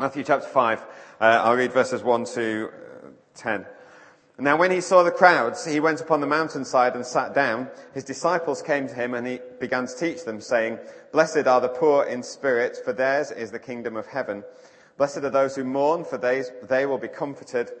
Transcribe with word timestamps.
Matthew 0.00 0.22
chapter 0.22 0.46
5, 0.46 0.80
uh, 0.80 0.84
I'll 1.20 1.56
read 1.56 1.72
verses 1.72 2.04
1 2.04 2.24
to 2.26 2.68
uh, 2.68 3.08
10. 3.34 3.66
Now 4.38 4.56
when 4.56 4.70
he 4.70 4.80
saw 4.80 5.02
the 5.02 5.10
crowds, 5.10 5.66
he 5.66 5.80
went 5.80 6.00
upon 6.00 6.20
the 6.20 6.26
mountainside 6.28 6.94
and 6.94 7.04
sat 7.04 7.34
down. 7.34 7.68
His 7.94 8.04
disciples 8.04 8.62
came 8.62 8.86
to 8.86 8.94
him 8.94 9.14
and 9.14 9.26
he 9.26 9.40
began 9.58 9.88
to 9.88 9.96
teach 9.96 10.24
them, 10.24 10.40
saying, 10.40 10.78
Blessed 11.10 11.48
are 11.48 11.60
the 11.60 11.68
poor 11.68 12.04
in 12.04 12.22
spirit, 12.22 12.78
for 12.84 12.92
theirs 12.92 13.32
is 13.32 13.50
the 13.50 13.58
kingdom 13.58 13.96
of 13.96 14.06
heaven. 14.06 14.44
Blessed 14.98 15.24
are 15.24 15.30
those 15.30 15.56
who 15.56 15.64
mourn, 15.64 16.04
for 16.04 16.16
they, 16.16 16.44
they 16.68 16.86
will 16.86 16.98
be 16.98 17.08
comforted. 17.08 17.72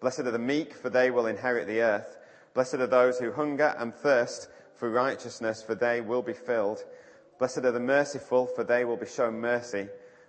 Blessed 0.00 0.20
are 0.20 0.30
the 0.30 0.38
meek, 0.38 0.72
for 0.72 0.88
they 0.88 1.10
will 1.10 1.26
inherit 1.26 1.66
the 1.66 1.82
earth. 1.82 2.16
Blessed 2.54 2.76
are 2.76 2.86
those 2.86 3.18
who 3.18 3.32
hunger 3.32 3.76
and 3.78 3.94
thirst 3.94 4.48
for 4.76 4.88
righteousness, 4.88 5.62
for 5.62 5.74
they 5.74 6.00
will 6.00 6.22
be 6.22 6.32
filled. 6.32 6.84
Blessed 7.38 7.66
are 7.66 7.72
the 7.72 7.80
merciful, 7.80 8.46
for 8.46 8.64
they 8.64 8.86
will 8.86 8.96
be 8.96 9.04
shown 9.04 9.38
mercy. 9.38 9.88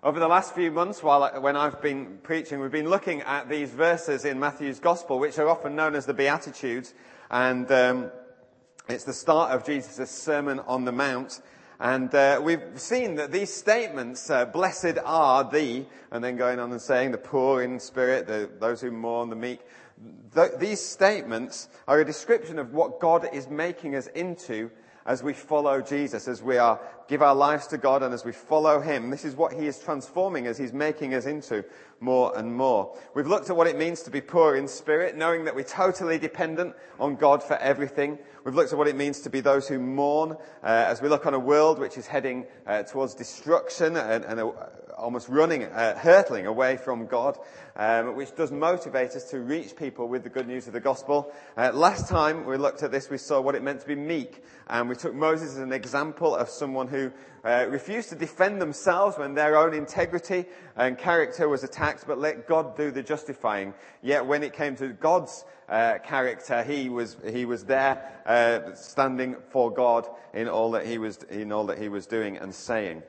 Over 0.00 0.20
the 0.20 0.28
last 0.28 0.54
few 0.54 0.70
months, 0.70 1.02
while, 1.02 1.28
when 1.40 1.56
I've 1.56 1.82
been 1.82 2.18
preaching, 2.22 2.60
we've 2.60 2.70
been 2.70 2.88
looking 2.88 3.20
at 3.22 3.48
these 3.48 3.70
verses 3.70 4.24
in 4.24 4.38
Matthew's 4.38 4.78
Gospel, 4.78 5.18
which 5.18 5.40
are 5.40 5.48
often 5.48 5.74
known 5.74 5.96
as 5.96 6.06
the 6.06 6.14
Beatitudes, 6.14 6.94
and 7.32 7.68
um, 7.72 8.12
it's 8.88 9.02
the 9.02 9.12
start 9.12 9.50
of 9.50 9.66
Jesus' 9.66 10.08
Sermon 10.08 10.60
on 10.60 10.84
the 10.84 10.92
Mount. 10.92 11.40
And 11.80 12.14
uh, 12.14 12.40
we've 12.40 12.62
seen 12.76 13.16
that 13.16 13.32
these 13.32 13.52
statements, 13.52 14.30
uh, 14.30 14.44
blessed 14.44 14.98
are 15.04 15.42
the, 15.42 15.84
and 16.12 16.22
then 16.22 16.36
going 16.36 16.60
on 16.60 16.70
and 16.70 16.80
saying 16.80 17.10
the 17.10 17.18
poor 17.18 17.64
in 17.64 17.80
spirit, 17.80 18.28
the, 18.28 18.48
those 18.60 18.80
who 18.80 18.92
mourn, 18.92 19.30
the 19.30 19.36
meek, 19.36 19.58
th- 20.32 20.52
these 20.60 20.80
statements 20.80 21.68
are 21.88 21.98
a 21.98 22.04
description 22.04 22.60
of 22.60 22.72
what 22.72 23.00
God 23.00 23.28
is 23.32 23.48
making 23.48 23.96
us 23.96 24.06
into 24.06 24.70
as 25.08 25.22
we 25.22 25.32
follow 25.32 25.80
Jesus, 25.80 26.28
as 26.28 26.42
we 26.42 26.58
are, 26.58 26.78
give 27.08 27.22
our 27.22 27.34
lives 27.34 27.66
to 27.68 27.78
God 27.78 28.02
and 28.02 28.12
as 28.12 28.26
we 28.26 28.32
follow 28.32 28.78
Him. 28.78 29.08
This 29.08 29.24
is 29.24 29.34
what 29.34 29.54
He 29.54 29.66
is 29.66 29.78
transforming 29.78 30.46
us. 30.46 30.58
He's 30.58 30.74
making 30.74 31.14
us 31.14 31.24
into 31.24 31.64
more 32.00 32.36
and 32.36 32.54
more. 32.54 32.96
We've 33.14 33.26
looked 33.26 33.50
at 33.50 33.56
what 33.56 33.66
it 33.66 33.76
means 33.76 34.02
to 34.02 34.10
be 34.10 34.20
poor 34.20 34.56
in 34.56 34.68
spirit, 34.68 35.16
knowing 35.16 35.44
that 35.44 35.54
we're 35.54 35.64
totally 35.64 36.18
dependent 36.18 36.74
on 37.00 37.16
God 37.16 37.42
for 37.42 37.56
everything. 37.56 38.18
We've 38.44 38.54
looked 38.54 38.72
at 38.72 38.78
what 38.78 38.88
it 38.88 38.96
means 38.96 39.20
to 39.20 39.30
be 39.30 39.40
those 39.40 39.68
who 39.68 39.78
mourn, 39.78 40.32
uh, 40.32 40.36
as 40.62 41.02
we 41.02 41.08
look 41.08 41.26
on 41.26 41.34
a 41.34 41.38
world 41.38 41.78
which 41.78 41.98
is 41.98 42.06
heading 42.06 42.46
uh, 42.66 42.84
towards 42.84 43.14
destruction 43.14 43.96
and, 43.96 44.24
and 44.24 44.40
uh, 44.40 44.50
almost 44.96 45.28
running, 45.28 45.64
uh, 45.64 45.96
hurtling 45.96 46.46
away 46.46 46.76
from 46.76 47.06
God, 47.06 47.38
um, 47.76 48.16
which 48.16 48.34
does 48.34 48.50
motivate 48.50 49.10
us 49.10 49.30
to 49.30 49.40
reach 49.40 49.76
people 49.76 50.08
with 50.08 50.24
the 50.24 50.28
good 50.28 50.46
news 50.46 50.66
of 50.66 50.72
the 50.72 50.80
gospel. 50.80 51.32
Uh, 51.56 51.70
last 51.72 52.08
time 52.08 52.44
we 52.44 52.56
looked 52.56 52.82
at 52.82 52.90
this, 52.90 53.08
we 53.08 53.18
saw 53.18 53.40
what 53.40 53.54
it 53.54 53.62
meant 53.62 53.80
to 53.80 53.86
be 53.86 53.94
meek, 53.94 54.42
and 54.68 54.88
we 54.88 54.96
took 54.96 55.14
Moses 55.14 55.52
as 55.52 55.58
an 55.58 55.72
example 55.72 56.34
of 56.34 56.48
someone 56.48 56.88
who 56.88 57.12
uh, 57.44 57.66
refused 57.68 58.08
to 58.10 58.14
defend 58.14 58.60
themselves 58.60 59.18
when 59.18 59.34
their 59.34 59.56
own 59.56 59.74
integrity 59.74 60.44
and 60.76 60.98
character 60.98 61.48
was 61.48 61.64
attacked, 61.64 62.04
but 62.06 62.18
let 62.18 62.46
God 62.48 62.76
do 62.76 62.90
the 62.90 63.02
justifying. 63.02 63.74
Yet 64.02 64.26
when 64.26 64.42
it 64.42 64.52
came 64.52 64.76
to 64.76 64.88
God's 64.88 65.44
uh, 65.68 65.98
character, 66.04 66.62
he 66.62 66.88
was 66.88 67.16
he 67.30 67.44
was 67.44 67.64
there, 67.64 68.20
uh, 68.26 68.74
standing 68.74 69.36
for 69.50 69.70
God 69.70 70.08
in 70.34 70.48
all 70.48 70.70
that 70.72 70.86
he 70.86 70.98
was 70.98 71.18
in 71.24 71.52
all 71.52 71.66
that 71.66 71.78
he 71.78 71.88
was 71.88 72.06
doing 72.06 72.36
and 72.36 72.54
saying. 72.54 73.02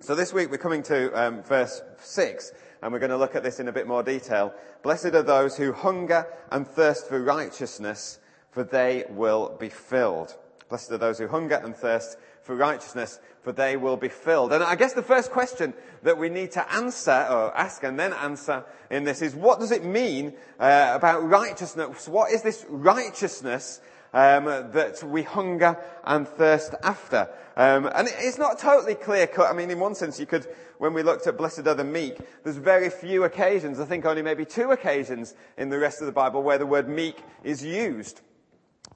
So 0.00 0.14
this 0.14 0.32
week 0.32 0.50
we're 0.50 0.56
coming 0.56 0.82
to 0.84 1.12
um, 1.12 1.42
verse 1.42 1.82
6, 1.98 2.52
and 2.82 2.92
we're 2.92 3.00
going 3.00 3.10
to 3.10 3.18
look 3.18 3.36
at 3.36 3.42
this 3.42 3.60
in 3.60 3.68
a 3.68 3.72
bit 3.72 3.86
more 3.86 4.02
detail. 4.02 4.54
Blessed 4.82 5.06
are 5.06 5.22
those 5.22 5.58
who 5.58 5.72
hunger 5.72 6.26
and 6.50 6.66
thirst 6.66 7.06
for 7.08 7.22
righteousness, 7.22 8.18
for 8.50 8.64
they 8.64 9.04
will 9.10 9.56
be 9.60 9.68
filled. 9.68 10.36
Blessed 10.70 10.92
are 10.92 10.98
those 10.98 11.18
who 11.18 11.28
hunger 11.28 11.60
and 11.62 11.76
thirst 11.76 12.16
for 12.42 12.56
righteousness, 12.56 13.20
for 13.42 13.52
they 13.52 13.76
will 13.76 13.96
be 13.96 14.08
filled. 14.08 14.52
And 14.52 14.62
I 14.62 14.74
guess 14.74 14.92
the 14.92 15.02
first 15.02 15.30
question 15.30 15.74
that 16.02 16.18
we 16.18 16.28
need 16.28 16.52
to 16.52 16.72
answer, 16.72 17.26
or 17.30 17.56
ask 17.56 17.82
and 17.82 17.98
then 17.98 18.12
answer 18.12 18.64
in 18.90 19.04
this 19.04 19.22
is, 19.22 19.34
what 19.34 19.60
does 19.60 19.70
it 19.70 19.84
mean 19.84 20.34
uh, 20.58 20.92
about 20.94 21.28
righteousness? 21.28 22.08
What 22.08 22.32
is 22.32 22.42
this 22.42 22.64
righteousness 22.68 23.80
um, 24.12 24.44
that 24.44 25.02
we 25.02 25.22
hunger 25.22 25.78
and 26.04 26.26
thirst 26.26 26.74
after. 26.82 27.28
Um, 27.56 27.90
and 27.94 28.08
it's 28.18 28.38
not 28.38 28.58
totally 28.58 28.94
clear 28.94 29.26
cut. 29.26 29.50
I 29.50 29.56
mean, 29.56 29.70
in 29.70 29.78
one 29.78 29.94
sense, 29.94 30.18
you 30.18 30.26
could, 30.26 30.46
when 30.78 30.94
we 30.94 31.02
looked 31.02 31.26
at 31.26 31.36
blessed 31.36 31.66
are 31.66 31.74
the 31.74 31.84
meek, 31.84 32.18
there's 32.42 32.56
very 32.56 32.90
few 32.90 33.24
occasions, 33.24 33.80
I 33.80 33.84
think 33.84 34.04
only 34.04 34.22
maybe 34.22 34.44
two 34.44 34.70
occasions 34.70 35.34
in 35.56 35.68
the 35.68 35.78
rest 35.78 36.00
of 36.00 36.06
the 36.06 36.12
Bible 36.12 36.42
where 36.42 36.58
the 36.58 36.66
word 36.66 36.88
meek 36.88 37.22
is 37.44 37.64
used. 37.64 38.20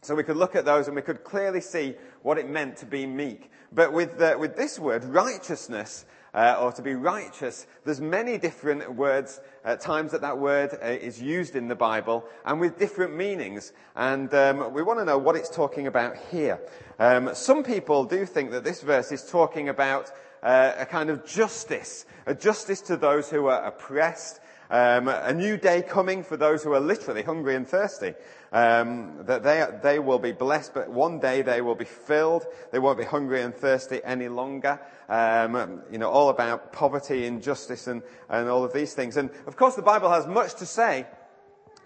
So 0.05 0.15
we 0.15 0.23
could 0.23 0.37
look 0.37 0.55
at 0.55 0.67
those 0.67 0.87
and 0.87 0.95
we 0.95 1.03
could 1.03 1.25
clearly 1.25 1.63
see 1.63 1.95
what 2.23 2.37
it 2.37 2.49
meant 2.49 2.77
to 2.79 2.87
be 2.87 3.07
meek. 3.07 3.51
But 3.73 3.93
with, 3.93 4.19
the, 4.19 4.37
with 4.39 4.55
this 4.55 4.79
word, 4.79 5.03
righteousness, 5.05 6.05
uh, 6.35 6.59
or 6.61 6.73
to 6.73 6.83
be 6.83 6.95
righteous, 6.95 7.67
there's 7.85 8.03
many 8.03 8.37
different 8.37 8.95
words, 8.97 9.41
uh, 9.65 9.77
times 9.77 10.13
that 10.13 10.21
that 10.21 10.37
word 10.37 10.77
uh, 10.83 10.87
is 10.89 11.23
used 11.23 11.57
in 11.57 11.69
the 11.69 11.75
Bible, 11.75 12.25
and 12.45 12.61
with 12.61 12.79
different 12.79 13.17
meanings. 13.17 13.73
And 13.97 14.33
um, 14.35 14.75
we 14.75 14.83
want 14.83 14.99
to 14.99 15.05
know 15.07 15.17
what 15.17 15.37
it's 15.37 15.49
talking 15.49 15.87
about 15.87 16.17
here. 16.31 16.61
Um, 16.99 17.35
some 17.35 17.63
people 17.63 18.05
do 18.05 18.27
think 18.27 18.51
that 18.51 18.65
this 18.65 18.83
verse 18.83 19.11
is 19.11 19.25
talking 19.25 19.71
about 19.71 20.11
uh, 20.43 20.73
a 20.77 20.85
kind 20.85 21.09
of 21.09 21.25
justice, 21.25 22.05
a 22.27 22.35
justice 22.35 22.83
to 22.83 22.97
those 22.97 23.31
who 23.31 23.47
are 23.47 23.65
oppressed, 23.65 24.41
um, 24.71 25.09
a 25.09 25.33
new 25.33 25.57
day 25.57 25.83
coming 25.83 26.23
for 26.23 26.37
those 26.37 26.63
who 26.63 26.73
are 26.73 26.81
literally 26.81 27.23
hungry 27.23 27.55
and 27.55 27.67
thirsty. 27.67 28.15
Um, 28.53 29.25
that 29.25 29.43
they, 29.43 29.67
they 29.83 29.99
will 29.99 30.21
be 30.21 30.31
blessed, 30.31 30.75
but 30.75 30.89
one 30.89 31.19
day 31.19 31.43
they 31.43 31.61
will 31.61 31.75
be 31.75 31.85
filled. 31.85 32.47
They 32.71 32.79
won't 32.79 32.99
be 32.99 33.05
hungry 33.05 33.43
and 33.43 33.53
thirsty 33.55 34.01
any 34.05 34.29
longer. 34.29 34.81
Um, 35.09 35.83
you 35.91 35.99
know, 35.99 36.09
all 36.09 36.29
about 36.29 36.73
poverty, 36.73 37.27
injustice, 37.27 37.89
and, 37.89 38.03
and 38.29 38.49
all 38.49 38.65
of 38.65 38.73
these 38.73 38.95
things. 38.95 39.17
And 39.17 39.31
of 39.47 39.57
course, 39.57 39.75
the 39.75 39.83
Bible 39.83 40.11
has 40.11 40.27
much 40.27 40.55
to 40.57 40.67
say 40.67 41.07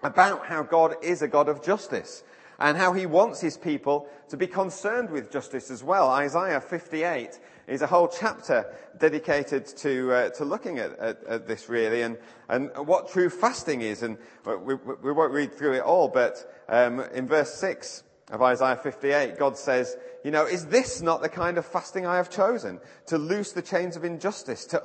about 0.03 0.45
how 0.45 0.63
God 0.63 0.95
is 1.01 1.21
a 1.21 1.27
God 1.27 1.49
of 1.49 1.63
justice 1.63 2.23
and 2.59 2.77
how 2.77 2.93
he 2.93 3.05
wants 3.05 3.41
his 3.41 3.57
people 3.57 4.07
to 4.27 4.37
be 4.37 4.47
concerned 4.47 5.09
with 5.09 5.31
justice 5.31 5.71
as 5.71 5.83
well. 5.83 6.09
Isaiah 6.09 6.61
58 6.61 7.39
is 7.69 7.81
a 7.81 7.87
whole 7.87 8.07
chapter 8.07 8.65
dedicated 8.97 9.65
to, 9.65 10.11
uh, 10.11 10.29
to 10.31 10.43
looking 10.43 10.79
at, 10.79 10.97
at, 10.99 11.23
at, 11.25 11.47
this 11.47 11.69
really 11.69 12.01
and, 12.01 12.17
and 12.49 12.71
what 12.85 13.09
true 13.09 13.29
fasting 13.29 13.81
is. 13.81 14.01
And 14.01 14.17
we, 14.45 14.73
we 14.75 15.11
won't 15.11 15.31
read 15.31 15.53
through 15.53 15.73
it 15.73 15.81
all, 15.81 16.07
but 16.07 16.63
um, 16.67 16.99
in 17.13 17.27
verse 17.27 17.53
6 17.55 18.03
of 18.31 18.41
Isaiah 18.41 18.75
58, 18.75 19.37
God 19.37 19.57
says, 19.57 19.95
you 20.23 20.31
know, 20.31 20.45
is 20.45 20.65
this 20.65 21.01
not 21.01 21.21
the 21.21 21.29
kind 21.29 21.57
of 21.57 21.65
fasting 21.65 22.05
I 22.05 22.17
have 22.17 22.29
chosen? 22.29 22.79
To 23.07 23.17
loose 23.17 23.51
the 23.51 23.61
chains 23.61 23.95
of 23.95 24.03
injustice, 24.03 24.65
to 24.65 24.81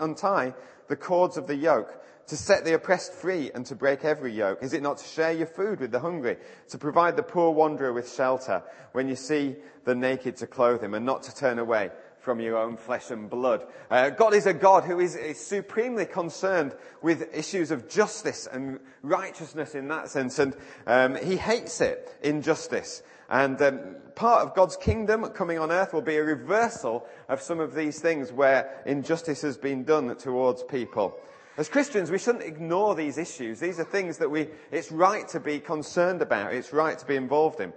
untie 0.00 0.54
the 0.88 0.96
cords 0.96 1.36
of 1.36 1.46
the 1.46 1.56
yoke, 1.56 2.02
to 2.26 2.36
set 2.36 2.64
the 2.64 2.74
oppressed 2.74 3.12
free 3.12 3.50
and 3.54 3.64
to 3.66 3.74
break 3.74 4.04
every 4.04 4.32
yoke? 4.32 4.62
Is 4.62 4.72
it 4.72 4.82
not 4.82 4.98
to 4.98 5.04
share 5.06 5.32
your 5.32 5.46
food 5.46 5.80
with 5.80 5.90
the 5.90 6.00
hungry, 6.00 6.36
to 6.68 6.78
provide 6.78 7.16
the 7.16 7.22
poor 7.22 7.50
wanderer 7.52 7.92
with 7.92 8.12
shelter, 8.12 8.62
when 8.92 9.08
you 9.08 9.16
see 9.16 9.56
the 9.84 9.94
naked 9.94 10.36
to 10.36 10.46
clothe 10.46 10.82
him 10.82 10.94
and 10.94 11.04
not 11.04 11.22
to 11.24 11.34
turn 11.34 11.58
away 11.58 11.90
from 12.24 12.40
your 12.40 12.56
own 12.56 12.76
flesh 12.76 13.10
and 13.10 13.28
blood. 13.28 13.66
Uh, 13.90 14.10
God 14.10 14.32
is 14.34 14.46
a 14.46 14.54
God 14.54 14.84
who 14.84 14.98
is, 14.98 15.14
is, 15.14 15.38
supremely 15.38 16.06
concerned 16.06 16.74
with 17.02 17.34
issues 17.34 17.70
of 17.70 17.88
justice 17.88 18.48
and 18.50 18.80
righteousness 19.02 19.74
in 19.74 19.88
that 19.88 20.08
sense, 20.08 20.38
and 20.38 20.56
um, 20.86 21.16
He 21.16 21.36
hates 21.36 21.80
it, 21.82 22.16
injustice. 22.22 23.02
And 23.28 23.60
um, 23.60 23.96
part 24.14 24.42
of 24.42 24.54
God's 24.54 24.76
kingdom 24.76 25.24
coming 25.28 25.58
on 25.58 25.70
earth 25.70 25.92
will 25.92 26.02
be 26.02 26.16
a 26.16 26.24
reversal 26.24 27.06
of 27.28 27.42
some 27.42 27.60
of 27.60 27.74
these 27.74 28.00
things 28.00 28.32
where 28.32 28.82
injustice 28.86 29.42
has 29.42 29.56
been 29.56 29.84
done 29.84 30.16
towards 30.16 30.62
people. 30.62 31.18
As 31.56 31.68
Christians, 31.68 32.10
we 32.10 32.18
shouldn't 32.18 32.44
ignore 32.44 32.94
these 32.94 33.16
issues. 33.16 33.60
These 33.60 33.78
are 33.78 33.84
things 33.84 34.18
that 34.18 34.30
we, 34.30 34.48
it's 34.72 34.90
right 34.90 35.28
to 35.28 35.40
be 35.40 35.60
concerned 35.60 36.20
about. 36.20 36.52
It's 36.52 36.72
right 36.72 36.98
to 36.98 37.06
be 37.06 37.16
involved 37.16 37.60
in. 37.60 37.72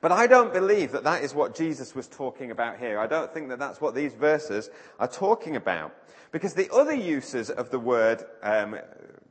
But 0.00 0.12
I 0.12 0.26
don't 0.26 0.52
believe 0.52 0.92
that 0.92 1.04
that 1.04 1.22
is 1.22 1.34
what 1.34 1.54
Jesus 1.54 1.94
was 1.94 2.08
talking 2.08 2.50
about 2.50 2.78
here. 2.78 2.98
I 2.98 3.06
don't 3.06 3.32
think 3.32 3.48
that 3.48 3.58
that's 3.58 3.80
what 3.80 3.94
these 3.94 4.14
verses 4.14 4.70
are 4.98 5.08
talking 5.08 5.56
about. 5.56 5.94
Because 6.30 6.54
the 6.54 6.72
other 6.72 6.94
uses 6.94 7.50
of 7.50 7.70
the 7.70 7.78
word 7.78 8.24
um, 8.42 8.78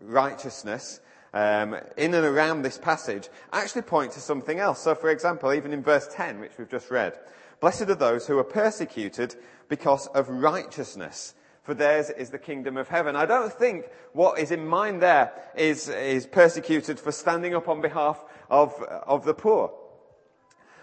righteousness 0.01 1.00
um, 1.33 1.75
in 1.98 2.13
and 2.13 2.25
around 2.25 2.62
this 2.62 2.77
passage 2.77 3.30
actually 3.53 3.81
point 3.83 4.12
to 4.13 4.19
something 4.19 4.59
else. 4.59 4.81
So, 4.81 4.95
for 4.95 5.09
example, 5.09 5.53
even 5.53 5.74
in 5.74 5.81
verse 5.81 6.07
10, 6.12 6.39
which 6.39 6.51
we've 6.57 6.69
just 6.69 6.92
read, 6.92 7.13
blessed 7.59 7.83
are 7.83 7.95
those 7.95 8.27
who 8.27 8.38
are 8.38 8.44
persecuted 8.44 9.36
because 9.69 10.07
of 10.07 10.30
righteousness, 10.30 11.33
for 11.63 11.74
theirs 11.74 12.09
is 12.09 12.30
the 12.30 12.39
kingdom 12.39 12.75
of 12.75 12.89
heaven. 12.89 13.15
I 13.15 13.25
don't 13.25 13.53
think 13.53 13.86
what 14.13 14.39
is 14.39 14.51
in 14.51 14.68
mind 14.68 15.01
there 15.01 15.31
is, 15.56 15.88
is 15.89 16.25
persecuted 16.25 17.00
for 17.00 17.12
standing 17.12 17.56
up 17.56 17.68
on 17.68 17.81
behalf 17.81 18.24
of, 18.50 18.74
of 18.81 19.25
the 19.25 19.33
poor. 19.33 19.71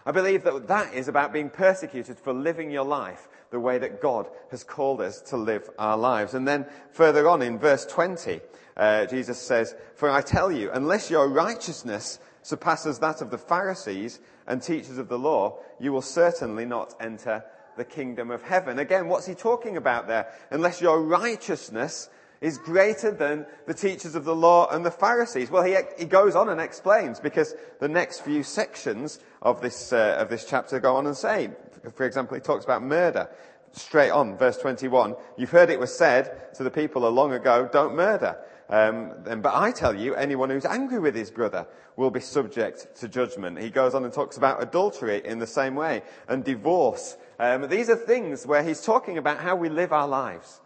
I 0.08 0.10
believe 0.10 0.42
that 0.44 0.68
that 0.68 0.94
is 0.94 1.06
about 1.08 1.34
being 1.34 1.50
persecuted 1.50 2.18
for 2.18 2.32
living 2.32 2.70
your 2.70 2.86
life 2.86 3.28
the 3.50 3.60
way 3.60 3.76
that 3.76 4.00
God 4.00 4.26
has 4.50 4.64
called 4.64 5.02
us 5.02 5.20
to 5.28 5.36
live 5.36 5.68
our 5.78 5.98
lives. 5.98 6.32
And 6.32 6.48
then 6.48 6.64
further 6.92 7.28
on 7.28 7.42
in 7.42 7.58
verse 7.58 7.84
20, 7.84 8.40
uh, 8.78 9.04
Jesus 9.04 9.38
says, 9.38 9.74
For 9.96 10.08
I 10.08 10.22
tell 10.22 10.50
you, 10.50 10.70
unless 10.72 11.10
your 11.10 11.28
righteousness 11.28 12.20
surpasses 12.40 12.98
that 13.00 13.20
of 13.20 13.30
the 13.30 13.36
Pharisees 13.36 14.20
and 14.46 14.62
teachers 14.62 14.96
of 14.96 15.10
the 15.10 15.18
law, 15.18 15.58
you 15.78 15.92
will 15.92 16.00
certainly 16.00 16.64
not 16.64 16.94
enter 17.00 17.44
the 17.76 17.84
kingdom 17.84 18.30
of 18.30 18.40
heaven. 18.40 18.78
Again, 18.78 19.08
what's 19.08 19.26
he 19.26 19.34
talking 19.34 19.76
about 19.76 20.08
there? 20.08 20.32
Unless 20.50 20.80
your 20.80 21.02
righteousness 21.02 22.08
is 22.40 22.58
greater 22.58 23.10
than 23.10 23.46
the 23.66 23.74
teachers 23.74 24.14
of 24.14 24.24
the 24.24 24.34
law 24.34 24.68
and 24.70 24.84
the 24.84 24.90
Pharisees. 24.90 25.50
Well, 25.50 25.64
he, 25.64 25.76
he 25.98 26.04
goes 26.04 26.34
on 26.34 26.48
and 26.48 26.60
explains 26.60 27.20
because 27.20 27.54
the 27.80 27.88
next 27.88 28.20
few 28.20 28.42
sections 28.42 29.20
of 29.42 29.60
this, 29.60 29.92
uh, 29.92 30.16
of 30.18 30.28
this 30.28 30.44
chapter 30.44 30.80
go 30.80 30.96
on 30.96 31.06
and 31.06 31.16
say, 31.16 31.50
for 31.94 32.04
example, 32.04 32.34
he 32.34 32.40
talks 32.40 32.64
about 32.64 32.82
murder. 32.82 33.28
Straight 33.72 34.10
on, 34.10 34.36
verse 34.36 34.56
21, 34.58 35.14
you've 35.36 35.50
heard 35.50 35.70
it 35.70 35.78
was 35.78 35.96
said 35.96 36.54
to 36.54 36.64
the 36.64 36.70
people 36.70 37.06
a 37.06 37.10
long 37.10 37.32
ago, 37.32 37.68
don't 37.70 37.94
murder. 37.94 38.38
Um, 38.70 39.12
but 39.24 39.54
I 39.54 39.72
tell 39.72 39.94
you, 39.94 40.14
anyone 40.14 40.50
who's 40.50 40.66
angry 40.66 40.98
with 40.98 41.14
his 41.14 41.30
brother 41.30 41.66
will 41.96 42.10
be 42.10 42.20
subject 42.20 42.94
to 42.96 43.08
judgment. 43.08 43.58
He 43.58 43.70
goes 43.70 43.94
on 43.94 44.04
and 44.04 44.12
talks 44.12 44.36
about 44.36 44.62
adultery 44.62 45.22
in 45.24 45.38
the 45.38 45.46
same 45.46 45.74
way 45.74 46.02
and 46.28 46.44
divorce. 46.44 47.16
Um, 47.38 47.68
these 47.68 47.88
are 47.88 47.96
things 47.96 48.46
where 48.46 48.62
he's 48.62 48.82
talking 48.82 49.16
about 49.16 49.38
how 49.38 49.56
we 49.56 49.68
live 49.68 49.92
our 49.92 50.08
lives. 50.08 50.60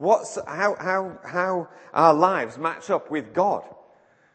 What's, 0.00 0.38
how, 0.46 0.76
how, 0.80 1.18
how 1.22 1.68
our 1.92 2.14
lives 2.14 2.56
match 2.56 2.88
up 2.88 3.10
with 3.10 3.34
God. 3.34 3.62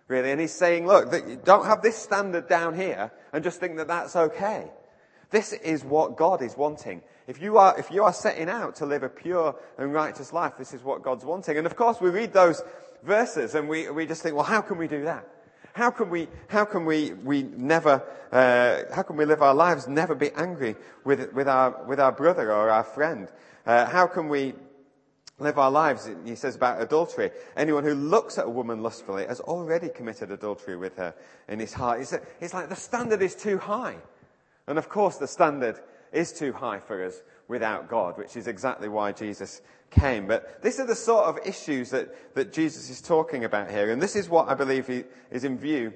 Really. 0.08 0.30
And 0.30 0.40
he's 0.40 0.54
saying, 0.54 0.86
look, 0.86 1.12
don't 1.44 1.66
have 1.66 1.82
this 1.82 1.98
standard 1.98 2.48
down 2.48 2.76
here 2.76 3.12
and 3.34 3.44
just 3.44 3.60
think 3.60 3.78
that 3.78 3.88
that's 3.88 4.16
okay. 4.16 4.70
This 5.32 5.54
is 5.54 5.84
what 5.84 6.18
God 6.18 6.44
is 6.44 6.56
wanting. 6.56 7.02
If 7.26 7.42
you 7.42 7.58
are, 7.58 7.76
if 7.80 7.90
you 7.90 8.04
are 8.04 8.14
setting 8.14 8.48
out 8.48 8.76
to 8.76 8.86
live 8.86 9.02
a 9.02 9.10
pure 9.10 9.56
and 9.80 9.92
righteous 9.92 10.32
life, 10.32 10.54
this 10.60 10.72
is 10.72 10.84
what 10.84 11.02
God's 11.02 11.26
wanting. 11.26 11.58
And 11.58 11.66
of 11.66 11.76
course, 11.76 12.00
we 12.00 12.12
read 12.12 12.32
those 12.32 12.62
verses 13.02 13.56
and 13.56 13.68
we, 13.68 13.90
we 13.90 14.06
just 14.06 14.22
think, 14.22 14.36
well, 14.36 14.46
how 14.46 14.62
can 14.62 14.78
we 14.78 14.88
do 14.88 15.06
that? 15.06 15.28
How 15.74 15.90
can 15.90 16.12
we, 16.12 16.28
how 16.48 16.66
can 16.66 16.86
we, 16.86 17.14
we 17.14 17.42
never, 17.42 18.04
uh, 18.32 18.94
how 18.94 19.02
can 19.02 19.18
we 19.18 19.26
live 19.26 19.42
our 19.42 19.56
lives 19.56 19.88
never 19.88 20.14
be 20.14 20.30
angry 20.34 20.76
with, 21.04 21.34
with 21.34 21.48
our, 21.48 21.84
with 21.86 22.00
our 22.00 22.12
brother 22.12 22.52
or 22.52 22.70
our 22.70 22.84
friend? 22.84 23.30
Uh, 23.66 23.88
how 23.88 24.06
can 24.06 24.30
we 24.30 24.54
live 25.40 25.58
our 25.58 25.72
lives? 25.72 26.10
He 26.26 26.36
says 26.36 26.56
about 26.56 26.82
adultery. 26.82 27.32
Anyone 27.58 27.84
who 27.84 27.94
looks 27.94 28.38
at 28.38 28.46
a 28.46 28.50
woman 28.50 28.82
lustfully 28.82 29.26
has 29.28 29.40
already 29.42 29.90
committed 29.90 30.32
adultery 30.32 30.78
with 30.78 30.96
her 30.98 31.14
in 31.48 31.60
his 31.60 31.74
heart. 31.74 32.02
It's, 32.02 32.54
like 32.54 32.70
the 32.70 32.76
standard 32.76 33.22
is 33.22 33.36
too 33.36 33.58
high. 33.58 33.98
And 34.68 34.78
of 34.78 34.90
course 34.90 35.18
the 35.18 35.28
standard 35.28 35.80
is 36.14 36.32
too 36.32 36.54
high 36.54 36.80
for 36.80 37.04
us 37.04 37.22
without 37.48 37.90
God, 37.90 38.18
which 38.18 38.38
is 38.38 38.48
exactly 38.48 38.88
why 38.88 39.12
Jesus 39.12 39.62
came. 39.92 40.28
But 40.28 40.64
these 40.64 40.80
are 40.80 40.88
the 40.88 40.96
sort 40.96 41.26
of 41.26 41.46
issues 41.46 41.90
that, 41.92 42.34
that 42.36 42.54
Jesus 42.54 42.90
is 42.90 43.02
talking 43.02 43.44
about 43.44 43.70
here. 43.70 43.92
And 43.92 44.02
this 44.02 44.16
is 44.16 44.30
what 44.30 44.48
I 44.48 44.54
believe 44.54 44.88
he, 44.88 45.04
is 45.32 45.44
in 45.44 45.58
view 45.58 45.94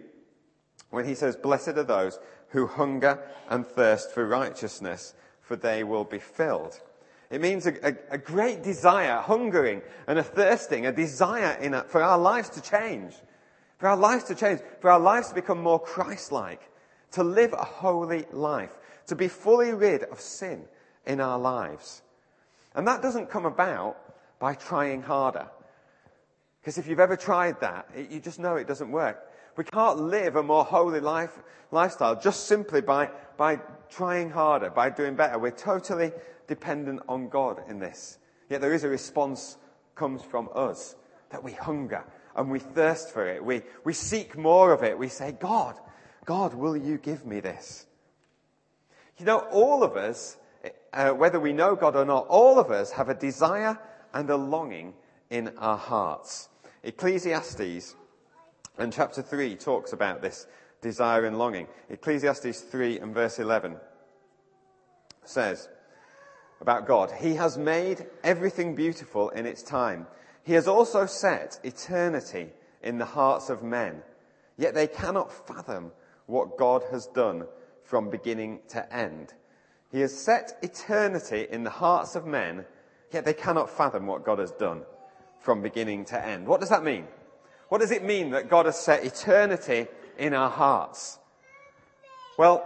when 0.89 1.05
he 1.05 1.15
says, 1.15 1.35
blessed 1.35 1.69
are 1.69 1.83
those 1.83 2.19
who 2.49 2.67
hunger 2.67 3.19
and 3.49 3.65
thirst 3.65 4.11
for 4.11 4.27
righteousness, 4.27 5.13
for 5.41 5.55
they 5.55 5.83
will 5.83 6.03
be 6.03 6.19
filled. 6.19 6.79
It 7.29 7.41
means 7.41 7.67
a, 7.67 7.73
a, 7.87 7.95
a 8.11 8.17
great 8.17 8.63
desire, 8.63 9.17
hungering 9.21 9.81
and 10.07 10.17
a 10.17 10.23
thirsting, 10.23 10.87
a 10.87 10.91
desire 10.91 11.57
in 11.61 11.75
a, 11.75 11.83
for 11.83 12.01
our 12.01 12.17
lives 12.17 12.49
to 12.51 12.61
change. 12.61 13.13
For 13.77 13.87
our 13.87 13.97
lives 13.97 14.23
to 14.25 14.35
change. 14.35 14.61
For 14.79 14.89
our 14.89 14.99
lives 14.99 15.29
to 15.29 15.35
become 15.35 15.61
more 15.61 15.79
Christ-like. 15.79 16.61
To 17.11 17.23
live 17.23 17.53
a 17.53 17.63
holy 17.63 18.25
life. 18.31 18.71
To 19.07 19.15
be 19.15 19.27
fully 19.27 19.71
rid 19.73 20.03
of 20.03 20.19
sin 20.19 20.65
in 21.05 21.21
our 21.21 21.37
lives. 21.37 22.01
And 22.75 22.87
that 22.87 23.01
doesn't 23.01 23.29
come 23.29 23.45
about 23.45 23.97
by 24.39 24.55
trying 24.55 25.01
harder. 25.01 25.47
Because 26.61 26.77
if 26.77 26.87
you've 26.87 26.99
ever 26.99 27.15
tried 27.15 27.59
that, 27.61 27.89
it, 27.95 28.09
you 28.09 28.19
just 28.19 28.39
know 28.39 28.55
it 28.55 28.67
doesn't 28.67 28.91
work. 28.91 29.27
We 29.55 29.63
can't 29.63 29.99
live 29.99 30.35
a 30.35 30.43
more 30.43 30.63
holy 30.63 30.99
life, 30.99 31.37
lifestyle 31.71 32.19
just 32.19 32.45
simply 32.45 32.81
by, 32.81 33.09
by 33.37 33.59
trying 33.89 34.29
harder, 34.29 34.69
by 34.69 34.89
doing 34.89 35.15
better. 35.15 35.37
We're 35.37 35.51
totally 35.51 36.11
dependent 36.49 36.99
on 37.07 37.29
God 37.29 37.61
in 37.69 37.79
this. 37.79 38.17
Yet 38.49 38.59
there 38.59 38.73
is 38.73 38.83
a 38.83 38.89
response 38.89 39.55
comes 39.95 40.21
from 40.21 40.49
us 40.53 40.95
that 41.29 41.43
we 41.43 41.53
hunger 41.53 42.03
and 42.35 42.51
we 42.51 42.59
thirst 42.59 43.11
for 43.11 43.25
it. 43.25 43.43
We, 43.43 43.61
we 43.85 43.93
seek 43.93 44.37
more 44.37 44.73
of 44.73 44.83
it. 44.83 44.97
We 44.97 45.07
say, 45.07 45.31
God, 45.31 45.75
God, 46.25 46.53
will 46.53 46.75
you 46.75 46.97
give 46.97 47.25
me 47.25 47.39
this? 47.39 47.85
You 49.17 49.25
know, 49.25 49.39
all 49.51 49.83
of 49.83 49.95
us 49.95 50.37
uh, 50.93 51.11
whether 51.11 51.39
we 51.39 51.53
know 51.53 51.75
God 51.75 51.95
or 51.95 52.05
not, 52.05 52.27
all 52.27 52.59
of 52.59 52.71
us 52.71 52.91
have 52.91 53.09
a 53.09 53.13
desire 53.13 53.77
and 54.13 54.29
a 54.29 54.35
longing 54.35 54.93
in 55.29 55.49
our 55.57 55.77
hearts. 55.77 56.49
Ecclesiastes 56.83 57.95
and 58.77 58.91
chapter 58.91 59.21
3 59.21 59.55
talks 59.55 59.93
about 59.93 60.21
this 60.21 60.47
desire 60.81 61.25
and 61.25 61.37
longing. 61.37 61.67
Ecclesiastes 61.89 62.61
3 62.61 62.99
and 62.99 63.13
verse 63.13 63.39
11 63.39 63.75
says 65.25 65.69
about 66.61 66.87
God, 66.87 67.11
He 67.19 67.35
has 67.35 67.57
made 67.57 68.05
everything 68.23 68.75
beautiful 68.75 69.29
in 69.29 69.45
its 69.45 69.63
time. 69.63 70.07
He 70.43 70.53
has 70.53 70.67
also 70.67 71.05
set 71.05 71.59
eternity 71.63 72.49
in 72.81 72.97
the 72.97 73.05
hearts 73.05 73.49
of 73.49 73.63
men, 73.63 74.01
yet 74.57 74.73
they 74.73 74.87
cannot 74.87 75.47
fathom 75.47 75.91
what 76.25 76.57
God 76.57 76.83
has 76.91 77.07
done 77.07 77.45
from 77.83 78.09
beginning 78.09 78.59
to 78.69 78.93
end. 78.93 79.33
He 79.91 80.01
has 80.01 80.17
set 80.17 80.57
eternity 80.61 81.47
in 81.49 81.63
the 81.63 81.69
hearts 81.69 82.15
of 82.15 82.25
men, 82.25 82.65
yet 83.11 83.25
they 83.25 83.33
cannot 83.33 83.69
fathom 83.69 84.05
what 84.05 84.23
God 84.23 84.39
has 84.39 84.51
done 84.51 84.83
from 85.39 85.61
beginning 85.61 86.05
to 86.05 86.25
end. 86.25 86.47
What 86.47 86.59
does 86.59 86.69
that 86.69 86.83
mean? 86.83 87.07
What 87.69 87.81
does 87.81 87.91
it 87.91 88.03
mean 88.03 88.31
that 88.31 88.49
God 88.49 88.65
has 88.65 88.77
set 88.79 89.03
eternity 89.05 89.87
in 90.17 90.33
our 90.33 90.49
hearts? 90.49 91.17
Well, 92.37 92.63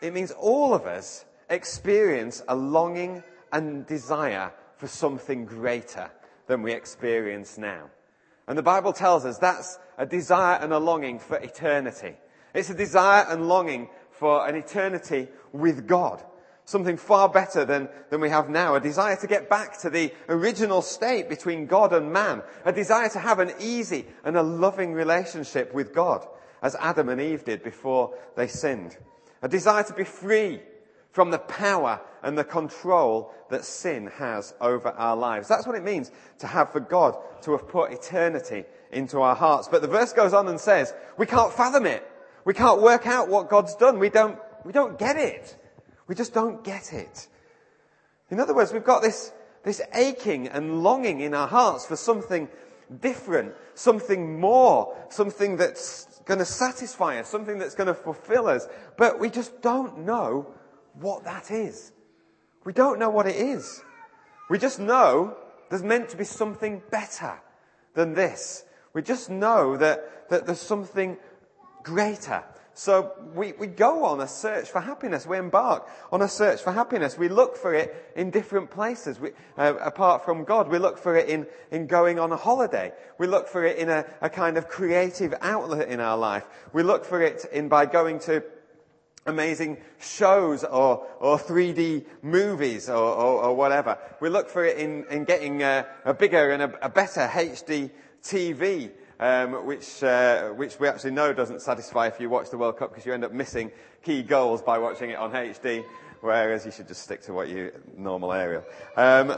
it 0.00 0.12
means 0.12 0.32
all 0.32 0.74
of 0.74 0.86
us 0.86 1.24
experience 1.52 2.42
a 2.48 2.56
longing 2.56 3.22
and 3.52 3.86
desire 3.86 4.52
for 4.76 4.88
something 4.88 5.44
greater 5.44 6.10
than 6.46 6.62
we 6.62 6.72
experience 6.72 7.58
now. 7.58 7.90
And 8.48 8.58
the 8.58 8.62
Bible 8.62 8.92
tells 8.92 9.24
us 9.24 9.38
that's 9.38 9.78
a 9.98 10.06
desire 10.06 10.58
and 10.60 10.72
a 10.72 10.78
longing 10.78 11.18
for 11.18 11.36
eternity. 11.36 12.16
It's 12.54 12.70
a 12.70 12.74
desire 12.74 13.24
and 13.28 13.48
longing 13.48 13.88
for 14.10 14.46
an 14.48 14.56
eternity 14.56 15.28
with 15.52 15.86
God. 15.86 16.22
Something 16.64 16.96
far 16.96 17.28
better 17.28 17.64
than, 17.64 17.88
than 18.10 18.20
we 18.20 18.30
have 18.30 18.48
now. 18.48 18.74
A 18.74 18.80
desire 18.80 19.16
to 19.16 19.26
get 19.26 19.50
back 19.50 19.80
to 19.80 19.90
the 19.90 20.12
original 20.28 20.80
state 20.80 21.28
between 21.28 21.66
God 21.66 21.92
and 21.92 22.12
man. 22.12 22.42
A 22.64 22.72
desire 22.72 23.08
to 23.10 23.18
have 23.18 23.40
an 23.40 23.52
easy 23.60 24.06
and 24.24 24.36
a 24.36 24.42
loving 24.42 24.92
relationship 24.92 25.74
with 25.74 25.92
God, 25.92 26.26
as 26.62 26.76
Adam 26.76 27.08
and 27.08 27.20
Eve 27.20 27.44
did 27.44 27.62
before 27.62 28.14
they 28.36 28.46
sinned. 28.46 28.96
A 29.42 29.48
desire 29.48 29.82
to 29.82 29.92
be 29.94 30.04
free 30.04 30.60
from 31.12 31.30
the 31.30 31.38
power 31.38 32.00
and 32.22 32.36
the 32.36 32.44
control 32.44 33.32
that 33.50 33.64
sin 33.64 34.06
has 34.06 34.54
over 34.60 34.88
our 34.88 35.16
lives. 35.16 35.46
That's 35.46 35.66
what 35.66 35.76
it 35.76 35.84
means 35.84 36.10
to 36.38 36.46
have 36.46 36.72
for 36.72 36.80
God 36.80 37.16
to 37.42 37.52
have 37.52 37.68
put 37.68 37.92
eternity 37.92 38.64
into 38.90 39.20
our 39.20 39.34
hearts. 39.34 39.68
But 39.68 39.82
the 39.82 39.88
verse 39.88 40.12
goes 40.12 40.32
on 40.32 40.48
and 40.48 40.58
says, 40.58 40.94
we 41.18 41.26
can't 41.26 41.52
fathom 41.52 41.86
it. 41.86 42.08
We 42.44 42.54
can't 42.54 42.80
work 42.80 43.06
out 43.06 43.28
what 43.28 43.50
God's 43.50 43.76
done. 43.76 43.98
We 43.98 44.08
don't, 44.08 44.38
we 44.64 44.72
don't 44.72 44.98
get 44.98 45.16
it. 45.16 45.56
We 46.08 46.14
just 46.14 46.34
don't 46.34 46.64
get 46.64 46.92
it. 46.92 47.28
In 48.30 48.40
other 48.40 48.54
words, 48.54 48.72
we've 48.72 48.82
got 48.82 49.02
this, 49.02 49.32
this 49.62 49.82
aching 49.94 50.48
and 50.48 50.82
longing 50.82 51.20
in 51.20 51.34
our 51.34 51.46
hearts 51.46 51.86
for 51.86 51.96
something 51.96 52.48
different, 53.00 53.54
something 53.74 54.40
more, 54.40 54.96
something 55.10 55.56
that's 55.56 56.20
going 56.24 56.38
to 56.38 56.44
satisfy 56.44 57.18
us, 57.18 57.28
something 57.28 57.58
that's 57.58 57.74
going 57.74 57.86
to 57.86 57.94
fulfill 57.94 58.46
us. 58.46 58.66
But 58.96 59.20
we 59.20 59.30
just 59.30 59.60
don't 59.60 60.00
know 60.00 60.54
what 60.94 61.24
that 61.24 61.50
is. 61.50 61.92
We 62.64 62.72
don't 62.72 62.98
know 62.98 63.10
what 63.10 63.26
it 63.26 63.36
is. 63.36 63.82
We 64.48 64.58
just 64.58 64.78
know 64.78 65.36
there's 65.70 65.82
meant 65.82 66.10
to 66.10 66.16
be 66.16 66.24
something 66.24 66.82
better 66.90 67.34
than 67.94 68.14
this. 68.14 68.64
We 68.92 69.02
just 69.02 69.30
know 69.30 69.76
that, 69.76 70.28
that 70.28 70.46
there's 70.46 70.60
something 70.60 71.16
greater. 71.82 72.44
So 72.74 73.12
we, 73.34 73.52
we 73.52 73.66
go 73.66 74.04
on 74.04 74.20
a 74.20 74.28
search 74.28 74.70
for 74.70 74.80
happiness. 74.80 75.26
We 75.26 75.36
embark 75.36 75.86
on 76.10 76.22
a 76.22 76.28
search 76.28 76.62
for 76.62 76.72
happiness. 76.72 77.18
We 77.18 77.28
look 77.28 77.56
for 77.56 77.74
it 77.74 78.12
in 78.16 78.30
different 78.30 78.70
places. 78.70 79.20
We, 79.20 79.30
uh, 79.58 79.74
apart 79.80 80.24
from 80.24 80.44
God, 80.44 80.68
we 80.68 80.78
look 80.78 80.96
for 80.96 81.16
it 81.16 81.28
in, 81.28 81.46
in 81.70 81.86
going 81.86 82.18
on 82.18 82.32
a 82.32 82.36
holiday. 82.36 82.92
We 83.18 83.26
look 83.26 83.48
for 83.48 83.64
it 83.64 83.76
in 83.76 83.90
a, 83.90 84.06
a 84.22 84.30
kind 84.30 84.56
of 84.56 84.68
creative 84.68 85.34
outlet 85.42 85.88
in 85.88 86.00
our 86.00 86.16
life. 86.16 86.44
We 86.72 86.82
look 86.82 87.04
for 87.04 87.20
it 87.20 87.44
in 87.52 87.68
by 87.68 87.84
going 87.86 88.20
to 88.20 88.42
amazing 89.26 89.78
shows 90.00 90.64
or, 90.64 91.06
or 91.20 91.38
3D 91.38 92.04
movies 92.22 92.88
or, 92.88 92.96
or, 92.96 93.44
or 93.44 93.56
whatever. 93.56 93.98
We 94.20 94.28
look 94.28 94.48
for 94.48 94.64
it 94.64 94.78
in, 94.78 95.04
in 95.10 95.24
getting 95.24 95.62
a, 95.62 95.86
a 96.04 96.14
bigger 96.14 96.50
and 96.50 96.62
a, 96.62 96.86
a, 96.86 96.88
better 96.88 97.28
HD 97.32 97.90
TV, 98.22 98.90
um, 99.20 99.66
which, 99.66 100.02
uh, 100.02 100.48
which 100.50 100.78
we 100.80 100.88
actually 100.88 101.12
know 101.12 101.32
doesn't 101.32 101.62
satisfy 101.62 102.08
if 102.08 102.18
you 102.18 102.28
watch 102.28 102.50
the 102.50 102.58
World 102.58 102.76
Cup 102.76 102.90
because 102.90 103.06
you 103.06 103.12
end 103.12 103.24
up 103.24 103.32
missing 103.32 103.70
key 104.02 104.22
goals 104.22 104.62
by 104.62 104.78
watching 104.78 105.10
it 105.10 105.18
on 105.18 105.30
HD, 105.32 105.84
whereas 106.20 106.66
you 106.66 106.72
should 106.72 106.88
just 106.88 107.02
stick 107.02 107.22
to 107.22 107.32
what 107.32 107.48
you 107.48 107.72
normal 107.96 108.32
aerial. 108.32 108.64
Um, 108.96 109.36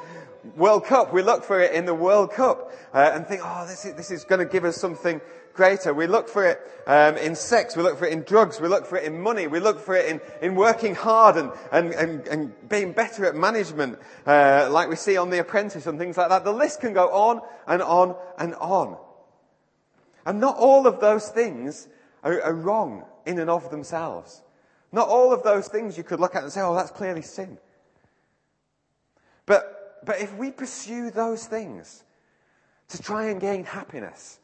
World 0.56 0.84
Cup, 0.84 1.12
we 1.12 1.22
look 1.22 1.44
for 1.44 1.60
it 1.60 1.72
in 1.72 1.86
the 1.86 1.94
World 1.94 2.32
Cup 2.32 2.72
uh, 2.94 3.10
and 3.14 3.26
think, 3.26 3.40
oh, 3.44 3.66
this 3.66 3.84
is, 3.84 3.94
this 3.94 4.10
is 4.10 4.24
going 4.24 4.38
to 4.38 4.50
give 4.50 4.64
us 4.64 4.76
something 4.76 5.20
greater. 5.54 5.92
We 5.92 6.06
look 6.06 6.28
for 6.28 6.46
it 6.46 6.60
um, 6.86 7.16
in 7.16 7.34
sex, 7.34 7.76
we 7.76 7.82
look 7.82 7.98
for 7.98 8.06
it 8.06 8.12
in 8.12 8.22
drugs, 8.22 8.60
we 8.60 8.68
look 8.68 8.86
for 8.86 8.98
it 8.98 9.04
in 9.04 9.20
money, 9.20 9.46
we 9.46 9.58
look 9.58 9.80
for 9.80 9.96
it 9.96 10.06
in, 10.06 10.20
in 10.40 10.54
working 10.54 10.94
hard 10.94 11.36
and, 11.36 11.50
and, 11.72 11.92
and, 11.92 12.28
and 12.28 12.68
being 12.68 12.92
better 12.92 13.24
at 13.24 13.34
management, 13.34 13.98
uh, 14.26 14.68
like 14.70 14.88
we 14.88 14.96
see 14.96 15.16
on 15.16 15.30
The 15.30 15.40
Apprentice 15.40 15.86
and 15.86 15.98
things 15.98 16.16
like 16.16 16.28
that. 16.28 16.44
The 16.44 16.52
list 16.52 16.80
can 16.80 16.92
go 16.92 17.08
on 17.10 17.40
and 17.66 17.82
on 17.82 18.14
and 18.38 18.54
on. 18.56 18.98
And 20.26 20.40
not 20.40 20.56
all 20.56 20.86
of 20.86 21.00
those 21.00 21.28
things 21.28 21.88
are, 22.22 22.42
are 22.42 22.54
wrong 22.54 23.04
in 23.24 23.38
and 23.38 23.48
of 23.48 23.70
themselves. 23.70 24.42
Not 24.92 25.08
all 25.08 25.32
of 25.32 25.42
those 25.42 25.68
things 25.68 25.96
you 25.98 26.04
could 26.04 26.20
look 26.20 26.34
at 26.34 26.42
and 26.42 26.52
say, 26.52 26.60
oh, 26.60 26.74
that's 26.74 26.90
clearly 26.90 27.22
sin. 27.22 27.58
But, 29.46 29.75
but 30.04 30.20
if 30.20 30.36
we 30.36 30.50
pursue 30.50 31.10
those 31.10 31.46
things 31.46 32.04
to 32.88 33.02
try 33.02 33.26
and 33.26 33.40
gain 33.40 33.64
happiness, 33.64 34.38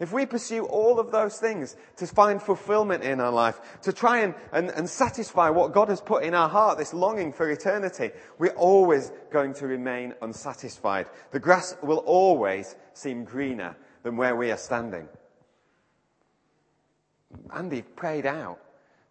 if 0.00 0.14
we 0.14 0.24
pursue 0.24 0.64
all 0.64 0.98
of 0.98 1.12
those 1.12 1.38
things 1.38 1.76
to 1.96 2.06
find 2.06 2.40
fulfillment 2.40 3.04
in 3.04 3.20
our 3.20 3.30
life, 3.30 3.60
to 3.82 3.92
try 3.92 4.20
and, 4.20 4.34
and, 4.50 4.70
and, 4.70 4.88
satisfy 4.88 5.50
what 5.50 5.74
God 5.74 5.90
has 5.90 6.00
put 6.00 6.24
in 6.24 6.34
our 6.34 6.48
heart, 6.48 6.78
this 6.78 6.94
longing 6.94 7.34
for 7.34 7.50
eternity, 7.50 8.10
we're 8.38 8.48
always 8.52 9.12
going 9.30 9.52
to 9.54 9.66
remain 9.66 10.14
unsatisfied. 10.22 11.06
The 11.32 11.38
grass 11.38 11.76
will 11.82 11.98
always 11.98 12.76
seem 12.94 13.24
greener 13.24 13.76
than 14.02 14.16
where 14.16 14.34
we 14.34 14.50
are 14.50 14.56
standing. 14.56 15.06
Andy 17.54 17.82
prayed 17.82 18.24
out, 18.24 18.58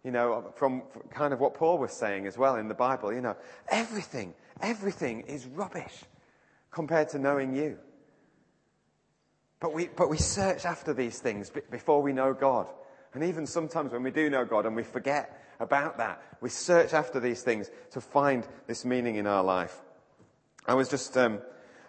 you 0.02 0.10
know, 0.10 0.52
from 0.56 0.82
kind 1.10 1.32
of 1.32 1.38
what 1.38 1.54
Paul 1.54 1.78
was 1.78 1.92
saying 1.92 2.26
as 2.26 2.36
well 2.36 2.56
in 2.56 2.66
the 2.66 2.74
Bible, 2.74 3.12
you 3.12 3.20
know, 3.20 3.36
everything, 3.68 4.34
everything 4.62 5.22
is 5.22 5.46
rubbish 5.46 6.04
compared 6.70 7.08
to 7.10 7.18
knowing 7.18 7.54
you. 7.54 7.78
But 9.60 9.74
we, 9.74 9.88
but 9.88 10.08
we 10.08 10.16
search 10.16 10.64
after 10.64 10.94
these 10.94 11.18
things 11.18 11.50
before 11.70 12.00
we 12.00 12.12
know 12.12 12.32
God. 12.32 12.66
And 13.12 13.24
even 13.24 13.46
sometimes 13.46 13.92
when 13.92 14.02
we 14.02 14.10
do 14.10 14.30
know 14.30 14.44
God 14.44 14.66
and 14.66 14.74
we 14.74 14.84
forget 14.84 15.38
about 15.58 15.98
that, 15.98 16.22
we 16.40 16.48
search 16.48 16.94
after 16.94 17.20
these 17.20 17.42
things 17.42 17.70
to 17.90 18.00
find 18.00 18.46
this 18.66 18.84
meaning 18.84 19.16
in 19.16 19.26
our 19.26 19.44
life. 19.44 19.82
I 20.66 20.74
was 20.74 20.88
just, 20.88 21.16
um, 21.16 21.40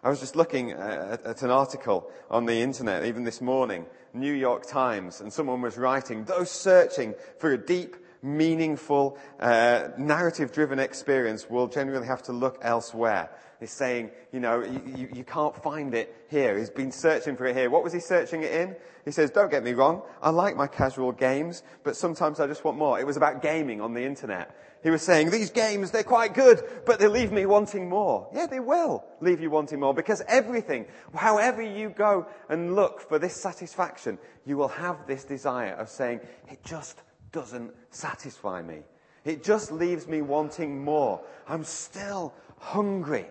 I 0.04 0.10
was 0.10 0.20
just 0.20 0.36
looking 0.36 0.72
at, 0.72 1.24
at, 1.26 1.42
an 1.44 1.52
article 1.52 2.10
on 2.30 2.46
the 2.46 2.62
internet, 2.62 3.06
even 3.06 3.24
this 3.24 3.40
morning, 3.40 3.86
New 4.14 4.34
York 4.34 4.66
Times, 4.68 5.22
and 5.22 5.32
someone 5.32 5.62
was 5.62 5.78
writing, 5.78 6.26
those 6.26 6.52
searching 6.52 7.14
for 7.40 7.54
a 7.54 7.58
deep 7.58 7.96
meaningful, 8.22 9.18
uh, 9.40 9.90
narrative-driven 9.98 10.80
experience 10.80 11.50
will 11.50 11.68
generally 11.68 12.08
have 12.08 12.22
to 12.24 12.32
look 12.32 12.60
elsewhere. 12.62 13.30
He's 13.60 13.72
saying, 13.72 14.10
you 14.32 14.40
know, 14.40 14.64
you, 14.64 14.82
you, 14.96 15.10
you, 15.14 15.24
can't 15.24 15.56
find 15.62 15.94
it 15.94 16.26
here. 16.30 16.58
He's 16.58 16.72
been 16.72 16.92
searching 16.92 17.36
for 17.36 17.46
it 17.46 17.56
here. 17.56 17.70
What 17.70 17.84
was 17.84 17.94
he 17.94 18.00
searching 18.00 18.42
it 18.42 18.52
in? 18.52 18.76
He 19.06 19.12
says, 19.12 19.30
don't 19.30 19.52
get 19.52 19.64
me 19.64 19.74
wrong, 19.74 20.02
I 20.22 20.32
like 20.32 20.56
my 20.56 20.68
casual 20.68 21.12
games, 21.12 21.64
but 21.84 21.96
sometimes 21.96 22.40
I 22.40 22.48
just 22.48 22.64
want 22.64 22.78
more. 22.78 23.00
It 23.00 23.06
was 23.06 23.18
about 23.18 23.42
gaming 23.42 23.80
on 23.80 23.94
the 23.94 24.04
internet. 24.04 24.56
He 24.84 24.90
was 24.90 25.04
saying, 25.04 25.30
these 25.30 25.52
games, 25.52 25.92
they're 25.92 26.04
quite 26.04 26.34
good, 26.34 26.64
but 26.88 27.00
they 27.00 27.08
leave 27.08 27.32
me 27.32 27.46
wanting 27.46 27.88
more. 27.88 28.28
Yeah, 28.34 28.48
they 28.48 28.60
will 28.60 29.06
leave 29.20 29.40
you 29.40 29.52
wanting 29.52 29.80
more 29.80 29.94
because 29.94 30.24
everything, 30.28 30.88
however 31.16 31.62
you 31.62 31.90
go 31.90 32.26
and 32.50 32.76
look 32.76 33.00
for 33.00 33.20
this 33.20 33.36
satisfaction, 33.36 34.18
you 34.44 34.58
will 34.58 34.70
have 34.70 35.06
this 35.06 35.24
desire 35.24 35.74
of 35.74 35.88
saying, 35.88 36.22
it 36.50 36.64
just 36.64 37.04
doesn't 37.32 37.72
satisfy 37.92 38.62
me. 38.62 38.80
It 39.24 39.44
just 39.44 39.72
leaves 39.72 40.08
me 40.08 40.22
wanting 40.22 40.84
more. 40.84 41.22
I'm 41.48 41.64
still 41.64 42.34
hungry. 42.58 43.28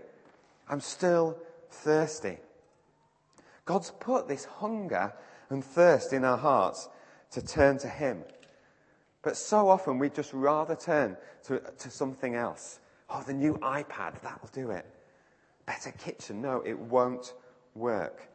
I'm 0.69 0.81
still 0.81 1.37
thirsty. 1.71 2.38
God's 3.64 3.90
put 4.00 4.29
this 4.29 4.45
hunger 4.45 5.12
and 5.49 5.64
thirst 5.64 6.12
in 6.12 6.25
our 6.25 6.38
hearts 6.38 6.88
to 7.33 7.43
turn 7.43 7.79
to 7.79 7.88
Him. 7.88 8.23
But 9.23 9.37
so 9.37 9.69
often 9.69 9.99
we 9.99 10.11
just 10.11 10.33
rather 10.33 10.76
turn 10.76 11.17
to, 11.45 11.61
to 11.79 11.90
something 11.90 12.35
else. 12.35 12.81
Oh, 13.09 13.23
the 13.26 13.33
new 13.33 13.55
iPad, 13.55 14.21
that'll 14.23 14.49
do 14.52 14.71
it. 14.71 14.87
Better 15.67 15.93
kitchen. 15.93 16.40
No, 16.40 16.62
it 16.64 16.79
won't 16.79 17.35
work. 17.75 18.29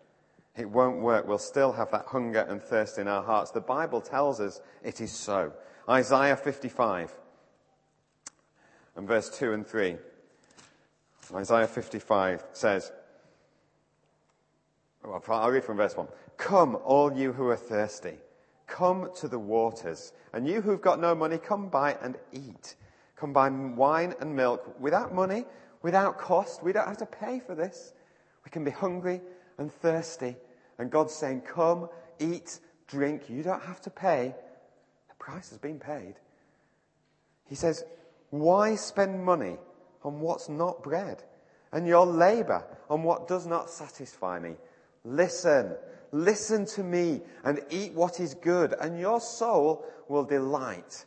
It 0.57 0.69
won't 0.69 1.01
work. 1.01 1.27
We'll 1.27 1.37
still 1.37 1.71
have 1.71 1.91
that 1.91 2.05
hunger 2.05 2.41
and 2.41 2.61
thirst 2.61 2.97
in 2.97 3.07
our 3.07 3.23
hearts. 3.23 3.51
The 3.51 3.61
Bible 3.61 4.01
tells 4.01 4.39
us 4.39 4.61
it 4.83 5.01
is 5.01 5.11
so. 5.11 5.51
Isaiah 5.89 6.35
55 6.35 7.13
and 8.95 9.07
verse 9.07 9.29
2 9.29 9.53
and 9.53 9.67
3. 9.67 9.97
Isaiah 11.33 11.67
55 11.67 12.43
says, 12.53 12.91
I'll 15.03 15.51
read 15.51 15.63
from 15.63 15.77
verse 15.77 15.95
1. 15.95 16.07
Come, 16.37 16.77
all 16.83 17.15
you 17.15 17.33
who 17.33 17.49
are 17.49 17.55
thirsty. 17.55 18.15
Come 18.67 19.09
to 19.17 19.27
the 19.27 19.39
waters. 19.39 20.13
And 20.33 20.47
you 20.47 20.61
who've 20.61 20.81
got 20.81 20.99
no 20.99 21.13
money, 21.13 21.37
come 21.37 21.69
buy 21.69 21.97
and 22.01 22.17
eat. 22.33 22.75
Come 23.15 23.33
buy 23.33 23.49
wine 23.49 24.13
and 24.19 24.35
milk 24.35 24.79
without 24.79 25.13
money, 25.13 25.45
without 25.81 26.17
cost. 26.17 26.63
We 26.63 26.73
don't 26.73 26.87
have 26.87 26.97
to 26.97 27.05
pay 27.05 27.39
for 27.39 27.55
this. 27.55 27.93
We 28.43 28.51
can 28.51 28.63
be 28.63 28.71
hungry 28.71 29.21
and 29.57 29.71
thirsty 29.71 30.35
and 30.77 30.91
God's 30.91 31.13
saying, 31.13 31.41
come, 31.41 31.89
eat, 32.19 32.59
drink. 32.87 33.29
You 33.29 33.43
don't 33.43 33.61
have 33.61 33.81
to 33.81 33.89
pay. 33.89 34.35
The 35.17 35.23
price 35.23 35.49
has 35.49 35.57
been 35.57 35.79
paid. 35.79 36.15
He 37.47 37.55
says, 37.55 37.83
why 38.29 38.75
spend 38.75 39.23
money 39.23 39.57
on 40.03 40.19
what's 40.19 40.49
not 40.49 40.83
bread 40.83 41.23
and 41.71 41.87
your 41.87 42.05
labor 42.05 42.63
on 42.89 43.03
what 43.03 43.27
does 43.27 43.47
not 43.47 43.69
satisfy 43.69 44.39
me? 44.39 44.55
Listen, 45.03 45.75
listen 46.11 46.65
to 46.65 46.83
me 46.83 47.21
and 47.43 47.61
eat 47.69 47.93
what 47.93 48.19
is 48.19 48.33
good 48.33 48.73
and 48.79 48.99
your 48.99 49.21
soul 49.21 49.85
will 50.07 50.23
delight 50.23 51.05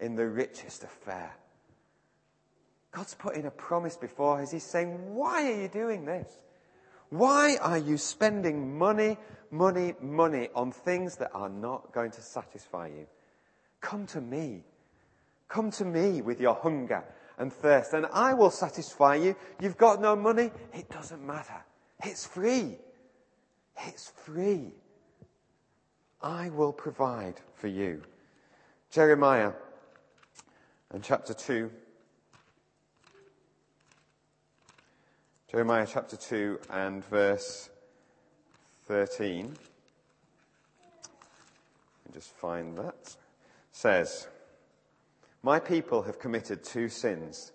in 0.00 0.14
the 0.14 0.26
richest 0.26 0.84
of 0.84 0.90
fare. 0.90 1.34
God's 2.92 3.14
putting 3.14 3.46
a 3.46 3.50
promise 3.50 3.96
before 3.96 4.40
us. 4.40 4.50
He's 4.50 4.64
saying, 4.64 5.14
why 5.14 5.50
are 5.50 5.62
you 5.62 5.68
doing 5.68 6.04
this? 6.04 6.28
Why 7.10 7.56
are 7.60 7.78
you 7.78 7.96
spending 7.96 8.78
money, 8.78 9.16
money, 9.50 9.94
money 10.00 10.48
on 10.54 10.72
things 10.72 11.16
that 11.16 11.30
are 11.34 11.48
not 11.48 11.92
going 11.92 12.10
to 12.12 12.22
satisfy 12.22 12.88
you? 12.88 13.06
Come 13.80 14.06
to 14.06 14.20
me. 14.20 14.64
Come 15.48 15.70
to 15.72 15.84
me 15.84 16.22
with 16.22 16.40
your 16.40 16.54
hunger 16.54 17.04
and 17.38 17.52
thirst, 17.52 17.94
and 17.94 18.06
I 18.12 18.34
will 18.34 18.50
satisfy 18.50 19.14
you. 19.14 19.36
You've 19.60 19.76
got 19.76 20.00
no 20.00 20.16
money? 20.16 20.50
It 20.74 20.90
doesn't 20.90 21.24
matter. 21.24 21.64
It's 22.04 22.26
free. 22.26 22.78
It's 23.86 24.12
free. 24.24 24.72
I 26.20 26.50
will 26.50 26.72
provide 26.72 27.40
for 27.54 27.68
you. 27.68 28.02
Jeremiah 28.90 29.52
and 30.90 31.02
chapter 31.02 31.34
2 31.34 31.70
Jeremiah 35.50 35.86
chapter 35.90 36.14
2 36.14 36.60
and 36.68 37.02
verse 37.06 37.70
13. 38.84 39.56
Just 42.12 42.34
find 42.34 42.76
that. 42.76 43.16
Says, 43.78 44.26
My 45.44 45.60
people 45.60 46.02
have 46.02 46.18
committed 46.18 46.64
two 46.64 46.88
sins. 46.88 47.52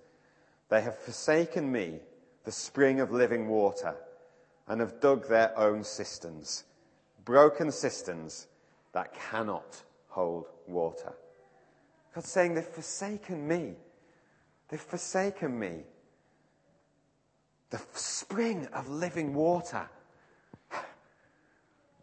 They 0.69 0.79
have 0.79 0.97
forsaken 0.97 1.69
me, 1.69 1.99
the 2.45 2.51
spring 2.53 3.01
of 3.01 3.11
living 3.11 3.49
water, 3.49 3.97
and 4.69 4.79
have 4.79 5.01
dug 5.01 5.27
their 5.27 5.51
own 5.59 5.83
cisterns, 5.83 6.63
broken 7.25 7.73
cisterns 7.73 8.47
that 8.93 9.13
cannot 9.13 9.83
hold 10.07 10.45
water. 10.65 11.11
God's 12.15 12.29
saying 12.29 12.53
they've 12.53 12.63
forsaken 12.63 13.45
me. 13.45 13.73
They've 14.69 14.79
forsaken 14.79 15.59
me 15.59 15.81
the 17.69 17.81
spring 17.95 18.69
of 18.71 18.87
living 18.87 19.33
water. 19.33 19.89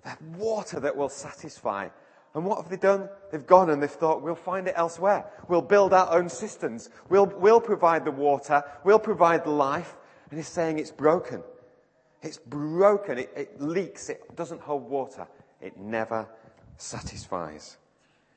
That 0.05 0.21
water 0.21 0.79
that 0.81 0.95
will 0.95 1.09
satisfy. 1.09 1.89
And 2.35 2.45
what 2.45 2.61
have 2.61 2.71
they 2.71 2.77
done? 2.77 3.09
They've 3.31 3.47
gone 3.47 3.71
and 3.71 3.83
they've 3.83 3.91
thought, 3.91 4.23
we'll 4.23 4.35
find 4.37 4.69
it 4.69 4.75
elsewhere. 4.77 5.27
We'll 5.49 5.63
build 5.63 5.93
our 5.93 6.17
own 6.17 6.29
cisterns. 6.29 6.89
We'll, 7.09 7.27
we'll 7.27 7.61
provide 7.61 8.05
the 8.05 8.13
water. 8.13 8.63
We'll 8.85 9.01
provide 9.01 9.45
the 9.45 9.51
life. 9.51 9.97
And 10.31 10.39
he's 10.39 10.49
saying 10.49 10.79
it's 10.79 10.93
broken. 10.93 11.43
It's 12.23 12.39
broken. 12.39 13.19
It, 13.19 13.33
it 13.35 13.61
leaks. 13.61 14.09
It 14.09 14.37
doesn't 14.37 14.61
hold 14.61 14.89
water. 14.89 15.27
It 15.61 15.77
never 15.77 16.29
satisfies. 16.77 17.79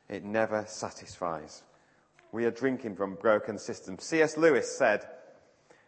It 0.09 0.23
never 0.23 0.65
satisfies. 0.67 1.63
we 2.31 2.45
are 2.45 2.51
drinking 2.51 2.95
from 2.95 3.15
broken 3.15 3.59
systems. 3.59 4.03
C.S. 4.03 4.37
Lewis 4.37 4.75
said, 4.75 5.05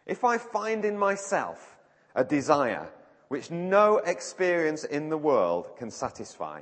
if 0.06 0.22
I 0.22 0.38
find 0.38 0.84
in 0.84 0.96
myself 0.96 1.76
a 2.14 2.22
desire 2.22 2.88
which 3.28 3.50
no 3.50 3.98
experience 3.98 4.84
in 4.84 5.08
the 5.08 5.18
world 5.18 5.76
can 5.76 5.90
satisfy, 5.90 6.60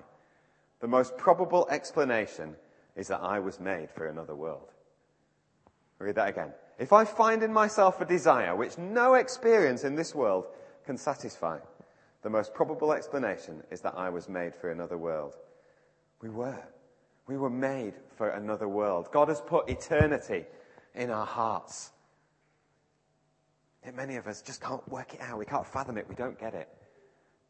the 0.84 0.88
most 0.88 1.16
probable 1.16 1.66
explanation 1.70 2.54
is 2.94 3.08
that 3.08 3.22
I 3.22 3.38
was 3.38 3.58
made 3.58 3.88
for 3.90 4.06
another 4.06 4.34
world. 4.34 4.68
read 5.98 6.16
that 6.16 6.28
again. 6.28 6.52
If 6.78 6.92
I 6.92 7.06
find 7.06 7.42
in 7.42 7.54
myself 7.54 8.02
a 8.02 8.04
desire 8.04 8.54
which 8.54 8.76
no 8.76 9.14
experience 9.14 9.84
in 9.84 9.94
this 9.94 10.14
world 10.14 10.44
can 10.84 10.98
satisfy, 10.98 11.58
the 12.20 12.28
most 12.28 12.52
probable 12.52 12.92
explanation 12.92 13.62
is 13.70 13.80
that 13.80 13.94
I 13.96 14.10
was 14.10 14.28
made 14.28 14.54
for 14.54 14.72
another 14.72 14.98
world. 14.98 15.36
We 16.20 16.28
were. 16.28 16.62
We 17.26 17.38
were 17.38 17.48
made 17.48 17.94
for 18.18 18.28
another 18.28 18.68
world. 18.68 19.08
God 19.10 19.28
has 19.28 19.40
put 19.40 19.70
eternity 19.70 20.44
in 20.94 21.10
our 21.10 21.24
hearts. 21.24 21.92
Yet 23.86 23.96
many 23.96 24.16
of 24.16 24.26
us 24.26 24.42
just 24.42 24.60
can't 24.60 24.86
work 24.90 25.14
it 25.14 25.22
out. 25.22 25.38
We 25.38 25.46
can't 25.46 25.66
fathom 25.66 25.96
it. 25.96 26.06
We 26.10 26.14
don't 26.14 26.38
get 26.38 26.52
it. 26.52 26.68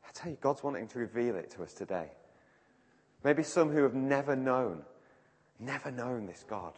I 0.06 0.12
tell 0.12 0.30
you, 0.30 0.38
God's 0.40 0.62
wanting 0.62 0.86
to 0.86 1.00
reveal 1.00 1.34
it 1.34 1.50
to 1.56 1.64
us 1.64 1.74
today. 1.74 2.12
Maybe 3.24 3.42
some 3.42 3.70
who 3.70 3.82
have 3.82 3.94
never 3.94 4.36
known, 4.36 4.82
never 5.58 5.90
known 5.90 6.26
this 6.26 6.44
God. 6.46 6.74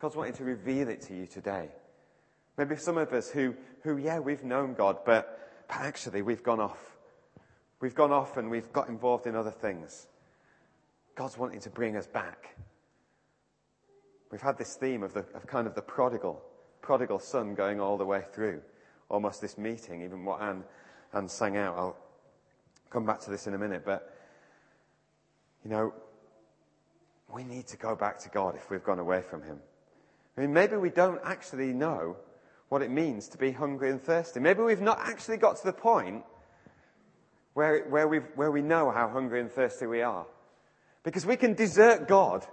God's 0.00 0.16
wanting 0.16 0.34
to 0.34 0.44
reveal 0.44 0.88
it 0.88 1.02
to 1.02 1.14
you 1.14 1.26
today. 1.26 1.68
Maybe 2.56 2.76
some 2.76 2.96
of 2.96 3.12
us 3.12 3.30
who, 3.30 3.54
who 3.82 3.98
yeah, 3.98 4.18
we've 4.18 4.44
known 4.44 4.74
God, 4.74 4.98
but, 5.04 5.66
but 5.68 5.76
actually 5.76 6.22
we've 6.22 6.42
gone 6.42 6.60
off. 6.60 6.96
We've 7.80 7.94
gone 7.94 8.12
off 8.12 8.38
and 8.38 8.50
we've 8.50 8.72
got 8.72 8.88
involved 8.88 9.26
in 9.26 9.36
other 9.36 9.50
things. 9.50 10.06
God's 11.14 11.36
wanting 11.36 11.60
to 11.60 11.70
bring 11.70 11.96
us 11.96 12.06
back. 12.06 12.56
We've 14.32 14.40
had 14.40 14.56
this 14.56 14.76
theme 14.76 15.02
of, 15.02 15.12
the, 15.12 15.26
of 15.34 15.46
kind 15.46 15.66
of 15.66 15.74
the 15.74 15.82
prodigal, 15.82 16.42
prodigal 16.80 17.18
son 17.18 17.54
going 17.54 17.80
all 17.80 17.98
the 17.98 18.06
way 18.06 18.22
through 18.32 18.62
almost 19.10 19.40
this 19.40 19.58
meeting, 19.58 20.02
even 20.02 20.24
what 20.24 20.40
Anne, 20.40 20.64
Anne 21.12 21.28
sang 21.28 21.56
out. 21.56 21.76
I'll 21.76 21.96
come 22.90 23.04
back 23.04 23.20
to 23.20 23.30
this 23.30 23.46
in 23.46 23.54
a 23.54 23.58
minute, 23.58 23.82
but, 23.84 24.13
you 25.64 25.70
know, 25.70 25.94
we 27.32 27.42
need 27.42 27.66
to 27.68 27.76
go 27.76 27.96
back 27.96 28.18
to 28.20 28.28
God 28.28 28.54
if 28.54 28.70
we've 28.70 28.84
gone 28.84 28.98
away 28.98 29.22
from 29.22 29.42
Him. 29.42 29.58
I 30.36 30.42
mean, 30.42 30.52
maybe 30.52 30.76
we 30.76 30.90
don't 30.90 31.20
actually 31.24 31.72
know 31.72 32.16
what 32.68 32.82
it 32.82 32.90
means 32.90 33.28
to 33.28 33.38
be 33.38 33.52
hungry 33.52 33.90
and 33.90 34.00
thirsty. 34.00 34.40
Maybe 34.40 34.62
we've 34.62 34.80
not 34.80 34.98
actually 35.00 35.36
got 35.36 35.56
to 35.56 35.64
the 35.64 35.72
point 35.72 36.24
where, 37.54 37.84
where, 37.84 38.08
we 38.08 38.18
where 38.18 38.50
we 38.50 38.62
know 38.62 38.90
how 38.90 39.08
hungry 39.08 39.40
and 39.40 39.50
thirsty 39.50 39.86
we 39.86 40.02
are. 40.02 40.26
Because 41.02 41.24
we 41.24 41.36
can 41.36 41.54
desert 41.54 42.08
God 42.08 42.46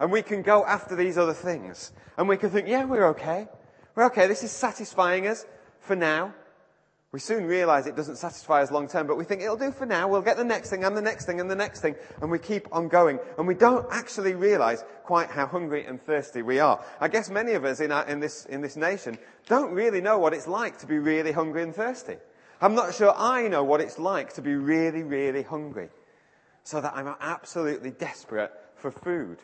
and 0.00 0.12
we 0.12 0.22
can 0.22 0.42
go 0.42 0.64
after 0.64 0.94
these 0.94 1.18
other 1.18 1.34
things. 1.34 1.92
And 2.16 2.28
we 2.28 2.36
can 2.36 2.50
think, 2.50 2.68
yeah, 2.68 2.84
we're 2.84 3.08
okay. 3.08 3.48
We're 3.94 4.06
okay. 4.06 4.26
This 4.26 4.44
is 4.44 4.52
satisfying 4.52 5.26
us 5.26 5.44
for 5.80 5.96
now. 5.96 6.34
We 7.10 7.20
soon 7.20 7.46
realize 7.46 7.86
it 7.86 7.96
doesn't 7.96 8.16
satisfy 8.16 8.60
us 8.62 8.70
long 8.70 8.86
term, 8.86 9.06
but 9.06 9.16
we 9.16 9.24
think 9.24 9.40
it'll 9.40 9.56
do 9.56 9.72
for 9.72 9.86
now. 9.86 10.08
We'll 10.08 10.20
get 10.20 10.36
the 10.36 10.44
next 10.44 10.68
thing 10.68 10.84
and 10.84 10.94
the 10.94 11.00
next 11.00 11.24
thing 11.24 11.40
and 11.40 11.50
the 11.50 11.56
next 11.56 11.80
thing. 11.80 11.94
And 12.20 12.30
we 12.30 12.38
keep 12.38 12.68
on 12.70 12.88
going. 12.88 13.18
And 13.38 13.46
we 13.46 13.54
don't 13.54 13.86
actually 13.90 14.34
realize 14.34 14.84
quite 15.04 15.30
how 15.30 15.46
hungry 15.46 15.86
and 15.86 16.02
thirsty 16.02 16.42
we 16.42 16.58
are. 16.58 16.84
I 17.00 17.08
guess 17.08 17.30
many 17.30 17.52
of 17.52 17.64
us 17.64 17.80
in, 17.80 17.92
our, 17.92 18.06
in, 18.06 18.20
this, 18.20 18.44
in 18.44 18.60
this 18.60 18.76
nation 18.76 19.16
don't 19.46 19.72
really 19.72 20.02
know 20.02 20.18
what 20.18 20.34
it's 20.34 20.46
like 20.46 20.76
to 20.80 20.86
be 20.86 20.98
really 20.98 21.32
hungry 21.32 21.62
and 21.62 21.74
thirsty. 21.74 22.16
I'm 22.60 22.74
not 22.74 22.94
sure 22.94 23.14
I 23.16 23.48
know 23.48 23.64
what 23.64 23.80
it's 23.80 23.98
like 23.98 24.34
to 24.34 24.42
be 24.42 24.54
really, 24.54 25.02
really 25.02 25.42
hungry. 25.42 25.88
So 26.62 26.82
that 26.82 26.92
I'm 26.94 27.14
absolutely 27.20 27.90
desperate 27.90 28.52
for 28.76 28.90
food. 28.90 29.38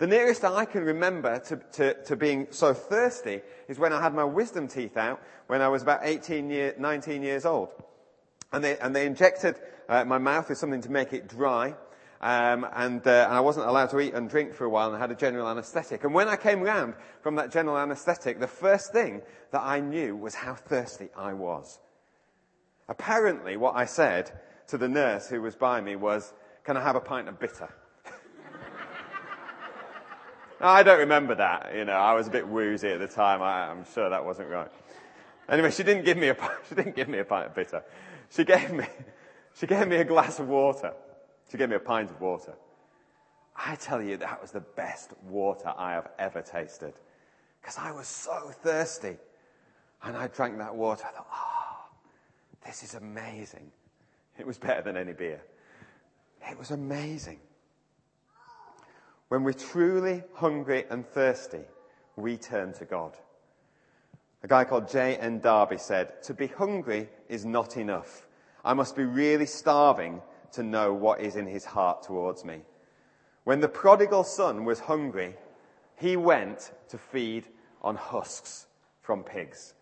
The 0.00 0.06
nearest 0.06 0.44
I 0.44 0.64
can 0.64 0.84
remember 0.84 1.38
to, 1.40 1.56
to, 1.72 2.04
to, 2.04 2.16
being 2.16 2.46
so 2.50 2.72
thirsty 2.72 3.42
is 3.68 3.78
when 3.78 3.92
I 3.92 4.00
had 4.00 4.14
my 4.14 4.24
wisdom 4.24 4.66
teeth 4.66 4.96
out 4.96 5.20
when 5.46 5.60
I 5.60 5.68
was 5.68 5.82
about 5.82 6.00
18 6.04 6.48
year, 6.48 6.74
19 6.78 7.22
years 7.22 7.44
old. 7.44 7.68
And 8.50 8.64
they, 8.64 8.78
and 8.78 8.96
they 8.96 9.04
injected 9.04 9.56
uh, 9.90 10.06
my 10.06 10.16
mouth 10.16 10.48
with 10.48 10.56
something 10.56 10.80
to 10.80 10.90
make 10.90 11.12
it 11.12 11.28
dry. 11.28 11.74
Um, 12.22 12.66
and, 12.74 13.06
uh, 13.06 13.26
and 13.28 13.34
I 13.34 13.40
wasn't 13.40 13.66
allowed 13.66 13.90
to 13.90 14.00
eat 14.00 14.14
and 14.14 14.28
drink 14.28 14.54
for 14.54 14.64
a 14.64 14.70
while 14.70 14.88
and 14.88 14.96
I 14.96 14.98
had 14.98 15.10
a 15.10 15.14
general 15.14 15.46
anesthetic. 15.48 16.02
And 16.02 16.14
when 16.14 16.28
I 16.28 16.36
came 16.36 16.62
round 16.62 16.94
from 17.22 17.36
that 17.36 17.50
general 17.50 17.76
anesthetic, 17.76 18.40
the 18.40 18.46
first 18.46 18.92
thing 18.92 19.20
that 19.52 19.62
I 19.62 19.80
knew 19.80 20.16
was 20.16 20.34
how 20.34 20.54
thirsty 20.54 21.08
I 21.14 21.34
was. 21.34 21.78
Apparently 22.88 23.58
what 23.58 23.76
I 23.76 23.84
said 23.84 24.32
to 24.68 24.78
the 24.78 24.88
nurse 24.88 25.28
who 25.28 25.42
was 25.42 25.56
by 25.56 25.80
me 25.82 25.96
was, 25.96 26.32
can 26.64 26.78
I 26.78 26.82
have 26.82 26.96
a 26.96 27.00
pint 27.00 27.28
of 27.28 27.38
bitter? 27.38 27.68
I 30.60 30.82
don't 30.82 30.98
remember 30.98 31.34
that. 31.36 31.72
You 31.74 31.84
know, 31.84 31.92
I 31.92 32.12
was 32.12 32.28
a 32.28 32.30
bit 32.30 32.46
woozy 32.46 32.88
at 32.88 32.98
the 32.98 33.08
time. 33.08 33.42
I, 33.42 33.70
am 33.70 33.84
sure 33.94 34.10
that 34.10 34.24
wasn't 34.24 34.50
right. 34.50 34.70
Anyway, 35.48 35.70
she 35.70 35.82
didn't 35.82 36.04
give 36.04 36.16
me 36.16 36.28
a 36.28 36.36
she 36.68 36.74
didn't 36.74 36.94
give 36.94 37.08
me 37.08 37.18
a 37.18 37.24
pint 37.24 37.46
of 37.46 37.54
bitter. 37.54 37.82
She 38.30 38.44
gave 38.44 38.72
me 38.72 38.84
she 39.54 39.66
gave 39.66 39.88
me 39.88 39.96
a 39.96 40.04
glass 40.04 40.38
of 40.38 40.48
water. 40.48 40.92
She 41.50 41.56
gave 41.56 41.68
me 41.68 41.76
a 41.76 41.80
pint 41.80 42.10
of 42.10 42.20
water. 42.20 42.54
I 43.56 43.74
tell 43.76 44.00
you, 44.00 44.16
that 44.18 44.40
was 44.40 44.52
the 44.52 44.60
best 44.60 45.12
water 45.24 45.72
I 45.76 45.92
have 45.92 46.08
ever 46.18 46.40
tasted. 46.40 46.94
Because 47.60 47.76
I 47.76 47.90
was 47.90 48.06
so 48.06 48.50
thirsty. 48.62 49.16
And 50.02 50.16
I 50.16 50.28
drank 50.28 50.56
that 50.58 50.74
water. 50.74 51.04
I 51.06 51.10
thought, 51.10 51.26
ah, 51.30 51.76
oh, 51.82 51.96
this 52.64 52.82
is 52.82 52.94
amazing. 52.94 53.70
It 54.38 54.46
was 54.46 54.56
better 54.56 54.80
than 54.80 54.96
any 54.96 55.12
beer. 55.12 55.42
It 56.48 56.58
was 56.58 56.70
amazing. 56.70 57.38
When 59.30 59.44
we're 59.44 59.52
truly 59.52 60.24
hungry 60.34 60.86
and 60.90 61.06
thirsty, 61.06 61.60
we 62.16 62.36
turn 62.36 62.72
to 62.74 62.84
God. 62.84 63.16
A 64.42 64.48
guy 64.48 64.64
called 64.64 64.90
J.N. 64.90 65.38
Darby 65.38 65.78
said, 65.78 66.20
To 66.24 66.34
be 66.34 66.48
hungry 66.48 67.08
is 67.28 67.44
not 67.44 67.76
enough. 67.76 68.26
I 68.64 68.74
must 68.74 68.96
be 68.96 69.04
really 69.04 69.46
starving 69.46 70.20
to 70.54 70.64
know 70.64 70.92
what 70.92 71.20
is 71.20 71.36
in 71.36 71.46
his 71.46 71.64
heart 71.64 72.02
towards 72.02 72.44
me. 72.44 72.62
When 73.44 73.60
the 73.60 73.68
prodigal 73.68 74.24
son 74.24 74.64
was 74.64 74.80
hungry, 74.80 75.36
he 75.94 76.16
went 76.16 76.72
to 76.88 76.98
feed 76.98 77.46
on 77.82 77.94
husks 77.94 78.66
from 79.00 79.22
pigs. 79.22 79.74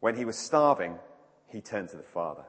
When 0.00 0.16
he 0.16 0.24
was 0.24 0.36
starving, 0.36 0.98
he 1.46 1.60
turned 1.60 1.90
to 1.90 1.96
the 1.96 2.02
Father. 2.02 2.44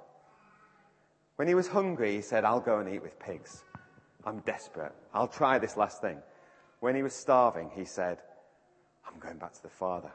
When 1.36 1.48
he 1.48 1.54
was 1.54 1.68
hungry, 1.68 2.16
he 2.16 2.22
said, 2.22 2.44
I'll 2.46 2.60
go 2.60 2.80
and 2.80 2.92
eat 2.92 3.04
with 3.04 3.20
pigs. 3.20 3.64
I'm 4.26 4.40
desperate. 4.40 4.92
I'll 5.14 5.28
try 5.28 5.60
this 5.60 5.78
last 5.78 6.02
thing. 6.02 6.18
When 6.80 6.96
he 6.96 7.04
was 7.04 7.14
starving, 7.14 7.72
he 7.76 7.86
said, 7.86 8.18
I'm 9.08 9.20
going 9.20 9.38
back 9.38 9.54
to 9.54 9.64
the 9.64 9.70
Father. 9.70 10.12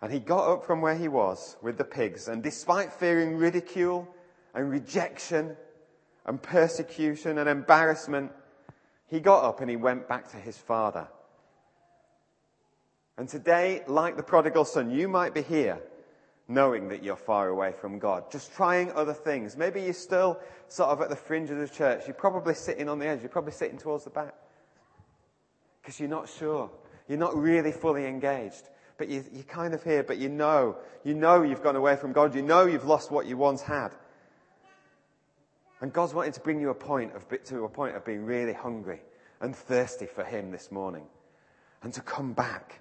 And 0.00 0.12
he 0.12 0.18
got 0.18 0.50
up 0.50 0.64
from 0.64 0.80
where 0.80 0.96
he 0.96 1.08
was 1.08 1.56
with 1.62 1.78
the 1.78 1.84
pigs, 1.84 2.28
and 2.28 2.42
despite 2.42 2.92
fearing 2.92 3.36
ridicule 3.36 4.08
and 4.54 4.70
rejection 4.70 5.56
and 6.26 6.42
persecution 6.42 7.38
and 7.38 7.48
embarrassment, 7.48 8.32
he 9.06 9.20
got 9.20 9.44
up 9.44 9.60
and 9.60 9.70
he 9.70 9.76
went 9.76 10.08
back 10.08 10.30
to 10.30 10.36
his 10.36 10.58
Father. 10.58 11.08
And 13.16 13.28
today, 13.28 13.82
like 13.86 14.16
the 14.16 14.22
prodigal 14.22 14.64
son, 14.64 14.90
you 14.90 15.08
might 15.08 15.34
be 15.34 15.42
here 15.42 15.80
knowing 16.48 16.88
that 16.88 17.02
you're 17.02 17.16
far 17.16 17.48
away 17.48 17.72
from 17.72 17.98
God, 17.98 18.30
just 18.30 18.52
trying 18.52 18.92
other 18.92 19.14
things. 19.14 19.56
Maybe 19.56 19.82
you're 19.82 19.92
still 19.92 20.38
sort 20.68 20.90
of 20.90 21.00
at 21.00 21.08
the 21.08 21.16
fringe 21.16 21.50
of 21.50 21.58
the 21.58 21.68
church. 21.68 22.02
You're 22.06 22.14
probably 22.14 22.54
sitting 22.54 22.88
on 22.88 22.98
the 22.98 23.06
edge. 23.06 23.20
You're 23.20 23.30
probably 23.30 23.52
sitting 23.52 23.78
towards 23.78 24.04
the 24.04 24.10
back 24.10 24.34
because 25.80 25.98
you're 25.98 26.08
not 26.08 26.28
sure. 26.28 26.70
You're 27.08 27.18
not 27.18 27.36
really 27.36 27.72
fully 27.72 28.06
engaged. 28.06 28.68
But 28.96 29.08
you, 29.08 29.24
you're 29.32 29.42
kind 29.44 29.74
of 29.74 29.82
here, 29.82 30.02
but 30.02 30.18
you 30.18 30.28
know, 30.28 30.76
you 31.02 31.14
know 31.14 31.42
you've 31.42 31.62
gone 31.62 31.76
away 31.76 31.96
from 31.96 32.12
God. 32.12 32.34
You 32.34 32.42
know 32.42 32.66
you've 32.66 32.84
lost 32.84 33.10
what 33.10 33.26
you 33.26 33.36
once 33.36 33.60
had. 33.60 33.90
And 35.80 35.92
God's 35.92 36.14
wanting 36.14 36.32
to 36.32 36.40
bring 36.40 36.60
you 36.60 36.70
a 36.70 36.74
point 36.74 37.12
of, 37.14 37.26
to 37.44 37.64
a 37.64 37.68
point 37.68 37.96
of 37.96 38.04
being 38.04 38.24
really 38.24 38.52
hungry 38.52 39.00
and 39.40 39.54
thirsty 39.54 40.06
for 40.06 40.24
Him 40.24 40.50
this 40.50 40.70
morning 40.70 41.04
and 41.82 41.92
to 41.92 42.00
come 42.00 42.32
back. 42.32 42.80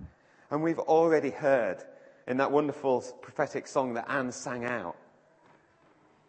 And 0.52 0.62
we've 0.62 0.80
already 0.80 1.32
heard 1.32 1.84
in 2.28 2.38
that 2.38 2.52
wonderful 2.52 3.02
prophetic 3.22 3.68
song 3.68 3.94
that 3.96 4.10
Anne 4.10 4.32
sang 4.32 4.66
out, 4.66 4.96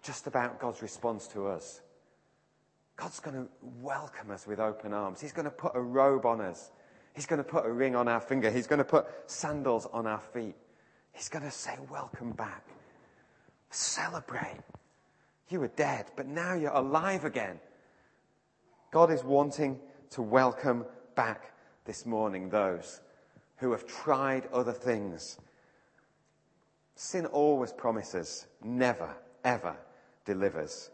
just 0.02 0.26
about 0.26 0.58
God's 0.60 0.82
response 0.82 1.26
to 1.28 1.46
us. 1.46 1.80
God's 2.96 3.20
going 3.20 3.36
to 3.36 3.48
welcome 3.80 4.30
us 4.30 4.46
with 4.46 4.60
open 4.60 4.92
arms. 4.92 5.20
He's 5.20 5.32
going 5.32 5.46
to 5.46 5.50
put 5.50 5.72
a 5.74 5.80
robe 5.80 6.26
on 6.26 6.40
us. 6.40 6.70
He's 7.14 7.26
going 7.26 7.38
to 7.38 7.48
put 7.48 7.66
a 7.66 7.72
ring 7.72 7.96
on 7.96 8.08
our 8.08 8.20
finger. 8.20 8.50
He's 8.50 8.66
going 8.66 8.78
to 8.78 8.84
put 8.84 9.06
sandals 9.26 9.86
on 9.92 10.06
our 10.06 10.20
feet. 10.20 10.54
He's 11.12 11.28
going 11.28 11.44
to 11.44 11.50
say, 11.50 11.76
Welcome 11.90 12.32
back. 12.32 12.64
Celebrate. 13.70 14.60
You 15.48 15.60
were 15.60 15.68
dead, 15.68 16.06
but 16.16 16.26
now 16.26 16.54
you're 16.54 16.72
alive 16.72 17.24
again. 17.24 17.60
God 18.90 19.10
is 19.10 19.22
wanting 19.22 19.78
to 20.10 20.22
welcome 20.22 20.84
back 21.14 21.52
this 21.84 22.06
morning 22.06 22.48
those 22.48 23.00
who 23.56 23.72
have 23.72 23.86
tried 23.86 24.46
other 24.52 24.72
things 24.72 25.38
Sin 26.96 27.26
always 27.26 27.72
promises, 27.72 28.46
never, 28.62 29.14
ever 29.44 29.76
delivers. 30.24 30.90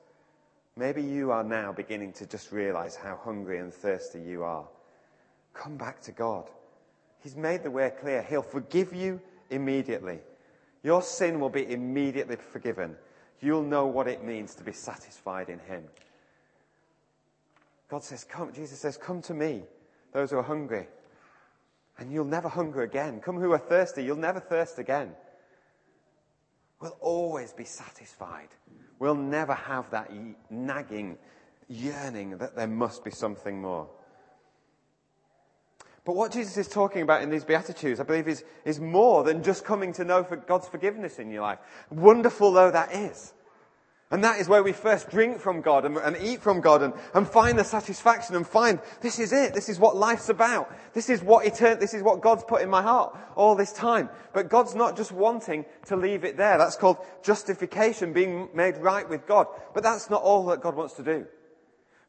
Maybe 0.77 1.03
you 1.03 1.31
are 1.31 1.45
now 1.45 1.73
beginning 1.73 2.13
to 2.15 2.27
just 2.27 2.53
realize 2.53 2.97
how 2.97 3.19
hungry 3.23 3.59
and 3.59 3.73
thirsty 3.73 4.21
you 4.21 4.43
are. 4.43 4.67
Come 5.53 5.77
back 5.77 6.01
to 6.03 6.13
God. 6.13 6.49
He's 7.23 7.37
made 7.37 7.63
the 7.63 7.71
way 7.71 7.93
clear. 8.01 8.23
He'll 8.23 8.43
forgive 8.43 8.95
you 8.95 9.21
immediately. 9.51 10.21
Your 10.83 11.03
sin 11.03 11.39
will 11.39 11.51
be 11.51 11.71
immediately 11.71 12.37
forgiven. 12.37 12.97
You'll 13.41 13.63
know 13.63 13.87
what 13.87 14.09
it 14.09 14.25
means 14.25 14.55
to 14.55 14.65
be 14.65 14.73
satisfied 14.73 15.49
in 15.51 15.59
Him. 15.59 15.85
God 17.89 18.05
says, 18.05 18.25
come, 18.25 18.53
Jesus 18.53 18.79
says, 18.79 18.97
come 18.97 19.21
to 19.23 19.35
me, 19.35 19.65
those 20.13 20.31
who 20.31 20.39
are 20.39 20.43
hungry, 20.43 20.87
and 21.99 22.13
you'll 22.13 22.25
never 22.25 22.49
hunger 22.49 22.83
again. 22.83 23.21
Come 23.21 23.37
who 23.39 23.53
are 23.53 23.59
thirsty, 23.59 24.05
you'll 24.05 24.17
never 24.17 24.41
thirst 24.41 24.79
again. 24.79 25.11
We'll 26.81 26.97
always 27.01 27.53
be 27.53 27.65
satisfied. 27.65 28.49
We'll 28.99 29.15
never 29.15 29.55
have 29.55 29.91
that 29.91 30.11
nagging 30.51 31.19
yearning 31.69 32.39
that 32.39 32.57
there 32.57 32.67
must 32.67 33.05
be 33.05 33.11
something 33.11 33.61
more. 33.61 33.89
But 36.05 36.17
what 36.17 36.33
Jesus 36.33 36.57
is 36.57 36.69
talking 36.69 37.03
about 37.03 37.23
in 37.23 37.31
these 37.31 37.45
Beatitudes, 37.45 38.01
I 38.01 38.05
believe, 38.05 38.27
is, 38.27 38.45
is 38.65 38.81
more 38.81 39.23
than 39.23 39.43
just 39.43 39.65
coming 39.65 39.93
to 39.95 40.05
know 40.05 40.25
for 40.25 40.37
God's 40.37 40.67
forgiveness 40.67 41.19
in 41.19 41.31
your 41.31 41.43
life. 41.43 41.59
Wonderful 41.91 42.53
though 42.53 42.71
that 42.71 42.95
is. 42.95 43.35
And 44.13 44.25
that 44.25 44.41
is 44.41 44.49
where 44.49 44.65
we 44.65 44.73
first 44.73 45.09
drink 45.09 45.39
from 45.39 45.61
God 45.61 45.85
and, 45.85 45.97
and, 45.97 46.17
eat 46.17 46.43
from 46.43 46.61
God 46.61 46.83
and, 46.83 46.93
and 47.15 47.29
find 47.29 47.57
the 47.57 47.63
satisfaction 47.63 48.35
and 48.35 48.45
find 48.45 48.81
this 49.01 49.21
is 49.21 49.33
it. 49.33 49.55
This 49.55 49.69
is 49.69 49.79
what 49.79 49.97
life's 49.97 50.29
about. 50.29 50.69
This 50.95 51.09
is 51.09 51.23
what 51.23 51.45
etern- 51.45 51.79
this 51.79 51.95
is 51.95 52.03
what 52.03 52.21
God's 52.21 52.43
put 52.43 52.61
in 52.61 52.69
my 52.69 52.83
heart 52.83 53.17
all 53.37 53.55
this 53.55 53.73
time. 53.73 54.11
But 54.33 54.49
God's 54.49 54.75
not 54.75 54.97
just 54.97 55.13
wanting 55.13 55.65
to 55.87 55.97
leave 55.97 56.25
it 56.25 56.37
there. 56.37 56.59
That's 56.59 56.75
called 56.75 56.97
justification, 57.23 58.13
being 58.13 58.49
made 58.53 58.79
right 58.79 59.09
with 59.09 59.29
God. 59.29 59.47
But 59.75 59.85
that's 59.85 60.11
not 60.11 60.23
all 60.23 60.45
that 60.47 60.61
God 60.61 60.75
wants 60.75 60.95
to 60.95 61.05
do. 61.05 61.27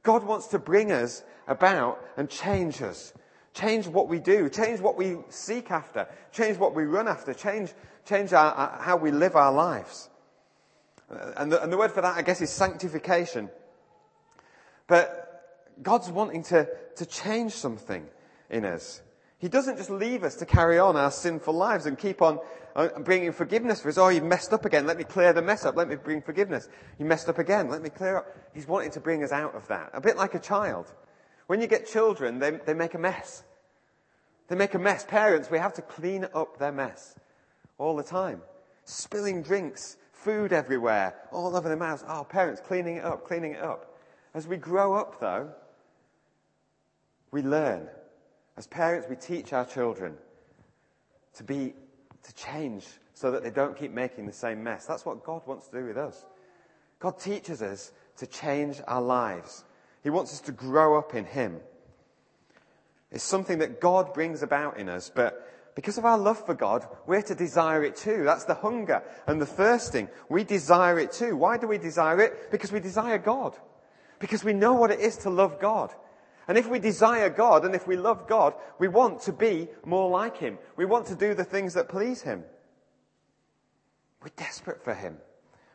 God 0.02 0.24
wants 0.24 0.48
to 0.48 0.60
bring 0.60 0.92
us 0.92 1.24
about 1.48 2.04
and 2.18 2.28
change 2.28 2.82
us. 2.82 3.14
Change 3.54 3.88
what 3.88 4.08
we 4.08 4.18
do. 4.20 4.50
Change 4.50 4.80
what 4.80 4.98
we 4.98 5.18
seek 5.30 5.70
after. 5.70 6.08
Change 6.32 6.58
what 6.58 6.74
we 6.74 6.84
run 6.86 7.08
after. 7.08 7.32
Change, 7.36 7.74
change 8.06 8.34
our, 8.34 8.54
our, 8.54 8.82
how 8.82 8.98
we 8.98 9.12
live 9.12 9.36
our 9.36 9.52
lives. 9.52 10.10
And 11.38 11.52
the, 11.52 11.62
and 11.62 11.72
the 11.72 11.78
word 11.78 11.92
for 11.92 12.02
that, 12.02 12.18
I 12.18 12.22
guess, 12.22 12.42
is 12.42 12.50
sanctification. 12.50 13.50
But 14.88 15.74
God's 15.82 16.10
wanting 16.10 16.44
to, 16.44 16.68
to 16.96 17.06
change 17.06 17.54
something 17.54 18.06
in 18.50 18.66
us. 18.66 19.02
He 19.40 19.48
doesn't 19.48 19.78
just 19.78 19.90
leave 19.90 20.24
us 20.24 20.36
to 20.36 20.46
carry 20.46 20.78
on 20.78 20.96
our 20.96 21.10
sinful 21.10 21.54
lives 21.54 21.88
and 21.88 21.98
keep 21.98 22.22
on 22.22 22.40
uh, 22.76 22.90
bringing 23.00 23.32
forgiveness 23.32 23.82
for 23.82 23.90
us. 23.90 23.98
Oh, 23.98 24.10
you 24.10 24.22
messed 24.22 24.54
up 24.54 24.66
again. 24.66 24.86
Let 24.86 24.98
me 24.98 25.04
clear 25.04 25.34
the 25.34 25.42
mess 25.42 25.66
up. 25.66 25.76
Let 25.76 25.90
me 25.90 25.96
bring 25.96 26.22
forgiveness. 26.22 26.70
You 27.00 27.06
messed 27.06 27.28
up 27.28 27.40
again. 27.40 27.70
Let 27.70 27.82
me 27.82 27.90
clear 27.90 28.18
up. 28.18 28.28
He's 28.54 28.68
wanting 28.68 28.92
to 28.92 29.00
bring 29.00 29.24
us 29.24 29.32
out 29.32 29.56
of 29.56 29.68
that. 29.68 29.90
A 29.94 30.02
bit 30.02 30.16
like 30.16 30.36
a 30.36 30.40
child. 30.40 30.94
When 31.48 31.60
you 31.60 31.68
get 31.68 31.88
children, 31.88 32.40
they, 32.40 32.52
they 32.52 32.74
make 32.74 32.94
a 32.94 33.00
mess. 33.00 33.44
They 34.48 34.56
make 34.56 34.74
a 34.74 34.80
mess. 34.80 35.04
Parents, 35.06 35.50
we 35.50 35.58
have 35.58 35.74
to 35.74 35.82
clean 35.82 36.28
up 36.34 36.60
their 36.60 36.72
mess 36.72 37.16
all 37.78 37.96
the 37.96 38.04
time. 38.04 38.42
Spilling 38.86 39.42
drinks, 39.42 39.98
food 40.22 40.54
everywhere, 40.54 41.16
all 41.32 41.56
over 41.56 41.68
the 41.68 41.76
mouths. 41.76 42.04
Oh, 42.08 42.24
parents, 42.24 42.62
cleaning 42.62 42.98
it 42.98 43.04
up, 43.04 43.26
cleaning 43.26 43.54
it 43.54 43.62
up. 43.62 43.98
As 44.34 44.48
we 44.48 44.58
grow 44.58 44.96
up, 44.96 45.20
though, 45.20 45.50
we 47.32 47.42
learn. 47.42 47.88
As 48.58 48.68
parents, 48.68 49.08
we 49.10 49.16
teach 49.16 49.54
our 49.54 49.66
children 49.66 50.16
to 51.36 51.44
be, 51.44 51.74
to 52.24 52.36
change 52.36 52.86
so 53.14 53.32
that 53.32 53.44
they 53.44 53.50
don't 53.50 53.78
keep 53.78 53.92
making 53.92 54.26
the 54.26 54.34
same 54.34 54.64
mess. 54.64 54.86
That's 54.86 55.06
what 55.06 55.24
God 55.24 55.42
wants 55.46 55.68
to 55.68 55.80
do 55.80 55.86
with 55.86 55.98
us. 55.98 56.26
God 57.00 57.20
teaches 57.20 57.62
us 57.62 57.92
to 58.18 58.28
change 58.28 58.82
our 58.88 59.02
lives. 59.02 59.64
He 60.04 60.10
wants 60.10 60.34
us 60.34 60.42
to 60.42 60.52
grow 60.52 60.98
up 60.98 61.16
in 61.16 61.26
Him. 61.26 61.60
It's 63.12 63.24
something 63.24 63.60
that 63.60 63.82
God 63.82 64.14
brings 64.14 64.44
about 64.44 64.78
in 64.78 64.88
us, 64.88 65.12
but 65.14 65.51
because 65.76 65.98
of 65.98 66.06
our 66.06 66.18
love 66.18 66.46
for 66.46 66.54
God, 66.54 66.86
we're 67.08 67.22
to 67.22 67.36
desire 67.36 67.84
it 67.84 67.96
too. 67.96 68.24
That's 68.24 68.44
the 68.44 68.56
hunger 68.56 69.04
and 69.26 69.42
the 69.42 69.46
thirsting. 69.46 70.10
We 70.30 70.44
desire 70.44 71.00
it 71.00 71.12
too. 71.12 71.36
Why 71.36 71.58
do 71.58 71.68
we 71.68 71.78
desire 71.78 72.20
it? 72.22 72.52
Because 72.52 72.72
we 72.72 72.80
desire 72.80 73.18
God. 73.18 73.56
Because 74.20 74.44
we 74.44 74.54
know 74.54 74.74
what 74.74 74.92
it 74.92 75.00
is 75.00 75.18
to 75.18 75.30
love 75.30 75.60
God. 75.60 75.94
And 76.48 76.58
if 76.58 76.68
we 76.68 76.80
desire 76.80 77.30
God 77.30 77.64
and 77.64 77.74
if 77.74 77.88
we 77.88 77.96
love 77.96 78.28
God, 78.28 78.54
we 78.80 78.88
want 78.88 79.22
to 79.22 79.34
be 79.34 79.70
more 79.86 80.10
like 80.10 80.38
Him. 80.38 80.58
We 80.76 80.86
want 80.86 81.06
to 81.08 81.16
do 81.16 81.34
the 81.34 81.46
things 81.46 81.74
that 81.76 81.88
please 81.88 82.22
Him. 82.22 82.44
We're 84.22 84.32
desperate 84.36 84.84
for 84.84 84.94
Him. 84.94 85.18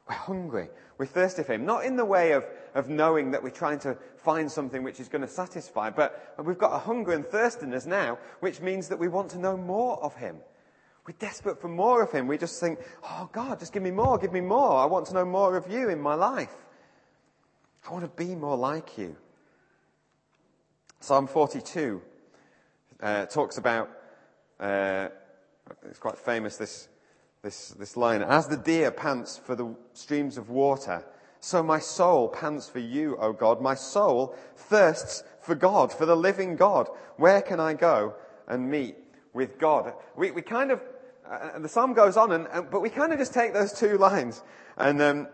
We're 0.09 0.15
hungry. 0.15 0.69
We're 0.99 1.07
thirsty 1.07 1.43
for 1.43 1.55
Him. 1.55 1.67
Not 1.67 1.85
in 1.85 1.97
the 1.97 2.05
way 2.05 2.33
of, 2.33 2.45
of 2.75 2.89
knowing 2.89 3.33
that 3.33 3.43
we're 3.43 3.51
trying 3.51 3.81
to 3.81 3.97
find 4.17 4.51
something 4.51 4.83
which 4.83 5.01
is 5.01 5.09
going 5.09 5.23
to 5.23 5.29
satisfy, 5.29 5.91
but 5.91 6.35
we've 6.45 6.59
got 6.59 6.73
a 6.73 6.79
hunger 6.79 7.13
and 7.13 7.27
thirstiness 7.27 7.87
now, 7.87 8.19
which 8.41 8.61
means 8.61 8.89
that 8.89 8.99
we 8.99 9.09
want 9.09 9.31
to 9.31 9.39
know 9.39 9.57
more 9.57 10.03
of 10.03 10.15
Him. 10.15 10.37
We're 11.07 11.15
desperate 11.19 11.61
for 11.61 11.69
more 11.69 12.03
of 12.03 12.13
Him. 12.13 12.27
We 12.27 12.39
just 12.39 12.61
think, 12.61 12.79
oh 13.05 13.29
God, 13.33 13.59
just 13.59 13.73
give 13.73 13.83
me 13.83 13.91
more, 13.91 14.19
give 14.19 14.33
me 14.33 14.41
more. 14.41 14.79
I 14.79 14.87
want 14.87 15.07
to 15.07 15.15
know 15.15 15.25
more 15.25 15.57
of 15.57 15.71
you 15.71 15.89
in 15.89 16.01
my 16.01 16.15
life. 16.15 16.55
I 17.89 17.93
want 17.93 18.05
to 18.05 18.25
be 18.25 18.35
more 18.35 18.57
like 18.57 18.99
you. 18.99 19.17
Psalm 21.01 21.27
42 21.27 22.03
uh, 23.01 23.27
talks 23.27 23.59
about, 23.59 23.91
uh, 24.59 25.09
it's 25.89 25.99
quite 25.99 26.19
famous, 26.19 26.57
this 26.57 26.89
this, 27.47 27.69
this 27.79 27.97
line. 27.97 28.23
As 28.23 28.49
the 28.49 28.57
deer 28.57 28.91
pants 28.91 29.41
for 29.43 29.55
the 29.55 29.73
streams 29.93 30.37
of 30.37 30.51
water, 30.51 31.05
so 31.39 31.63
my 31.63 31.79
soul 31.79 32.27
pants 32.29 32.69
for 32.69 32.81
you, 32.81 33.17
O 33.19 33.33
God. 33.33 33.61
My 33.61 33.77
soul 33.77 34.35
thirsts 34.57 35.23
for 35.41 35.55
God, 35.55 35.93
for 35.93 36.07
the 36.07 36.17
living 36.17 36.57
God. 36.57 36.89
Where 37.19 37.41
can 37.41 37.61
I 37.61 37.75
go 37.75 38.15
and 38.49 38.69
meet 38.69 38.97
with 39.33 39.61
God? 39.61 39.93
We, 40.17 40.33
we 40.33 40.43
kind 40.43 40.73
of, 40.73 40.81
uh, 41.31 41.61
the 41.61 41.69
psalm 41.69 41.95
goes 41.95 42.17
on, 42.17 42.33
and, 42.33 42.49
and, 42.51 42.69
but 42.69 42.81
we 42.81 42.91
kind 42.91 43.13
of 43.13 43.19
just 43.21 43.33
take 43.33 43.55
those 43.55 43.73
two 43.73 43.97
lines. 43.97 44.43
And 44.77 45.01
um, 45.01 45.29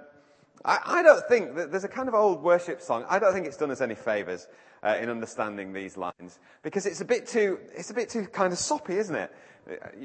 I, 0.64 0.78
I, 0.84 1.02
don't 1.02 1.26
think 1.28 1.56
that 1.56 1.70
there's 1.70 1.84
a 1.84 1.88
kind 1.88 2.08
of 2.08 2.14
old 2.14 2.42
worship 2.42 2.80
song. 2.80 3.04
I 3.08 3.18
don't 3.18 3.32
think 3.32 3.46
it's 3.46 3.56
done 3.56 3.70
us 3.70 3.80
any 3.80 3.94
favors 3.94 4.48
uh, 4.82 4.96
in 5.00 5.08
understanding 5.08 5.72
these 5.72 5.96
lines 5.96 6.38
because 6.62 6.86
it's 6.86 7.00
a 7.00 7.04
bit 7.04 7.26
too, 7.26 7.58
it's 7.74 7.90
a 7.90 7.94
bit 7.94 8.08
too 8.08 8.26
kind 8.26 8.52
of 8.52 8.58
soppy, 8.58 8.96
isn't 8.96 9.14
it? 9.14 9.32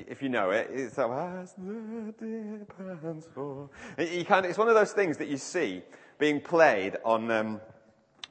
if 0.08 0.22
you 0.22 0.30
know 0.30 0.52
it, 0.52 0.70
it's 0.72 0.98
like, 0.98 1.10
as 1.10 1.54
the 1.54 2.14
deer 2.20 2.66
pants 2.78 3.28
for. 3.34 3.70
You 3.98 4.24
kind 4.24 4.46
of, 4.46 4.50
it's 4.50 4.60
one 4.60 4.68
of 4.68 4.76
those 4.76 4.92
things 4.92 5.18
that 5.18 5.28
you 5.28 5.38
see 5.38 5.82
being 6.20 6.40
played 6.40 6.98
on, 7.04 7.32
um, 7.32 7.62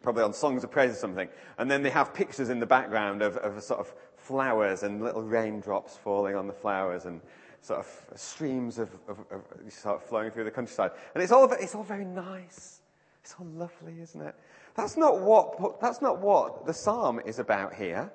probably 0.03 0.23
on 0.23 0.33
songs 0.33 0.63
of 0.63 0.71
praise 0.71 0.93
or 0.93 0.95
something, 0.95 1.29
and 1.59 1.71
then 1.71 1.83
they 1.83 1.91
have 1.91 2.15
pictures 2.15 2.49
in 2.49 2.61
the 2.61 2.67
background 2.67 3.23
of, 3.23 3.37
of 3.39 3.63
sort 3.63 3.81
of 3.81 3.93
flowers 4.17 4.83
and 4.83 5.03
little 5.03 5.23
raindrops 5.23 5.97
falling 5.97 6.37
on 6.37 6.47
the 6.47 6.53
flowers 6.53 7.07
and 7.07 7.21
sort 7.67 7.81
of 7.81 8.19
streams 8.19 8.79
of, 8.79 8.91
of, 9.09 9.19
of 9.31 9.43
sort 9.73 9.97
of 9.97 10.05
flowing 10.05 10.31
through 10.31 10.45
the 10.45 10.51
countryside. 10.51 10.93
And 11.15 11.23
it's 11.23 11.33
all, 11.33 11.51
it's 11.53 11.75
all 11.75 11.83
very 11.83 12.05
nice. 12.05 12.81
It's 13.23 13.35
all 13.41 13.47
lovely, 13.47 14.01
isn't 14.01 14.21
it? 14.21 14.37
That's 14.77 14.97
not 14.97 15.21
what, 15.21 15.81
that's 15.81 16.01
not 16.01 16.21
what 16.21 16.65
the 16.65 16.73
psalm 16.73 17.21
is 17.27 17.41
about 17.41 17.75
here. 17.75 18.13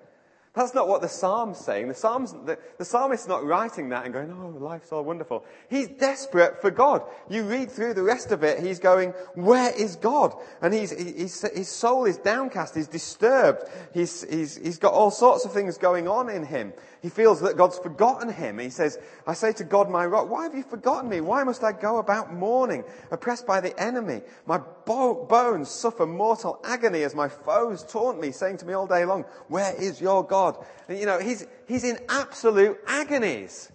That's 0.53 0.73
not 0.73 0.89
what 0.89 1.01
the 1.01 1.07
psalm's 1.07 1.59
saying. 1.59 1.87
The, 1.87 1.93
psalm's, 1.93 2.33
the, 2.33 2.59
the 2.77 2.83
psalmist's 2.83 3.25
not 3.25 3.45
writing 3.45 3.87
that 3.89 4.03
and 4.03 4.13
going, 4.13 4.31
oh, 4.31 4.57
life's 4.59 4.91
all 4.91 5.01
wonderful. 5.01 5.45
He's 5.69 5.87
desperate 5.87 6.59
for 6.59 6.69
God. 6.69 7.03
You 7.29 7.43
read 7.43 7.71
through 7.71 7.93
the 7.93 8.03
rest 8.03 8.33
of 8.33 8.43
it, 8.43 8.59
he's 8.59 8.79
going, 8.79 9.11
where 9.35 9.73
is 9.73 9.95
God? 9.95 10.33
And 10.61 10.73
he's, 10.73 10.91
he's, 10.91 11.41
his 11.55 11.69
soul 11.69 12.03
is 12.03 12.17
downcast, 12.17 12.75
he's 12.75 12.89
disturbed, 12.89 13.63
he's, 13.93 14.29
he's, 14.29 14.57
he's 14.57 14.77
got 14.77 14.91
all 14.91 15.09
sorts 15.09 15.45
of 15.45 15.53
things 15.53 15.77
going 15.77 16.09
on 16.09 16.29
in 16.29 16.45
him. 16.45 16.73
He 17.01 17.07
feels 17.07 17.39
that 17.41 17.57
God's 17.57 17.79
forgotten 17.79 18.31
him. 18.31 18.59
He 18.59 18.69
says, 18.69 18.99
I 19.25 19.33
say 19.33 19.53
to 19.53 19.63
God, 19.63 19.89
my 19.89 20.05
rock, 20.05 20.29
why 20.29 20.43
have 20.43 20.53
you 20.53 20.63
forgotten 20.63 21.09
me? 21.09 21.21
Why 21.21 21.43
must 21.43 21.63
I 21.63 21.71
go 21.71 21.97
about 21.97 22.33
mourning, 22.33 22.83
oppressed 23.09 23.47
by 23.47 23.61
the 23.61 23.77
enemy? 23.81 24.21
My 24.45 24.59
bo- 24.85 25.25
bones 25.25 25.69
suffer 25.69 26.05
mortal 26.05 26.59
agony 26.63 27.03
as 27.03 27.15
my 27.15 27.29
foes 27.29 27.83
taunt 27.83 28.19
me, 28.19 28.31
saying 28.31 28.57
to 28.57 28.65
me 28.65 28.73
all 28.73 28.85
day 28.85 29.05
long, 29.05 29.23
where 29.47 29.73
is 29.81 30.01
your 30.01 30.23
God? 30.23 30.40
And, 30.87 30.99
you 30.99 31.05
know, 31.05 31.19
he's, 31.19 31.45
he's 31.67 31.83
in 31.83 31.99
absolute 32.09 32.77
agonies. 32.87 33.71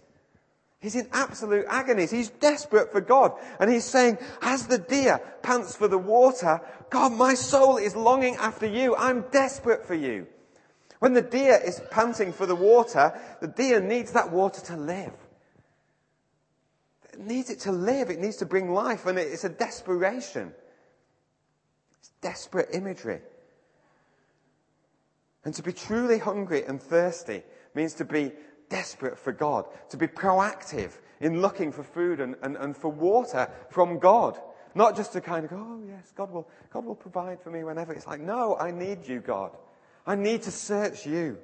He's 0.80 0.94
in 0.94 1.08
absolute 1.12 1.64
agonies. 1.68 2.10
He's 2.10 2.28
desperate 2.28 2.92
for 2.92 3.00
God. 3.00 3.32
And 3.58 3.70
he's 3.70 3.84
saying, 3.84 4.18
as 4.42 4.66
the 4.66 4.78
deer 4.78 5.20
pants 5.42 5.74
for 5.74 5.88
the 5.88 5.98
water, 5.98 6.60
God, 6.90 7.12
my 7.12 7.34
soul 7.34 7.76
is 7.76 7.96
longing 7.96 8.36
after 8.36 8.66
you. 8.66 8.94
I'm 8.94 9.22
desperate 9.32 9.86
for 9.86 9.94
you. 9.94 10.26
When 10.98 11.12
the 11.12 11.22
deer 11.22 11.60
is 11.64 11.80
panting 11.90 12.32
for 12.32 12.46
the 12.46 12.54
water, 12.54 13.18
the 13.40 13.48
deer 13.48 13.80
needs 13.80 14.12
that 14.12 14.30
water 14.30 14.60
to 14.66 14.76
live. 14.76 15.12
It 17.12 17.20
needs 17.20 17.50
it 17.50 17.60
to 17.60 17.72
live. 17.72 18.10
It 18.10 18.20
needs 18.20 18.36
to 18.36 18.46
bring 18.46 18.72
life. 18.72 19.06
And 19.06 19.18
it's 19.18 19.44
a 19.44 19.48
desperation. 19.48 20.52
It's 21.98 22.10
desperate 22.20 22.68
imagery. 22.72 23.20
And 25.46 25.54
to 25.54 25.62
be 25.62 25.72
truly 25.72 26.18
hungry 26.18 26.64
and 26.64 26.82
thirsty 26.82 27.44
means 27.72 27.94
to 27.94 28.04
be 28.04 28.32
desperate 28.68 29.16
for 29.16 29.30
God, 29.32 29.66
to 29.90 29.96
be 29.96 30.08
proactive 30.08 30.98
in 31.20 31.40
looking 31.40 31.70
for 31.70 31.84
food 31.84 32.18
and, 32.18 32.34
and, 32.42 32.56
and 32.56 32.76
for 32.76 32.90
water 32.90 33.48
from 33.70 34.00
God. 34.00 34.40
Not 34.74 34.96
just 34.96 35.12
to 35.12 35.20
kind 35.20 35.44
of 35.44 35.50
go, 35.50 35.56
oh 35.56 35.80
yes, 35.88 36.12
God 36.16 36.32
will, 36.32 36.48
God 36.72 36.84
will 36.84 36.96
provide 36.96 37.40
for 37.40 37.52
me 37.52 37.62
whenever. 37.62 37.92
It's 37.92 38.08
like, 38.08 38.20
no, 38.20 38.56
I 38.56 38.72
need 38.72 39.06
you, 39.06 39.20
God. 39.20 39.52
I 40.04 40.16
need 40.16 40.42
to 40.42 40.50
search 40.50 41.06
you. 41.06 41.38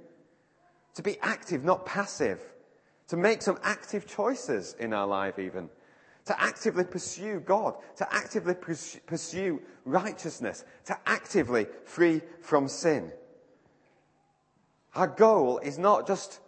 To 0.96 1.02
be 1.02 1.16
active, 1.22 1.62
not 1.62 1.86
passive. 1.86 2.40
To 3.06 3.16
make 3.16 3.40
some 3.40 3.60
active 3.62 4.08
choices 4.08 4.74
in 4.80 4.92
our 4.92 5.06
life 5.06 5.38
even. 5.38 5.70
To 6.24 6.42
actively 6.42 6.82
pursue 6.82 7.38
God. 7.38 7.76
To 7.98 8.12
actively 8.12 8.54
pursue 9.06 9.62
righteousness. 9.84 10.64
To 10.86 10.98
actively 11.06 11.68
free 11.84 12.20
from 12.40 12.66
sin. 12.66 13.12
Our 14.94 15.07
goal 15.07 15.59
is 15.59 15.78
not 15.78 16.07
just, 16.07 16.40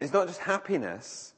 is 0.00 0.12
not 0.12 0.26
just 0.26 0.40
happiness, 0.40 1.34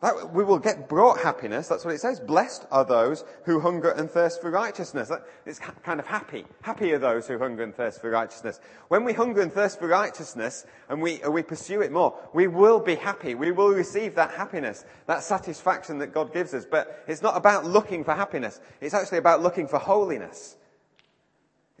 that, 0.00 0.32
we 0.32 0.44
will 0.44 0.58
get 0.58 0.88
brought 0.88 1.20
happiness. 1.20 1.68
That's 1.68 1.84
what 1.84 1.92
it 1.94 2.00
says. 2.00 2.20
Blessed 2.20 2.66
are 2.70 2.86
those 2.86 3.22
who 3.44 3.60
hunger 3.60 3.90
and 3.90 4.10
thirst 4.10 4.40
for 4.40 4.50
righteousness. 4.50 5.12
It's 5.44 5.58
kind 5.58 6.00
of 6.00 6.06
happy. 6.06 6.46
Happy 6.62 6.92
are 6.92 6.98
those 6.98 7.28
who 7.28 7.38
hunger 7.38 7.62
and 7.62 7.74
thirst 7.74 8.00
for 8.00 8.08
righteousness. 8.08 8.60
When 8.88 9.04
we 9.04 9.12
hunger 9.12 9.42
and 9.42 9.52
thirst 9.52 9.78
for 9.78 9.88
righteousness 9.88 10.64
and 10.88 11.02
we, 11.02 11.20
we 11.30 11.42
pursue 11.42 11.82
it 11.82 11.92
more, 11.92 12.18
we 12.32 12.46
will 12.46 12.80
be 12.80 12.94
happy. 12.94 13.34
We 13.34 13.52
will 13.52 13.68
receive 13.68 14.14
that 14.14 14.30
happiness, 14.30 14.86
that 15.06 15.22
satisfaction 15.22 15.98
that 15.98 16.14
God 16.14 16.32
gives 16.32 16.54
us. 16.54 16.64
But 16.64 17.04
it's 17.06 17.20
not 17.20 17.36
about 17.36 17.66
looking 17.66 18.02
for 18.02 18.14
happiness. 18.14 18.58
It's 18.80 18.94
actually 18.94 19.18
about 19.18 19.42
looking 19.42 19.68
for 19.68 19.78
holiness. 19.78 20.56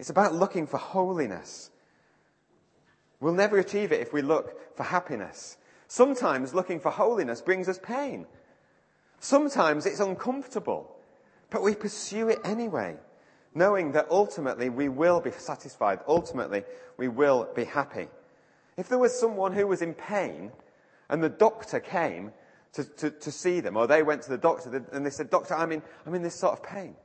It's 0.00 0.08
about 0.08 0.34
looking 0.34 0.66
for 0.66 0.78
holiness. 0.78 1.70
We'll 3.20 3.34
never 3.34 3.58
achieve 3.58 3.92
it 3.92 4.00
if 4.00 4.14
we 4.14 4.22
look 4.22 4.74
for 4.74 4.82
happiness. 4.82 5.58
Sometimes 5.88 6.54
looking 6.54 6.80
for 6.80 6.90
holiness 6.90 7.42
brings 7.42 7.68
us 7.68 7.78
pain. 7.78 8.24
Sometimes 9.18 9.84
it's 9.84 10.00
uncomfortable, 10.00 10.96
but 11.50 11.62
we 11.62 11.74
pursue 11.74 12.30
it 12.30 12.38
anyway, 12.44 12.96
knowing 13.54 13.92
that 13.92 14.06
ultimately 14.10 14.70
we 14.70 14.88
will 14.88 15.20
be 15.20 15.32
satisfied. 15.32 16.00
Ultimately, 16.08 16.64
we 16.96 17.08
will 17.08 17.50
be 17.54 17.64
happy. 17.64 18.08
If 18.78 18.88
there 18.88 18.98
was 18.98 19.20
someone 19.20 19.52
who 19.52 19.66
was 19.66 19.82
in 19.82 19.92
pain 19.92 20.50
and 21.10 21.22
the 21.22 21.28
doctor 21.28 21.78
came 21.78 22.32
to, 22.72 22.84
to, 22.84 23.10
to 23.10 23.30
see 23.30 23.60
them, 23.60 23.76
or 23.76 23.86
they 23.86 24.02
went 24.02 24.22
to 24.22 24.30
the 24.30 24.38
doctor 24.38 24.82
and 24.92 25.04
they 25.04 25.10
said, 25.10 25.28
Doctor, 25.28 25.54
I'm 25.54 25.72
in, 25.72 25.82
I'm 26.06 26.14
in 26.14 26.22
this 26.22 26.36
sort 26.36 26.54
of 26.54 26.62
pain. 26.62 26.96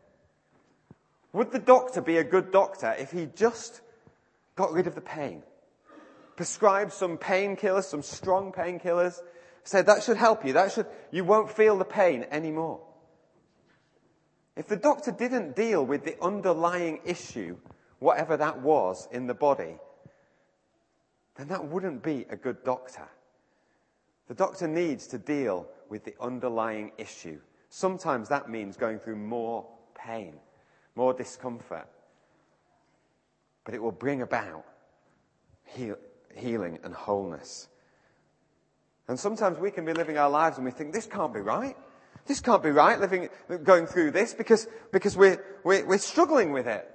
Would 1.36 1.52
the 1.52 1.60
doctor 1.60 2.02
be 2.02 2.18
a 2.18 2.24
good 2.24 2.52
doctor 2.52 2.96
if 2.98 3.12
he 3.12 3.28
just 3.36 3.82
got 4.56 4.72
rid 4.72 4.88
of 4.88 4.96
the 4.96 5.02
pain? 5.02 5.44
prescribed 6.36 6.92
some 6.92 7.18
painkillers, 7.18 7.86
some 7.86 8.02
strong 8.02 8.52
painkillers, 8.52 9.22
said 9.64 9.86
that 9.86 10.04
should 10.04 10.18
help 10.18 10.46
you. 10.46 10.54
That 10.54 10.72
should, 10.72 10.88
you 11.12 11.24
won't 11.24 11.52
feel 11.52 11.78
the 11.78 11.86
pain 11.86 12.26
anymore. 12.30 12.82
If 14.56 14.68
the 14.68 14.78
doctor 14.78 15.12
didn't 15.12 15.56
deal 15.56 15.86
with 15.86 16.06
the 16.06 16.22
underlying 16.22 17.02
issue, 17.06 17.58
whatever 18.00 18.38
that 18.38 18.62
was 18.62 19.08
in 19.12 19.28
the 19.28 19.34
body, 19.34 19.78
then 21.36 21.48
that 21.50 21.66
wouldn't 21.66 22.04
be 22.04 22.26
a 22.30 22.36
good 22.36 22.64
doctor. 22.64 23.08
The 24.28 24.36
doctor 24.36 24.68
needs 24.68 25.08
to 25.08 25.18
deal 25.18 25.68
with 25.90 26.06
the 26.06 26.16
underlying 26.20 26.92
issue. 26.98 27.40
Sometimes 27.70 28.30
that 28.30 28.50
means 28.50 28.78
going 28.78 29.00
through 29.00 29.18
more 29.18 29.66
pain, 29.94 30.36
more 30.96 31.14
discomfort. 31.14 31.88
But 33.64 33.74
it 33.74 33.82
will 33.82 33.92
bring 33.92 34.22
about 34.22 34.66
heal, 35.66 35.98
healing 36.36 36.80
and 36.84 36.94
wholeness. 36.94 37.68
And 39.08 39.20
sometimes 39.20 39.60
we 39.60 39.72
can 39.72 39.86
be 39.86 39.94
living 39.94 40.18
our 40.18 40.30
lives 40.30 40.58
and 40.58 40.66
we 40.66 40.72
think, 40.72 40.94
this 40.94 41.06
can't 41.06 41.34
be 41.34 41.40
right. 41.40 41.76
This 42.26 42.40
can't 42.40 42.64
be 42.64 42.72
right, 42.72 43.00
living, 43.00 43.30
going 43.64 43.86
through 43.86 44.12
this 44.12 44.34
because, 44.34 44.68
because 44.92 45.16
we're, 45.16 45.44
we're, 45.64 45.86
we're 45.86 45.98
struggling 46.00 46.52
with 46.52 46.68
it. 46.68 46.90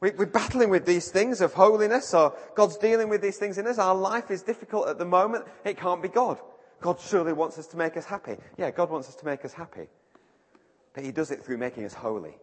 We, 0.00 0.10
we're 0.10 0.26
battling 0.26 0.68
with 0.68 0.84
these 0.84 1.10
things 1.10 1.40
of 1.40 1.54
holiness 1.54 2.12
or 2.12 2.36
God's 2.54 2.76
dealing 2.76 3.08
with 3.08 3.22
these 3.22 3.38
things 3.38 3.56
in 3.56 3.66
us. 3.66 3.78
Our 3.78 3.94
life 3.94 4.30
is 4.30 4.42
difficult 4.42 4.88
at 4.88 4.98
the 4.98 5.06
moment. 5.06 5.46
It 5.64 5.78
can't 5.78 6.02
be 6.02 6.08
God. 6.08 6.38
God 6.82 7.00
surely 7.00 7.32
wants 7.32 7.58
us 7.58 7.66
to 7.68 7.78
make 7.78 7.96
us 7.96 8.04
happy. 8.04 8.36
Yeah, 8.58 8.70
God 8.70 8.90
wants 8.90 9.08
us 9.08 9.16
to 9.16 9.24
make 9.24 9.42
us 9.46 9.54
happy. 9.54 9.86
But 10.92 11.04
He 11.04 11.12
does 11.12 11.30
it 11.30 11.42
through 11.42 11.56
making 11.56 11.86
us 11.86 11.94
holy. 11.94 12.34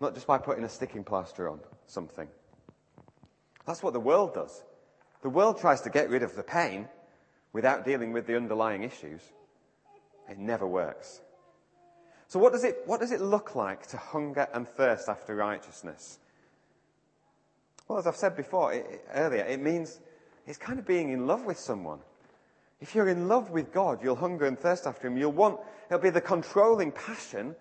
Not 0.00 0.14
just 0.14 0.26
by 0.26 0.38
putting 0.38 0.64
a 0.64 0.68
sticking 0.68 1.04
plaster 1.04 1.48
on 1.48 1.60
something. 1.86 2.28
That's 3.66 3.82
what 3.82 3.92
the 3.92 4.00
world 4.00 4.34
does. 4.34 4.62
The 5.22 5.28
world 5.28 5.60
tries 5.60 5.82
to 5.82 5.90
get 5.90 6.08
rid 6.08 6.22
of 6.22 6.34
the 6.34 6.42
pain 6.42 6.88
without 7.52 7.84
dealing 7.84 8.12
with 8.12 8.26
the 8.26 8.36
underlying 8.36 8.82
issues. 8.82 9.20
It 10.28 10.38
never 10.38 10.66
works. 10.66 11.20
So 12.28 12.38
what 12.38 12.52
does 12.52 12.64
it, 12.64 12.82
what 12.86 13.00
does 13.00 13.10
it 13.10 13.20
look 13.20 13.56
like 13.56 13.86
to 13.88 13.96
hunger 13.96 14.48
and 14.54 14.66
thirst 14.66 15.08
after 15.08 15.34
righteousness? 15.34 16.18
Well, 17.88 17.98
as 17.98 18.06
I've 18.06 18.16
said 18.16 18.36
before, 18.36 18.72
it, 18.72 19.04
earlier, 19.12 19.42
it 19.42 19.60
means 19.60 19.98
it's 20.46 20.56
kind 20.56 20.78
of 20.78 20.86
being 20.86 21.10
in 21.10 21.26
love 21.26 21.44
with 21.44 21.58
someone. 21.58 21.98
If 22.80 22.94
you're 22.94 23.08
in 23.08 23.28
love 23.28 23.50
with 23.50 23.72
God, 23.72 23.98
you'll 24.02 24.16
hunger 24.16 24.46
and 24.46 24.58
thirst 24.58 24.86
after 24.86 25.08
Him. 25.08 25.16
You'll 25.16 25.32
want, 25.32 25.58
it'll 25.88 26.00
be 26.00 26.10
the 26.10 26.20
controlling 26.20 26.92
passion 26.92 27.56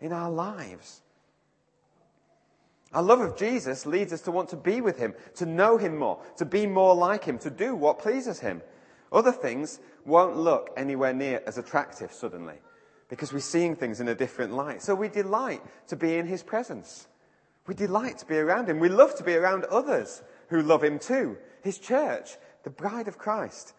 in 0.00 0.12
our 0.12 0.30
lives. 0.30 1.02
Our 2.94 3.02
love 3.02 3.20
of 3.20 3.36
Jesus 3.36 3.86
leads 3.86 4.12
us 4.12 4.20
to 4.22 4.30
want 4.30 4.48
to 4.50 4.56
be 4.56 4.80
with 4.80 4.98
Him, 4.98 5.14
to 5.34 5.46
know 5.46 5.76
Him 5.76 5.98
more, 5.98 6.20
to 6.36 6.44
be 6.44 6.64
more 6.64 6.94
like 6.94 7.24
Him, 7.24 7.38
to 7.40 7.50
do 7.50 7.74
what 7.74 7.98
pleases 7.98 8.38
Him. 8.38 8.62
Other 9.12 9.32
things 9.32 9.80
won't 10.06 10.36
look 10.36 10.70
anywhere 10.76 11.12
near 11.12 11.42
as 11.46 11.58
attractive 11.58 12.12
suddenly 12.12 12.54
because 13.08 13.32
we're 13.32 13.40
seeing 13.40 13.74
things 13.74 14.00
in 14.00 14.08
a 14.08 14.14
different 14.14 14.52
light. 14.52 14.80
So 14.80 14.94
we 14.94 15.08
delight 15.08 15.60
to 15.88 15.96
be 15.96 16.16
in 16.16 16.26
His 16.26 16.42
presence. 16.42 17.08
We 17.66 17.74
delight 17.74 18.18
to 18.18 18.26
be 18.26 18.36
around 18.36 18.68
Him. 18.68 18.78
We 18.78 18.88
love 18.88 19.16
to 19.16 19.24
be 19.24 19.34
around 19.34 19.64
others 19.64 20.22
who 20.48 20.62
love 20.62 20.84
Him 20.84 20.98
too. 21.00 21.36
His 21.62 21.78
church, 21.78 22.36
the 22.62 22.70
bride 22.70 23.08
of 23.08 23.18
Christ. 23.18 23.74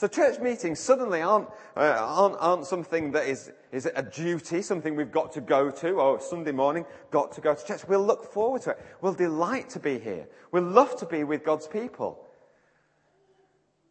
So 0.00 0.08
church 0.08 0.40
meetings 0.40 0.80
suddenly 0.80 1.20
aren't, 1.20 1.48
uh, 1.76 1.80
aren't, 2.00 2.36
aren't 2.38 2.64
something 2.64 3.10
that 3.10 3.28
is, 3.28 3.52
is 3.70 3.84
a 3.94 4.02
duty, 4.02 4.62
something 4.62 4.96
we've 4.96 5.12
got 5.12 5.30
to 5.32 5.42
go 5.42 5.70
to, 5.70 5.90
or 5.90 6.18
Sunday 6.18 6.52
morning, 6.52 6.86
got 7.10 7.32
to 7.32 7.42
go 7.42 7.54
to 7.54 7.66
church. 7.66 7.86
We'll 7.86 8.06
look 8.06 8.24
forward 8.32 8.62
to 8.62 8.70
it. 8.70 8.78
We'll 9.02 9.12
delight 9.12 9.68
to 9.68 9.78
be 9.78 9.98
here. 9.98 10.26
We'll 10.52 10.62
love 10.62 10.96
to 11.00 11.04
be 11.04 11.22
with 11.24 11.44
God's 11.44 11.66
people. 11.66 12.26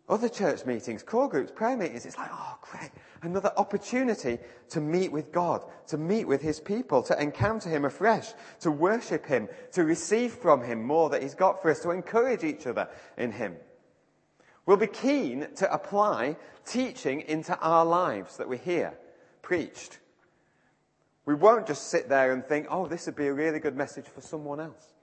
Other 0.09 0.29
church 0.29 0.65
meetings, 0.65 1.03
core 1.03 1.29
groups, 1.29 1.51
prayer 1.51 1.77
meetings, 1.77 2.07
it's 2.07 2.17
like, 2.17 2.31
oh, 2.33 2.57
great. 2.59 2.89
Another 3.21 3.51
opportunity 3.55 4.39
to 4.69 4.81
meet 4.81 5.11
with 5.11 5.31
God, 5.31 5.63
to 5.89 5.99
meet 5.99 6.27
with 6.27 6.41
His 6.41 6.59
people, 6.59 7.03
to 7.03 7.21
encounter 7.21 7.69
Him 7.69 7.85
afresh, 7.85 8.33
to 8.61 8.71
worship 8.71 9.27
Him, 9.27 9.47
to 9.73 9.83
receive 9.83 10.33
from 10.33 10.63
Him 10.63 10.81
more 10.81 11.11
that 11.11 11.21
He's 11.21 11.35
got 11.35 11.61
for 11.61 11.69
us, 11.69 11.81
to 11.81 11.91
encourage 11.91 12.43
each 12.43 12.65
other 12.65 12.89
in 13.15 13.31
Him. 13.31 13.57
We'll 14.69 14.77
be 14.77 14.85
keen 14.85 15.47
to 15.55 15.73
apply 15.73 16.37
teaching 16.63 17.21
into 17.21 17.57
our 17.57 17.83
lives 17.83 18.37
that 18.37 18.47
we 18.47 18.57
hear 18.57 18.93
preached. 19.41 19.97
We 21.25 21.33
won't 21.33 21.65
just 21.65 21.87
sit 21.87 22.07
there 22.07 22.33
and 22.33 22.45
think, 22.45 22.67
oh, 22.69 22.85
this 22.85 23.07
would 23.07 23.15
be 23.15 23.25
a 23.25 23.33
really 23.33 23.57
good 23.57 23.75
message 23.75 24.05
for 24.05 24.21
someone 24.21 24.59
else. 24.59 24.93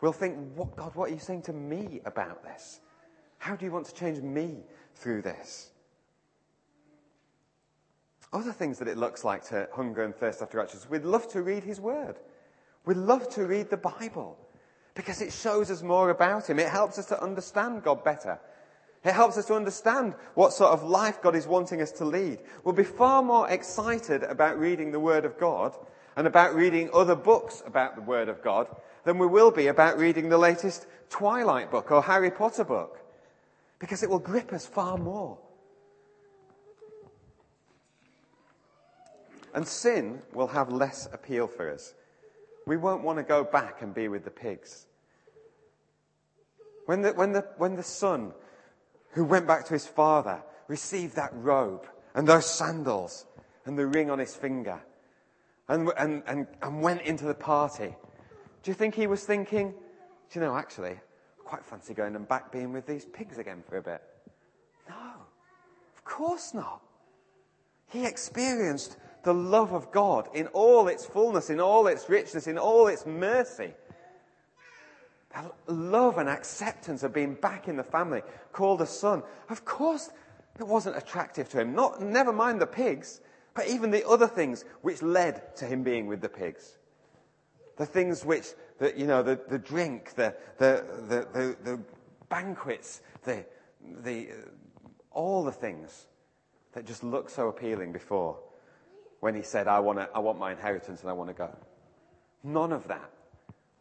We'll 0.00 0.12
think, 0.12 0.36
what, 0.54 0.76
God, 0.76 0.94
what 0.94 1.10
are 1.10 1.12
you 1.12 1.18
saying 1.18 1.42
to 1.42 1.52
me 1.52 2.02
about 2.04 2.44
this? 2.44 2.78
How 3.38 3.56
do 3.56 3.64
you 3.64 3.72
want 3.72 3.86
to 3.86 3.94
change 3.94 4.22
me 4.22 4.58
through 4.94 5.22
this? 5.22 5.72
Other 8.32 8.52
things 8.52 8.78
that 8.78 8.86
it 8.86 8.96
looks 8.96 9.24
like 9.24 9.42
to 9.48 9.68
hunger 9.72 10.04
and 10.04 10.14
thirst 10.14 10.40
after 10.40 10.58
righteousness. 10.58 10.88
We'd 10.88 11.02
love 11.02 11.26
to 11.32 11.42
read 11.42 11.64
His 11.64 11.80
Word. 11.80 12.20
We'd 12.86 12.96
love 12.96 13.28
to 13.30 13.44
read 13.44 13.70
the 13.70 13.76
Bible 13.76 14.38
because 14.94 15.20
it 15.20 15.32
shows 15.32 15.70
us 15.70 15.82
more 15.82 16.10
about 16.10 16.48
Him. 16.48 16.58
It 16.58 16.68
helps 16.68 16.98
us 16.98 17.06
to 17.06 17.22
understand 17.22 17.82
God 17.82 18.04
better. 18.04 18.38
It 19.04 19.12
helps 19.12 19.36
us 19.36 19.46
to 19.46 19.54
understand 19.54 20.14
what 20.34 20.52
sort 20.52 20.72
of 20.72 20.82
life 20.82 21.20
God 21.20 21.36
is 21.36 21.46
wanting 21.46 21.82
us 21.82 21.92
to 21.92 22.04
lead. 22.04 22.38
We'll 22.62 22.74
be 22.74 22.84
far 22.84 23.22
more 23.22 23.48
excited 23.50 24.22
about 24.22 24.58
reading 24.58 24.92
the 24.92 25.00
Word 25.00 25.24
of 25.24 25.38
God 25.38 25.76
and 26.16 26.26
about 26.26 26.54
reading 26.54 26.88
other 26.94 27.16
books 27.16 27.62
about 27.66 27.96
the 27.96 28.02
Word 28.02 28.28
of 28.28 28.42
God 28.42 28.68
than 29.04 29.18
we 29.18 29.26
will 29.26 29.50
be 29.50 29.66
about 29.66 29.98
reading 29.98 30.28
the 30.28 30.38
latest 30.38 30.86
Twilight 31.10 31.70
book 31.70 31.90
or 31.90 32.02
Harry 32.02 32.30
Potter 32.30 32.64
book. 32.64 33.00
Because 33.78 34.02
it 34.02 34.08
will 34.08 34.20
grip 34.20 34.52
us 34.52 34.64
far 34.64 34.96
more. 34.96 35.36
And 39.52 39.68
sin 39.68 40.22
will 40.32 40.48
have 40.48 40.72
less 40.72 41.08
appeal 41.12 41.46
for 41.46 41.70
us 41.70 41.94
we 42.66 42.76
won't 42.76 43.02
want 43.02 43.18
to 43.18 43.22
go 43.22 43.44
back 43.44 43.82
and 43.82 43.94
be 43.94 44.08
with 44.08 44.24
the 44.24 44.30
pigs. 44.30 44.86
When 46.86 47.02
the, 47.02 47.12
when 47.12 47.32
the, 47.32 47.46
when 47.56 47.76
the 47.76 47.82
son 47.82 48.32
who 49.10 49.24
went 49.24 49.46
back 49.46 49.64
to 49.66 49.72
his 49.72 49.86
father 49.86 50.42
received 50.68 51.16
that 51.16 51.30
robe 51.34 51.86
and 52.14 52.26
those 52.26 52.46
sandals 52.46 53.26
and 53.64 53.78
the 53.78 53.86
ring 53.86 54.10
on 54.10 54.18
his 54.18 54.34
finger 54.34 54.80
and, 55.68 55.90
and, 55.96 56.22
and, 56.26 56.46
and 56.62 56.82
went 56.82 57.02
into 57.02 57.24
the 57.24 57.34
party, 57.34 57.94
do 58.62 58.70
you 58.70 58.74
think 58.74 58.94
he 58.94 59.06
was 59.06 59.24
thinking, 59.24 59.70
do 59.70 60.38
you 60.38 60.40
know, 60.40 60.56
actually, 60.56 60.90
I 60.90 61.42
quite 61.44 61.64
fancy 61.64 61.94
going 61.94 62.16
and 62.16 62.28
back 62.28 62.50
being 62.50 62.72
with 62.72 62.86
these 62.86 63.04
pigs 63.04 63.38
again 63.38 63.62
for 63.68 63.76
a 63.76 63.82
bit? 63.82 64.02
No, 64.88 65.12
of 65.96 66.04
course 66.04 66.52
not. 66.52 66.82
He 67.88 68.06
experienced 68.06 68.96
the 69.24 69.34
love 69.34 69.72
of 69.72 69.90
God 69.90 70.28
in 70.34 70.46
all 70.48 70.86
its 70.88 71.04
fullness, 71.04 71.50
in 71.50 71.60
all 71.60 71.86
its 71.86 72.08
richness, 72.08 72.46
in 72.46 72.58
all 72.58 72.86
its 72.86 73.06
mercy. 73.06 73.72
a 75.34 75.50
love 75.66 76.18
and 76.18 76.28
acceptance 76.28 77.02
of 77.02 77.12
being 77.12 77.34
back 77.34 77.66
in 77.66 77.76
the 77.76 77.82
family, 77.82 78.22
called 78.52 78.80
a 78.80 78.86
son. 78.86 79.22
Of 79.48 79.64
course, 79.64 80.10
it 80.58 80.66
wasn't 80.66 80.96
attractive 80.96 81.48
to 81.50 81.60
him. 81.60 81.74
Not, 81.74 82.00
never 82.00 82.32
mind 82.32 82.60
the 82.60 82.66
pigs, 82.66 83.20
but 83.54 83.66
even 83.66 83.90
the 83.90 84.06
other 84.06 84.28
things 84.28 84.64
which 84.82 85.02
led 85.02 85.56
to 85.56 85.64
him 85.64 85.82
being 85.82 86.06
with 86.06 86.20
the 86.20 86.28
pigs. 86.28 86.78
The 87.76 87.86
things 87.86 88.24
which, 88.24 88.46
the, 88.78 88.96
you 88.96 89.06
know, 89.06 89.22
the, 89.22 89.40
the 89.48 89.58
drink, 89.58 90.14
the, 90.14 90.34
the, 90.58 90.84
the, 91.08 91.28
the, 91.32 91.56
the 91.64 91.80
banquets, 92.28 93.00
the, 93.24 93.44
the, 94.02 94.28
all 95.10 95.42
the 95.42 95.52
things 95.52 96.06
that 96.74 96.86
just 96.86 97.02
looked 97.02 97.30
so 97.30 97.48
appealing 97.48 97.92
before 97.92 98.38
when 99.24 99.34
he 99.34 99.40
said, 99.40 99.66
I, 99.68 99.80
wanna, 99.80 100.06
I 100.14 100.18
want 100.18 100.38
my 100.38 100.52
inheritance 100.52 101.00
and 101.00 101.08
I 101.08 101.14
want 101.14 101.30
to 101.30 101.34
go. 101.34 101.48
None 102.42 102.72
of 102.72 102.88
that 102.88 103.10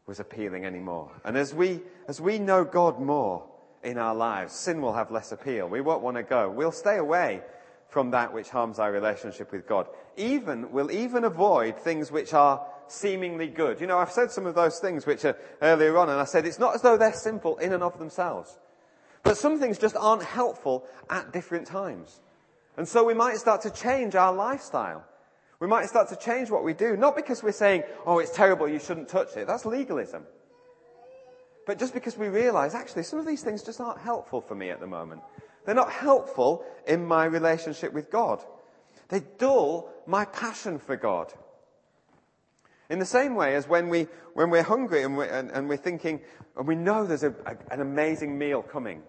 was 0.06 0.22
appealing 0.22 0.64
anymore. 0.64 1.12
And 1.26 1.36
as 1.36 1.54
we, 1.54 1.82
as 2.08 2.22
we 2.22 2.40
know 2.40 2.64
God 2.64 2.98
more 3.02 3.44
in 3.84 3.98
our 3.98 4.16
lives, 4.16 4.54
sin 4.54 4.82
will 4.82 4.94
have 4.94 5.12
less 5.12 5.34
appeal. 5.34 5.68
We 5.68 5.82
won't 5.82 6.02
want 6.02 6.16
to 6.16 6.24
go. 6.24 6.50
We'll 6.50 6.72
stay 6.72 6.96
away 6.96 7.42
from 7.90 8.12
that 8.12 8.34
which 8.34 8.48
harms 8.48 8.80
our 8.80 8.90
relationship 8.90 9.52
with 9.52 9.68
God. 9.68 9.88
Even, 10.16 10.72
we'll 10.72 10.90
even 10.90 11.26
avoid 11.26 11.78
things 11.78 12.10
which 12.10 12.34
are 12.34 12.66
seemingly 12.88 13.48
good. 13.48 13.82
You 13.82 13.88
know, 13.88 13.98
I've 13.98 14.14
said 14.14 14.32
some 14.32 14.46
of 14.46 14.56
those 14.56 14.80
things 14.80 15.06
which 15.06 15.26
are 15.26 15.36
earlier 15.62 15.98
on, 15.98 16.08
and 16.08 16.22
I 16.22 16.24
said 16.24 16.46
it's 16.46 16.58
not 16.58 16.74
as 16.74 16.82
though 16.82 16.96
they're 16.96 17.12
simple 17.12 17.58
in 17.58 17.74
and 17.74 17.84
of 17.84 18.00
themselves. 18.00 18.58
But 19.24 19.36
some 19.36 19.60
things 19.60 19.78
just 19.78 19.98
aren't 19.98 20.24
helpful 20.24 20.86
at 21.10 21.34
different 21.34 21.68
times. 21.68 22.22
And 22.78 22.88
so 22.88 23.04
we 23.04 23.14
might 23.14 23.36
start 23.36 23.64
to 23.64 23.72
change 23.72 24.16
our 24.16 24.32
lifestyle. 24.32 25.04
We 25.64 25.70
might 25.70 25.88
start 25.88 26.10
to 26.10 26.18
change 26.18 26.52
what 26.52 26.66
we 26.66 26.74
do, 26.74 26.98
not 26.98 27.16
because 27.16 27.42
we're 27.42 27.54
saying, 27.54 27.84
oh, 28.06 28.20
it's 28.20 28.36
terrible, 28.36 28.68
you 28.68 28.80
shouldn't 28.80 29.08
touch 29.08 29.38
it. 29.38 29.48
That's 29.48 29.66
legalism. 29.66 30.24
But 31.66 31.80
just 31.80 31.94
because 31.94 32.18
we 32.18 32.28
realize, 32.28 32.76
actually, 32.76 33.04
some 33.04 33.18
of 33.18 33.26
these 33.26 33.44
things 33.44 33.64
just 33.64 33.80
aren't 33.80 34.02
helpful 34.02 34.42
for 34.42 34.56
me 34.56 34.72
at 34.72 34.82
the 34.82 34.88
moment. 34.88 35.22
They're 35.66 35.74
not 35.74 35.90
helpful 35.90 36.66
in 36.86 37.06
my 37.06 37.24
relationship 37.24 37.94
with 37.94 38.12
God. 38.12 38.44
They 39.08 39.22
dull 39.38 39.90
my 40.06 40.26
passion 40.26 40.80
for 40.80 40.98
God. 40.98 41.32
In 42.90 43.00
the 43.00 43.06
same 43.06 43.36
way 43.36 43.56
as 43.56 43.66
when, 43.66 43.88
we, 43.88 44.08
when 44.34 44.50
we're 44.50 44.64
hungry 44.64 45.04
and 45.04 45.16
we're, 45.16 45.28
and, 45.28 45.50
and 45.50 45.70
we're 45.70 45.78
thinking, 45.78 46.20
and 46.58 46.68
we 46.68 46.76
know 46.76 47.06
there's 47.06 47.24
a, 47.24 47.34
a, 47.46 47.56
an 47.72 47.80
amazing 47.80 48.38
meal 48.38 48.64
coming, 48.64 49.02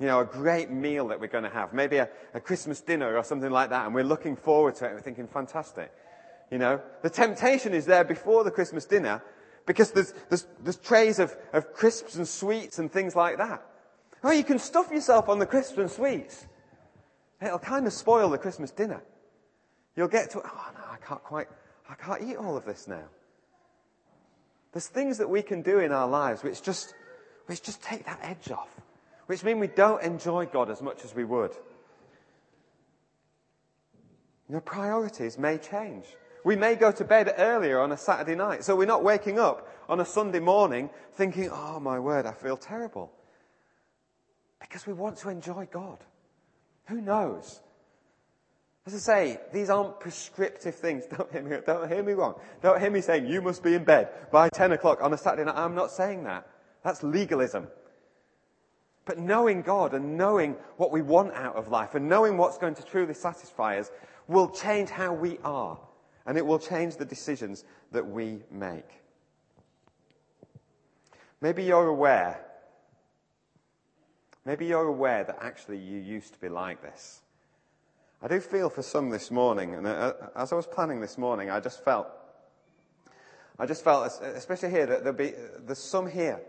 you 0.00 0.06
know, 0.06 0.20
a 0.20 0.24
great 0.24 0.70
meal 0.70 1.08
that 1.08 1.20
we're 1.20 1.26
going 1.26 1.44
to 1.44 1.50
have, 1.50 1.72
maybe 1.72 1.96
a, 1.96 2.08
a 2.34 2.40
Christmas 2.40 2.80
dinner 2.80 3.16
or 3.16 3.24
something 3.24 3.50
like 3.50 3.70
that, 3.70 3.86
and 3.86 3.94
we're 3.94 4.04
looking 4.04 4.36
forward 4.36 4.76
to 4.76 4.84
it, 4.84 4.88
and 4.88 4.96
we're 4.96 5.02
thinking, 5.02 5.26
fantastic. 5.26 5.92
You 6.50 6.58
know, 6.58 6.80
the 7.02 7.10
temptation 7.10 7.74
is 7.74 7.84
there 7.84 8.04
before 8.04 8.44
the 8.44 8.50
Christmas 8.50 8.84
dinner 8.84 9.22
because 9.66 9.90
there's, 9.90 10.14
there's, 10.30 10.46
there's 10.62 10.76
trays 10.76 11.18
of, 11.18 11.36
of 11.52 11.74
crisps 11.74 12.16
and 12.16 12.26
sweets 12.26 12.78
and 12.78 12.90
things 12.90 13.14
like 13.14 13.36
that. 13.38 13.62
Oh, 14.24 14.30
you 14.30 14.44
can 14.44 14.58
stuff 14.58 14.90
yourself 14.90 15.28
on 15.28 15.38
the 15.38 15.46
crisps 15.46 15.78
and 15.78 15.90
sweets. 15.90 16.46
It'll 17.42 17.58
kind 17.58 17.86
of 17.86 17.92
spoil 17.92 18.30
the 18.30 18.38
Christmas 18.38 18.70
dinner. 18.70 19.02
You'll 19.94 20.08
get 20.08 20.30
to, 20.30 20.38
oh 20.38 20.70
no, 20.74 20.80
I 20.90 20.96
can't 21.04 21.22
quite, 21.22 21.48
I 21.88 21.94
can't 21.94 22.22
eat 22.22 22.36
all 22.36 22.56
of 22.56 22.64
this 22.64 22.88
now. 22.88 23.04
There's 24.72 24.86
things 24.86 25.18
that 25.18 25.28
we 25.28 25.42
can 25.42 25.62
do 25.62 25.80
in 25.80 25.92
our 25.92 26.08
lives 26.08 26.42
which 26.42 26.62
just, 26.62 26.94
which 27.46 27.62
just 27.62 27.82
take 27.82 28.06
that 28.06 28.20
edge 28.22 28.50
off 28.50 28.68
which 29.28 29.44
mean 29.44 29.58
we 29.58 29.66
don't 29.66 30.02
enjoy 30.02 30.46
God 30.46 30.70
as 30.70 30.80
much 30.80 31.04
as 31.04 31.14
we 31.14 31.22
would. 31.22 31.54
Your 34.48 34.62
priorities 34.62 35.36
may 35.36 35.58
change. 35.58 36.06
We 36.44 36.56
may 36.56 36.76
go 36.76 36.90
to 36.92 37.04
bed 37.04 37.34
earlier 37.36 37.78
on 37.78 37.92
a 37.92 37.98
Saturday 37.98 38.34
night, 38.34 38.64
so 38.64 38.74
we're 38.74 38.86
not 38.86 39.04
waking 39.04 39.38
up 39.38 39.68
on 39.86 40.00
a 40.00 40.04
Sunday 40.06 40.40
morning 40.40 40.88
thinking, 41.12 41.50
oh 41.52 41.78
my 41.78 41.98
word, 41.98 42.24
I 42.24 42.32
feel 42.32 42.56
terrible. 42.56 43.12
Because 44.60 44.86
we 44.86 44.94
want 44.94 45.18
to 45.18 45.28
enjoy 45.28 45.68
God. 45.70 45.98
Who 46.86 47.02
knows? 47.02 47.60
As 48.86 48.94
I 48.94 48.98
say, 48.98 49.40
these 49.52 49.68
aren't 49.68 50.00
prescriptive 50.00 50.76
things. 50.76 51.04
Don't 51.18 51.30
hear 51.30 51.42
me, 51.42 51.58
don't 51.66 51.92
hear 51.92 52.02
me 52.02 52.14
wrong. 52.14 52.36
Don't 52.62 52.80
hear 52.80 52.90
me 52.90 53.02
saying 53.02 53.26
you 53.26 53.42
must 53.42 53.62
be 53.62 53.74
in 53.74 53.84
bed 53.84 54.08
by 54.32 54.48
10 54.48 54.72
o'clock 54.72 55.02
on 55.02 55.12
a 55.12 55.18
Saturday 55.18 55.44
night. 55.44 55.58
I'm 55.58 55.74
not 55.74 55.90
saying 55.90 56.24
that. 56.24 56.48
That's 56.82 57.02
legalism. 57.02 57.68
But 59.08 59.18
knowing 59.18 59.62
God 59.62 59.94
and 59.94 60.18
knowing 60.18 60.54
what 60.76 60.92
we 60.92 61.00
want 61.00 61.32
out 61.32 61.56
of 61.56 61.68
life 61.68 61.94
and 61.94 62.10
knowing 62.10 62.36
what's 62.36 62.58
going 62.58 62.74
to 62.74 62.82
truly 62.82 63.14
satisfy 63.14 63.78
us 63.78 63.90
will 64.26 64.50
change 64.50 64.90
how 64.90 65.14
we 65.14 65.38
are. 65.42 65.80
And 66.26 66.36
it 66.36 66.44
will 66.44 66.58
change 66.58 66.96
the 66.96 67.06
decisions 67.06 67.64
that 67.90 68.06
we 68.06 68.42
make. 68.50 68.84
Maybe 71.40 71.64
you're 71.64 71.86
aware. 71.86 72.44
Maybe 74.44 74.66
you're 74.66 74.88
aware 74.88 75.24
that 75.24 75.38
actually 75.40 75.78
you 75.78 76.00
used 76.00 76.34
to 76.34 76.38
be 76.38 76.50
like 76.50 76.82
this. 76.82 77.22
I 78.20 78.28
do 78.28 78.40
feel 78.40 78.68
for 78.68 78.82
some 78.82 79.08
this 79.08 79.30
morning, 79.30 79.74
and 79.74 79.86
uh, 79.86 80.12
as 80.36 80.52
I 80.52 80.56
was 80.56 80.66
planning 80.66 81.00
this 81.00 81.16
morning, 81.16 81.48
I 81.48 81.60
just 81.60 81.82
felt, 81.82 82.08
I 83.58 83.64
just 83.64 83.82
felt, 83.82 84.20
especially 84.20 84.68
here, 84.68 84.84
that 84.84 85.02
there'll 85.02 85.16
be, 85.16 85.32
there's 85.64 85.78
some 85.78 86.10
here 86.10 86.42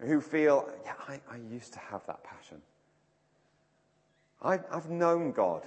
who 0.00 0.20
feel, 0.20 0.68
yeah, 0.84 0.94
I, 1.08 1.20
I 1.30 1.36
used 1.50 1.72
to 1.74 1.78
have 1.78 2.06
that 2.06 2.22
passion. 2.24 2.60
I, 4.42 4.60
I've 4.70 4.90
known 4.90 5.32
God, 5.32 5.62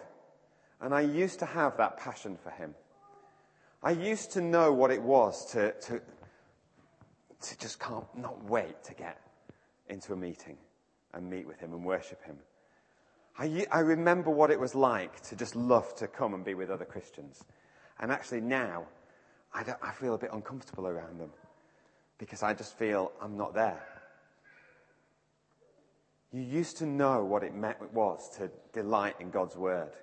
and 0.82 0.94
I 0.94 1.02
used 1.02 1.40
to 1.40 1.46
have 1.46 1.78
that 1.78 1.98
passion 1.98 2.38
for 2.42 2.52
Him. 2.52 2.76
I 3.82 3.92
used 3.92 4.32
to 4.32 4.42
know 4.42 4.74
what 4.74 4.92
it 4.92 5.02
was 5.02 5.46
to, 5.52 5.72
to, 5.72 6.02
to 7.42 7.58
just 7.58 7.80
can't, 7.80 8.06
not 8.16 8.44
wait 8.46 8.84
to 8.84 8.94
get 8.94 9.20
into 9.90 10.14
a 10.14 10.18
meeting 10.18 10.58
and 11.14 11.30
meet 11.30 11.48
with 11.48 11.60
Him 11.60 11.74
and 11.74 11.84
worship 11.84 12.24
Him. 12.24 12.38
I, 13.40 13.66
I 13.72 13.80
remember 13.80 14.32
what 14.32 14.52
it 14.52 14.60
was 14.60 14.76
like 14.76 15.22
to 15.30 15.36
just 15.36 15.56
love 15.56 15.96
to 15.96 16.08
come 16.08 16.34
and 16.34 16.44
be 16.44 16.54
with 16.54 16.70
other 16.70 16.86
Christians. 16.86 17.44
And 18.00 18.12
actually 18.12 18.42
now, 18.42 18.86
I, 19.54 19.64
I 19.82 19.92
feel 19.92 20.16
a 20.16 20.18
bit 20.18 20.32
uncomfortable 20.34 20.88
around 20.88 21.20
them 21.20 21.30
because 22.18 22.44
I 22.44 22.54
just 22.54 22.78
feel 22.78 23.12
I'm 23.22 23.38
not 23.38 23.54
there. 23.54 23.97
You 26.34 26.42
used 26.42 26.78
to 26.78 26.86
know 26.86 27.24
what 27.24 27.44
it 27.44 27.54
meant 27.54 27.78
it 27.82 27.94
was 27.94 28.30
to 28.38 28.50
delight 28.74 29.16
in 29.20 29.30
God's 29.30 29.56
word. 29.56 29.94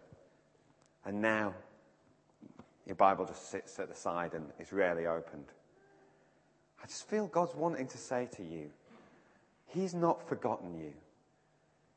And 1.05 1.21
now 1.21 1.55
your 2.87 2.97
Bible 2.97 3.27
just 3.27 3.51
sits 3.51 3.79
at 3.79 3.89
the 3.89 3.95
side 3.95 4.35
and 4.35 4.47
is 4.59 4.73
rarely 4.73 5.07
opened. 5.07 5.47
I 6.83 6.87
just 6.87 7.09
feel 7.09 7.27
God's 7.27 7.55
wanting 7.55 7.87
to 7.89 7.99
say 7.99 8.29
to 8.37 8.43
you, 8.43 8.71
He's 9.67 9.95
not 9.95 10.27
forgotten 10.29 10.75
you. 10.75 10.93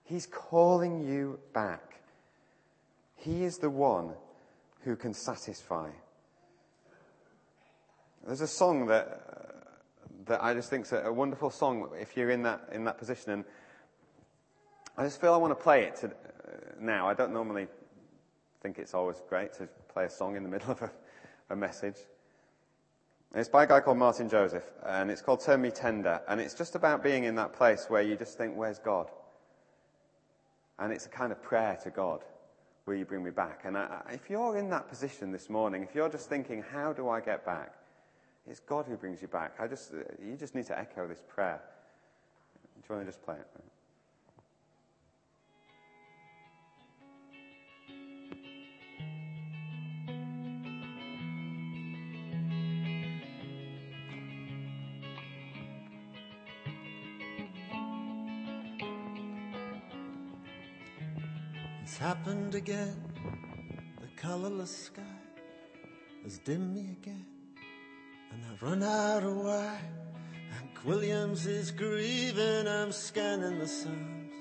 He's 0.03 0.25
calling 0.25 1.05
you 1.05 1.39
back. 1.53 2.01
He 3.15 3.43
is 3.43 3.57
the 3.57 3.69
one 3.69 4.13
who 4.83 4.95
can 4.95 5.13
satisfy. 5.13 5.89
There's 8.25 8.41
a 8.41 8.47
song 8.47 8.87
that, 8.87 9.05
uh, 9.05 9.69
that 10.25 10.43
I 10.43 10.53
just 10.53 10.69
think 10.69 10.85
is 10.85 10.93
a 10.93 11.11
wonderful 11.11 11.49
song 11.49 11.89
if 11.99 12.15
you're 12.15 12.29
in 12.29 12.43
that, 12.43 12.69
in 12.71 12.85
that 12.85 12.97
position. 12.97 13.31
And 13.31 13.45
I 14.97 15.03
just 15.03 15.21
feel 15.21 15.31
I 15.33 15.37
want 15.37 15.51
to 15.51 15.63
play 15.63 15.83
it 15.83 15.95
to, 15.97 16.07
uh, 16.07 16.11
now. 16.79 17.07
I 17.07 17.13
don't 17.13 17.31
normally 17.31 17.67
think 18.63 18.79
it's 18.79 18.95
always 18.95 19.21
great 19.29 19.53
to 19.53 19.67
play 19.93 20.05
a 20.05 20.09
song 20.09 20.35
in 20.35 20.41
the 20.41 20.49
middle 20.55 20.71
of 20.71 20.81
a, 20.81 20.91
a 21.51 21.55
message. 21.55 21.97
It's 23.35 23.49
by 23.49 23.65
a 23.65 23.67
guy 23.67 23.81
called 23.81 23.97
Martyn 23.97 24.27
Joseph, 24.27 24.63
and 24.83 25.11
it's 25.11 25.21
called 25.21 25.41
Turn 25.41 25.61
Me 25.61 25.69
Tender, 25.69 26.21
and 26.27 26.41
it's 26.41 26.55
just 26.55 26.73
about 26.73 27.03
being 27.03 27.25
in 27.25 27.35
that 27.35 27.53
place 27.53 27.85
where 27.89 28.01
you 28.01 28.15
just 28.15 28.37
think, 28.37 28.55
where's 28.55 28.79
God? 28.79 29.11
And 30.79 30.91
it's 30.91 31.05
a 31.05 31.09
kind 31.09 31.31
of 31.31 31.43
prayer 31.43 31.77
to 31.83 31.91
God. 31.91 32.23
Will 32.87 32.95
you 32.95 33.05
bring 33.05 33.23
me 33.23 33.31
back? 33.31 33.61
And 33.65 33.77
I, 33.77 34.01
if 34.13 34.29
you're 34.29 34.57
in 34.57 34.69
that 34.69 34.87
position 34.87 35.31
this 35.31 35.49
morning, 35.49 35.83
if 35.83 35.93
you're 35.93 36.09
just 36.09 36.29
thinking, 36.29 36.63
how 36.71 36.93
do 36.93 37.09
I 37.09 37.19
get 37.19 37.45
back? 37.45 37.73
It's 38.49 38.61
God 38.61 38.85
who 38.87 38.95
brings 38.95 39.21
you 39.21 39.27
back. 39.27 39.55
I 39.59 39.67
just, 39.67 39.91
you 40.23 40.35
just 40.35 40.55
need 40.55 40.65
to 40.67 40.79
echo 40.79 41.05
this 41.05 41.21
prayer. 41.27 41.61
Do 42.75 42.81
you 42.89 42.95
want 42.95 43.05
to 43.05 43.11
just 43.11 43.23
play 43.23 43.35
it? 43.35 43.47
It's 61.97 62.03
happened 62.03 62.53
again. 62.53 62.95
The 63.99 64.21
colorless 64.21 64.85
sky 64.85 65.01
has 66.23 66.37
dimmed 66.37 66.75
me 66.75 66.95
again. 67.01 67.25
And 68.31 68.43
I've 68.51 68.61
run 68.61 68.83
out 68.83 69.23
of 69.23 69.35
wine. 69.35 69.95
Hank 70.51 70.85
Williams 70.85 71.47
is 71.47 71.71
grieving. 71.71 72.67
I'm 72.67 72.91
scanning 72.91 73.57
the 73.57 73.67
Psalms. 73.67 74.31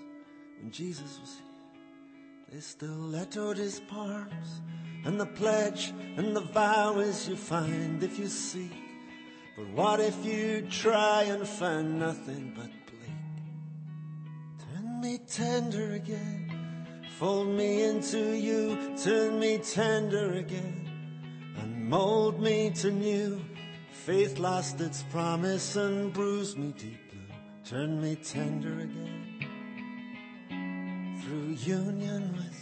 When 0.60 0.70
Jesus 0.70 1.18
was 1.18 1.36
here, 1.36 2.52
they 2.52 2.60
still 2.60 3.16
echoed 3.16 3.56
his 3.56 3.80
palms. 3.88 4.60
And 5.06 5.18
the 5.18 5.24
pledge 5.24 5.94
and 6.18 6.36
the 6.36 6.42
vow 6.42 6.98
is 6.98 7.26
you 7.26 7.36
find 7.36 8.02
if 8.02 8.18
you 8.18 8.26
seek 8.26 8.76
But 9.56 9.70
what 9.70 10.00
if 10.00 10.22
you 10.26 10.66
try 10.68 11.22
and 11.22 11.48
find 11.48 11.98
nothing 11.98 12.52
but 12.54 12.68
bleak? 12.84 13.16
Turn 14.74 15.00
me 15.00 15.20
tender 15.26 15.94
again, 15.94 16.45
fold 17.18 17.48
me 17.48 17.82
into 17.82 18.36
you, 18.36 18.76
turn 19.02 19.40
me 19.40 19.56
tender 19.56 20.34
again, 20.34 20.86
and 21.56 21.88
mold 21.88 22.38
me 22.42 22.70
to 22.70 22.90
new. 22.90 23.42
Faith 23.90 24.38
lost 24.38 24.82
its 24.82 25.02
promise 25.04 25.76
and 25.76 26.12
bruised 26.12 26.58
me 26.58 26.74
deep 26.76 27.10
blue. 27.10 27.20
Turn 27.64 28.02
me 28.02 28.16
tender 28.16 28.80
again 28.80 29.36
through 31.22 31.56
union 31.74 32.34
with 32.36 32.55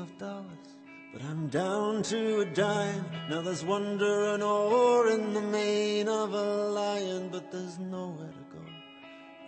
of 0.00 0.16
dollars, 0.18 0.68
but 1.12 1.22
I'm 1.22 1.48
down 1.48 2.02
to 2.04 2.40
a 2.40 2.44
dime. 2.44 3.04
Now 3.30 3.40
there's 3.40 3.64
wonder 3.64 4.34
and 4.34 4.42
awe 4.42 5.06
in 5.08 5.32
the 5.34 5.40
mane 5.40 6.08
of 6.08 6.32
a 6.32 6.68
lion, 6.68 7.28
but 7.30 7.50
there's 7.52 7.78
nowhere 7.78 8.32
to 8.32 8.56
go. 8.56 8.64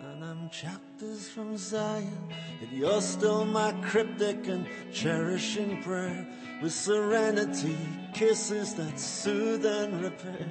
And 0.09 0.23
I'm 0.23 0.49
chapters 0.49 1.27
from 1.27 1.57
Zion, 1.57 2.29
yet 2.61 2.71
you're 2.71 3.01
still 3.01 3.45
my 3.45 3.71
cryptic 3.83 4.47
and 4.47 4.67
cherishing 4.93 5.81
prayer. 5.83 6.27
With 6.61 6.73
serenity, 6.73 7.77
kisses 8.13 8.73
that 8.75 8.99
soothe 8.99 9.65
and 9.65 10.01
repair. 10.01 10.47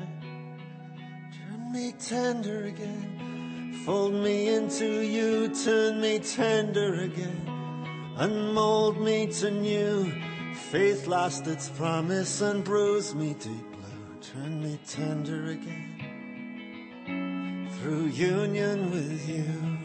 Turn 1.32 1.72
me 1.72 1.92
tender 1.99 2.66
again, 2.66 3.82
fold 3.84 4.14
me 4.14 4.49
into 4.49 5.01
you, 5.01 5.49
turn 5.49 6.01
me 6.01 6.20
tender 6.20 6.94
again, 7.01 7.55
and 8.16 8.54
mold 8.54 9.00
me 9.00 9.26
to 9.26 9.50
new. 9.50 10.12
Faith 10.70 11.06
lost 11.06 11.46
its 11.46 11.68
promise 11.68 12.40
and 12.40 12.64
bruised 12.64 13.14
me 13.14 13.34
deep 13.34 13.70
blue. 13.72 14.20
Turn 14.20 14.62
me 14.62 14.78
tender 14.86 15.50
again 15.50 15.92
through 17.78 18.06
union 18.06 18.90
with 18.90 19.28
you. 19.28 19.76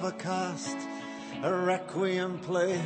Have 0.00 0.76
a 1.42 1.52
requiem 1.52 2.38
played 2.38 2.80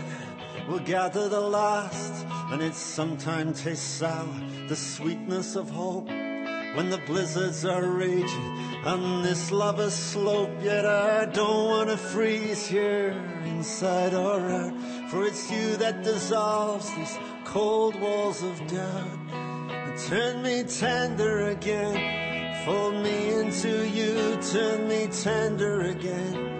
will 0.68 0.80
gather 0.80 1.28
the 1.28 1.40
last, 1.40 2.26
and 2.50 2.62
it 2.62 2.74
sometimes 2.74 3.62
tastes 3.62 3.98
sour, 3.98 4.26
the 4.68 4.76
sweetness 4.76 5.56
of 5.56 5.70
hope. 5.70 6.08
When 6.08 6.90
the 6.90 7.00
blizzards 7.06 7.64
are 7.64 7.84
raging 7.84 8.52
on 8.84 9.22
this 9.22 9.52
lava 9.52 9.90
slope, 9.90 10.50
yet 10.60 10.84
I 10.86 11.26
don't 11.26 11.68
wanna 11.68 11.96
freeze 11.96 12.66
here 12.66 13.10
inside 13.44 14.14
or 14.14 14.40
out, 14.40 14.74
for 15.10 15.24
it's 15.24 15.50
you 15.50 15.76
that 15.76 16.02
dissolves 16.02 16.92
these 16.96 17.16
cold 17.44 17.94
walls 18.00 18.42
of 18.42 18.58
doubt. 18.66 19.18
And 19.30 19.98
Turn 20.08 20.42
me 20.42 20.64
tender 20.64 21.48
again, 21.48 22.64
fold 22.64 22.96
me 22.96 23.34
into 23.34 23.88
you, 23.88 24.36
turn 24.52 24.88
me 24.88 25.06
tender 25.06 25.82
again, 25.82 26.53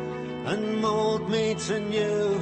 and 0.44 0.80
mold 0.80 1.28
me 1.28 1.54
to 1.54 1.80
new. 1.80 2.40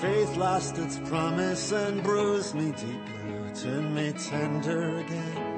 Faith 0.00 0.36
lost 0.36 0.78
its 0.78 0.98
promise 1.08 1.72
and 1.72 2.02
bruised 2.02 2.54
me 2.54 2.72
deep 2.72 3.04
blue. 3.06 3.54
Turn 3.54 3.94
me 3.94 4.12
tender 4.12 4.98
again. 4.98 5.56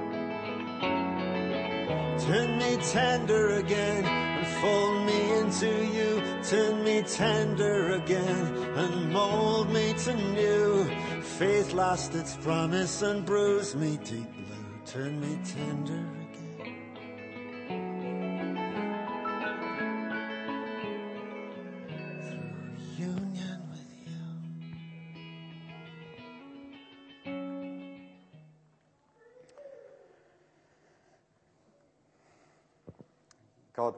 Turn 2.20 2.58
me 2.58 2.76
tender 2.76 3.56
again 3.56 4.04
and 4.04 4.46
fold 4.60 5.06
me 5.06 5.38
into 5.38 5.86
you. 5.86 6.42
Turn 6.42 6.84
me 6.84 7.02
tender 7.02 7.92
again 7.92 8.46
and 8.76 9.12
mold 9.12 9.70
me 9.70 9.94
to 10.04 10.14
new. 10.14 10.84
Faith 11.22 11.72
lost 11.72 12.14
its 12.14 12.36
promise 12.36 13.02
and 13.02 13.24
bruised 13.24 13.76
me 13.76 13.98
deep 14.04 14.30
blue. 14.32 14.80
Turn 14.84 15.20
me 15.20 15.38
tender 15.44 16.17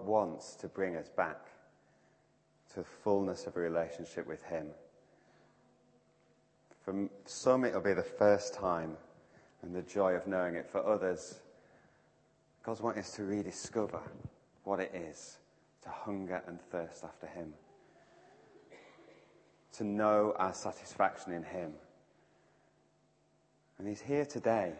Wants 0.04 0.54
to 0.56 0.68
bring 0.68 0.96
us 0.96 1.08
back 1.08 1.46
to 2.72 2.80
the 2.80 2.84
fullness 2.84 3.46
of 3.46 3.56
a 3.56 3.60
relationship 3.60 4.26
with 4.26 4.42
Him. 4.44 4.66
For 6.84 7.08
some, 7.26 7.64
it'll 7.64 7.80
be 7.80 7.94
the 7.94 8.02
first 8.02 8.54
time 8.54 8.96
and 9.62 9.74
the 9.74 9.82
joy 9.82 10.14
of 10.14 10.26
knowing 10.26 10.54
it. 10.54 10.68
For 10.70 10.84
others, 10.84 11.40
God's 12.62 12.80
wanting 12.80 13.00
us 13.02 13.12
to 13.12 13.24
rediscover 13.24 14.00
what 14.64 14.80
it 14.80 14.92
is 14.94 15.36
to 15.82 15.88
hunger 15.88 16.42
and 16.46 16.60
thirst 16.60 17.04
after 17.04 17.26
Him, 17.26 17.52
to 19.72 19.84
know 19.84 20.34
our 20.38 20.52
satisfaction 20.52 21.32
in 21.32 21.42
Him. 21.42 21.72
And 23.78 23.88
He's 23.88 24.00
here 24.00 24.26
today, 24.26 24.72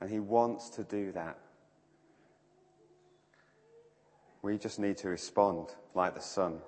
and 0.00 0.10
He 0.10 0.20
wants 0.20 0.70
to 0.70 0.84
do 0.84 1.12
that. 1.12 1.38
We 4.44 4.58
just 4.58 4.78
need 4.78 4.98
to 4.98 5.08
respond 5.08 5.68
like 5.94 6.14
the 6.14 6.20
Son. 6.20 6.58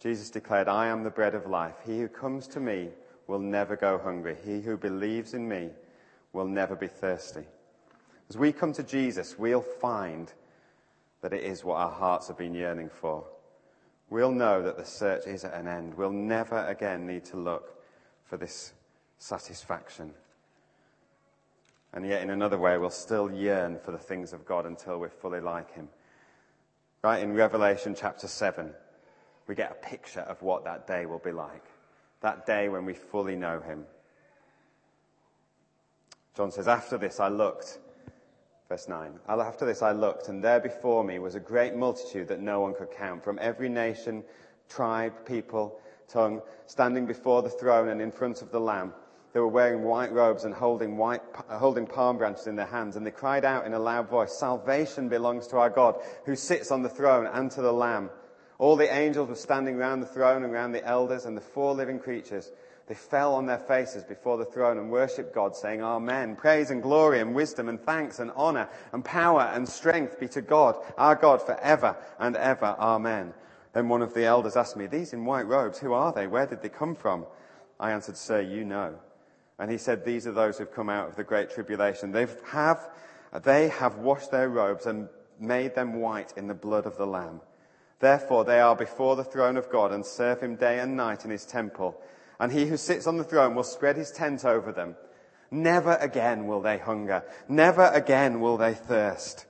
Jesus 0.00 0.30
declared, 0.30 0.66
I 0.66 0.88
am 0.88 1.04
the 1.04 1.10
bread 1.10 1.36
of 1.36 1.46
life. 1.46 1.76
He 1.86 2.00
who 2.00 2.08
comes 2.08 2.48
to 2.48 2.58
me 2.58 2.88
will 3.28 3.38
never 3.38 3.76
go 3.76 3.98
hungry. 4.02 4.36
He 4.44 4.60
who 4.60 4.76
believes 4.76 5.32
in 5.32 5.48
me 5.48 5.70
will 6.32 6.48
never 6.48 6.74
be 6.74 6.88
thirsty. 6.88 7.44
As 8.28 8.36
we 8.36 8.50
come 8.50 8.72
to 8.72 8.82
Jesus, 8.82 9.38
we'll 9.38 9.62
find 9.62 10.32
that 11.20 11.32
it 11.32 11.44
is 11.44 11.62
what 11.62 11.76
our 11.76 11.92
hearts 11.92 12.26
have 12.26 12.36
been 12.36 12.52
yearning 12.52 12.88
for. 12.88 13.24
We'll 14.10 14.32
know 14.32 14.60
that 14.62 14.76
the 14.76 14.84
search 14.84 15.28
is 15.28 15.44
at 15.44 15.54
an 15.54 15.68
end. 15.68 15.94
We'll 15.94 16.10
never 16.10 16.66
again 16.66 17.06
need 17.06 17.24
to 17.26 17.36
look 17.36 17.80
for 18.24 18.36
this 18.36 18.72
satisfaction. 19.18 20.14
And 21.92 22.04
yet, 22.04 22.22
in 22.22 22.30
another 22.30 22.58
way, 22.58 22.76
we'll 22.76 22.90
still 22.90 23.30
yearn 23.30 23.78
for 23.78 23.92
the 23.92 23.98
things 23.98 24.32
of 24.32 24.44
God 24.44 24.66
until 24.66 24.98
we're 24.98 25.10
fully 25.10 25.40
like 25.40 25.72
Him. 25.74 25.88
Right 27.04 27.22
in 27.22 27.34
Revelation 27.34 27.94
chapter 27.94 28.26
7, 28.26 28.72
we 29.46 29.54
get 29.54 29.70
a 29.70 29.86
picture 29.86 30.22
of 30.22 30.40
what 30.40 30.64
that 30.64 30.86
day 30.86 31.04
will 31.04 31.18
be 31.18 31.32
like. 31.32 31.66
That 32.22 32.46
day 32.46 32.70
when 32.70 32.86
we 32.86 32.94
fully 32.94 33.36
know 33.36 33.60
Him. 33.60 33.84
John 36.34 36.50
says, 36.50 36.66
After 36.66 36.96
this 36.96 37.20
I 37.20 37.28
looked, 37.28 37.78
verse 38.70 38.88
9, 38.88 39.20
after 39.28 39.66
this 39.66 39.82
I 39.82 39.92
looked, 39.92 40.28
and 40.28 40.42
there 40.42 40.60
before 40.60 41.04
me 41.04 41.18
was 41.18 41.34
a 41.34 41.40
great 41.40 41.76
multitude 41.76 42.26
that 42.28 42.40
no 42.40 42.60
one 42.60 42.74
could 42.74 42.90
count, 42.90 43.22
from 43.22 43.38
every 43.38 43.68
nation, 43.68 44.24
tribe, 44.70 45.26
people, 45.26 45.78
tongue, 46.08 46.40
standing 46.68 47.04
before 47.04 47.42
the 47.42 47.50
throne 47.50 47.88
and 47.90 48.00
in 48.00 48.12
front 48.12 48.40
of 48.40 48.50
the 48.50 48.60
Lamb. 48.60 48.94
They 49.34 49.40
were 49.40 49.48
wearing 49.48 49.82
white 49.82 50.12
robes 50.12 50.44
and 50.44 50.54
holding, 50.54 50.96
white, 50.96 51.20
uh, 51.48 51.58
holding 51.58 51.88
palm 51.88 52.18
branches 52.18 52.46
in 52.46 52.54
their 52.54 52.66
hands, 52.66 52.94
and 52.94 53.04
they 53.04 53.10
cried 53.10 53.44
out 53.44 53.66
in 53.66 53.74
a 53.74 53.80
loud 53.80 54.08
voice, 54.08 54.32
Salvation 54.32 55.08
belongs 55.08 55.48
to 55.48 55.58
our 55.58 55.70
God, 55.70 55.96
who 56.24 56.36
sits 56.36 56.70
on 56.70 56.82
the 56.82 56.88
throne 56.88 57.26
and 57.26 57.50
to 57.50 57.60
the 57.60 57.72
Lamb. 57.72 58.10
All 58.58 58.76
the 58.76 58.94
angels 58.94 59.28
were 59.28 59.34
standing 59.34 59.76
round 59.76 60.00
the 60.00 60.06
throne 60.06 60.44
and 60.44 60.52
round 60.52 60.72
the 60.72 60.86
elders 60.86 61.24
and 61.24 61.36
the 61.36 61.40
four 61.40 61.74
living 61.74 61.98
creatures. 61.98 62.52
They 62.86 62.94
fell 62.94 63.34
on 63.34 63.46
their 63.46 63.58
faces 63.58 64.04
before 64.04 64.38
the 64.38 64.44
throne 64.44 64.78
and 64.78 64.88
worshipped 64.88 65.34
God, 65.34 65.56
saying, 65.56 65.82
Amen. 65.82 66.36
Praise 66.36 66.70
and 66.70 66.80
glory 66.80 67.18
and 67.18 67.34
wisdom 67.34 67.68
and 67.68 67.80
thanks 67.80 68.20
and 68.20 68.30
honor 68.36 68.68
and 68.92 69.04
power 69.04 69.50
and 69.52 69.68
strength 69.68 70.20
be 70.20 70.28
to 70.28 70.42
God, 70.42 70.76
our 70.96 71.16
God, 71.16 71.42
forever 71.42 71.96
and 72.20 72.36
ever. 72.36 72.76
Amen. 72.78 73.34
Then 73.72 73.88
one 73.88 74.02
of 74.02 74.14
the 74.14 74.26
elders 74.26 74.54
asked 74.54 74.76
me, 74.76 74.86
These 74.86 75.12
in 75.12 75.24
white 75.24 75.48
robes, 75.48 75.80
who 75.80 75.92
are 75.92 76.12
they? 76.12 76.28
Where 76.28 76.46
did 76.46 76.62
they 76.62 76.68
come 76.68 76.94
from? 76.94 77.26
I 77.80 77.90
answered, 77.90 78.16
Sir, 78.16 78.40
you 78.40 78.64
know. 78.64 78.94
And 79.58 79.70
he 79.70 79.78
said, 79.78 80.04
These 80.04 80.26
are 80.26 80.32
those 80.32 80.58
who've 80.58 80.74
come 80.74 80.90
out 80.90 81.08
of 81.08 81.16
the 81.16 81.24
great 81.24 81.50
tribulation. 81.50 82.12
They 82.12 82.26
have, 82.46 82.88
they 83.42 83.68
have 83.68 83.96
washed 83.98 84.30
their 84.30 84.48
robes 84.48 84.86
and 84.86 85.08
made 85.38 85.74
them 85.74 86.00
white 86.00 86.32
in 86.36 86.46
the 86.46 86.54
blood 86.54 86.86
of 86.86 86.96
the 86.96 87.06
Lamb. 87.06 87.40
Therefore 88.00 88.44
they 88.44 88.60
are 88.60 88.76
before 88.76 89.16
the 89.16 89.24
throne 89.24 89.56
of 89.56 89.70
God 89.70 89.92
and 89.92 90.04
serve 90.04 90.40
him 90.40 90.56
day 90.56 90.78
and 90.78 90.96
night 90.96 91.24
in 91.24 91.30
his 91.30 91.44
temple. 91.44 92.00
And 92.40 92.52
he 92.52 92.66
who 92.66 92.76
sits 92.76 93.06
on 93.06 93.16
the 93.16 93.24
throne 93.24 93.54
will 93.54 93.62
spread 93.62 93.96
his 93.96 94.10
tent 94.10 94.44
over 94.44 94.72
them. 94.72 94.96
Never 95.50 95.94
again 96.00 96.46
will 96.46 96.60
they 96.60 96.78
hunger. 96.78 97.22
Never 97.48 97.84
again 97.94 98.40
will 98.40 98.56
they 98.56 98.74
thirst. 98.74 99.46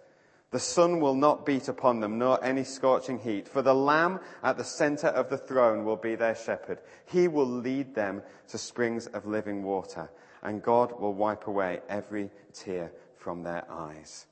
The 0.55 0.61
sun 0.61 1.01
will 1.01 1.17
not 1.17 1.45
beat 1.45 1.67
upon 1.67 1.99
them, 1.99 2.17
nor 2.17 2.39
any 2.45 2.63
scorching 2.63 3.19
heat, 3.19 3.49
for 3.49 3.61
the 3.61 3.75
Lamb 3.75 4.21
at 4.41 4.57
the 4.57 4.63
center 4.63 5.09
of 5.09 5.29
the 5.29 5.37
throne 5.37 5.85
will 5.85 5.97
be 5.97 6.15
their 6.15 6.37
shepherd. 6.37 6.79
He 7.07 7.27
will 7.27 7.45
lead 7.45 7.97
them 7.97 8.23
to 8.51 8.57
springs 8.57 9.09
of 9.09 9.27
living 9.27 9.65
water, 9.65 10.09
and 10.45 10.63
God 10.63 10.93
will 11.01 11.13
wipe 11.13 11.49
away 11.49 11.81
every 11.89 12.31
tear 12.53 12.93
from 13.17 13.43
their 13.43 13.69
eyes. 13.69 14.27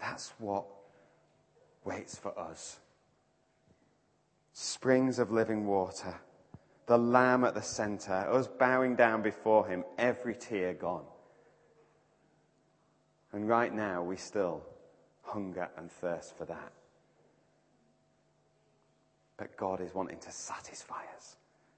That's 0.00 0.32
what 0.38 0.64
waits 1.84 2.16
for 2.16 2.36
us. 2.36 2.80
Springs 4.52 5.20
of 5.20 5.30
living 5.30 5.64
water, 5.64 6.16
the 6.86 6.98
Lamb 6.98 7.44
at 7.44 7.54
the 7.54 7.62
center, 7.62 8.14
us 8.14 8.48
bowing 8.48 8.96
down 8.96 9.22
before 9.22 9.64
Him, 9.64 9.84
every 9.96 10.34
tear 10.34 10.74
gone. 10.74 11.04
And 13.32 13.48
right 13.48 13.72
now, 13.72 14.02
we 14.02 14.16
still 14.16 14.64
hunger 15.22 15.68
and 15.76 15.90
thirst 15.90 16.36
for 16.36 16.44
that. 16.44 16.72
But 19.36 19.56
God 19.56 19.80
is 19.80 19.94
wanting 19.94 20.18
to 20.18 20.30
satisfy 20.30 21.02
us. 21.16 21.36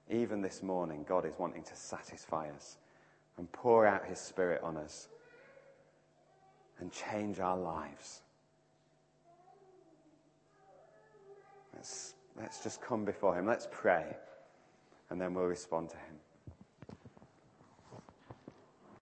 Even 0.09 0.41
this 0.41 0.61
morning, 0.61 1.05
God 1.07 1.25
is 1.25 1.33
wanting 1.37 1.63
to 1.63 1.75
satisfy 1.75 2.49
us 2.49 2.77
and 3.37 3.51
pour 3.51 3.87
out 3.87 4.05
His 4.05 4.19
Spirit 4.19 4.61
on 4.61 4.77
us 4.77 5.07
and 6.79 6.91
change 6.91 7.39
our 7.39 7.57
lives. 7.57 8.21
Let's, 11.73 12.13
let's 12.39 12.63
just 12.63 12.81
come 12.81 13.05
before 13.05 13.37
Him. 13.37 13.47
Let's 13.47 13.67
pray, 13.71 14.15
and 15.09 15.19
then 15.19 15.33
we'll 15.33 15.45
respond 15.45 15.89
to 15.89 15.97
Him. 15.97 16.15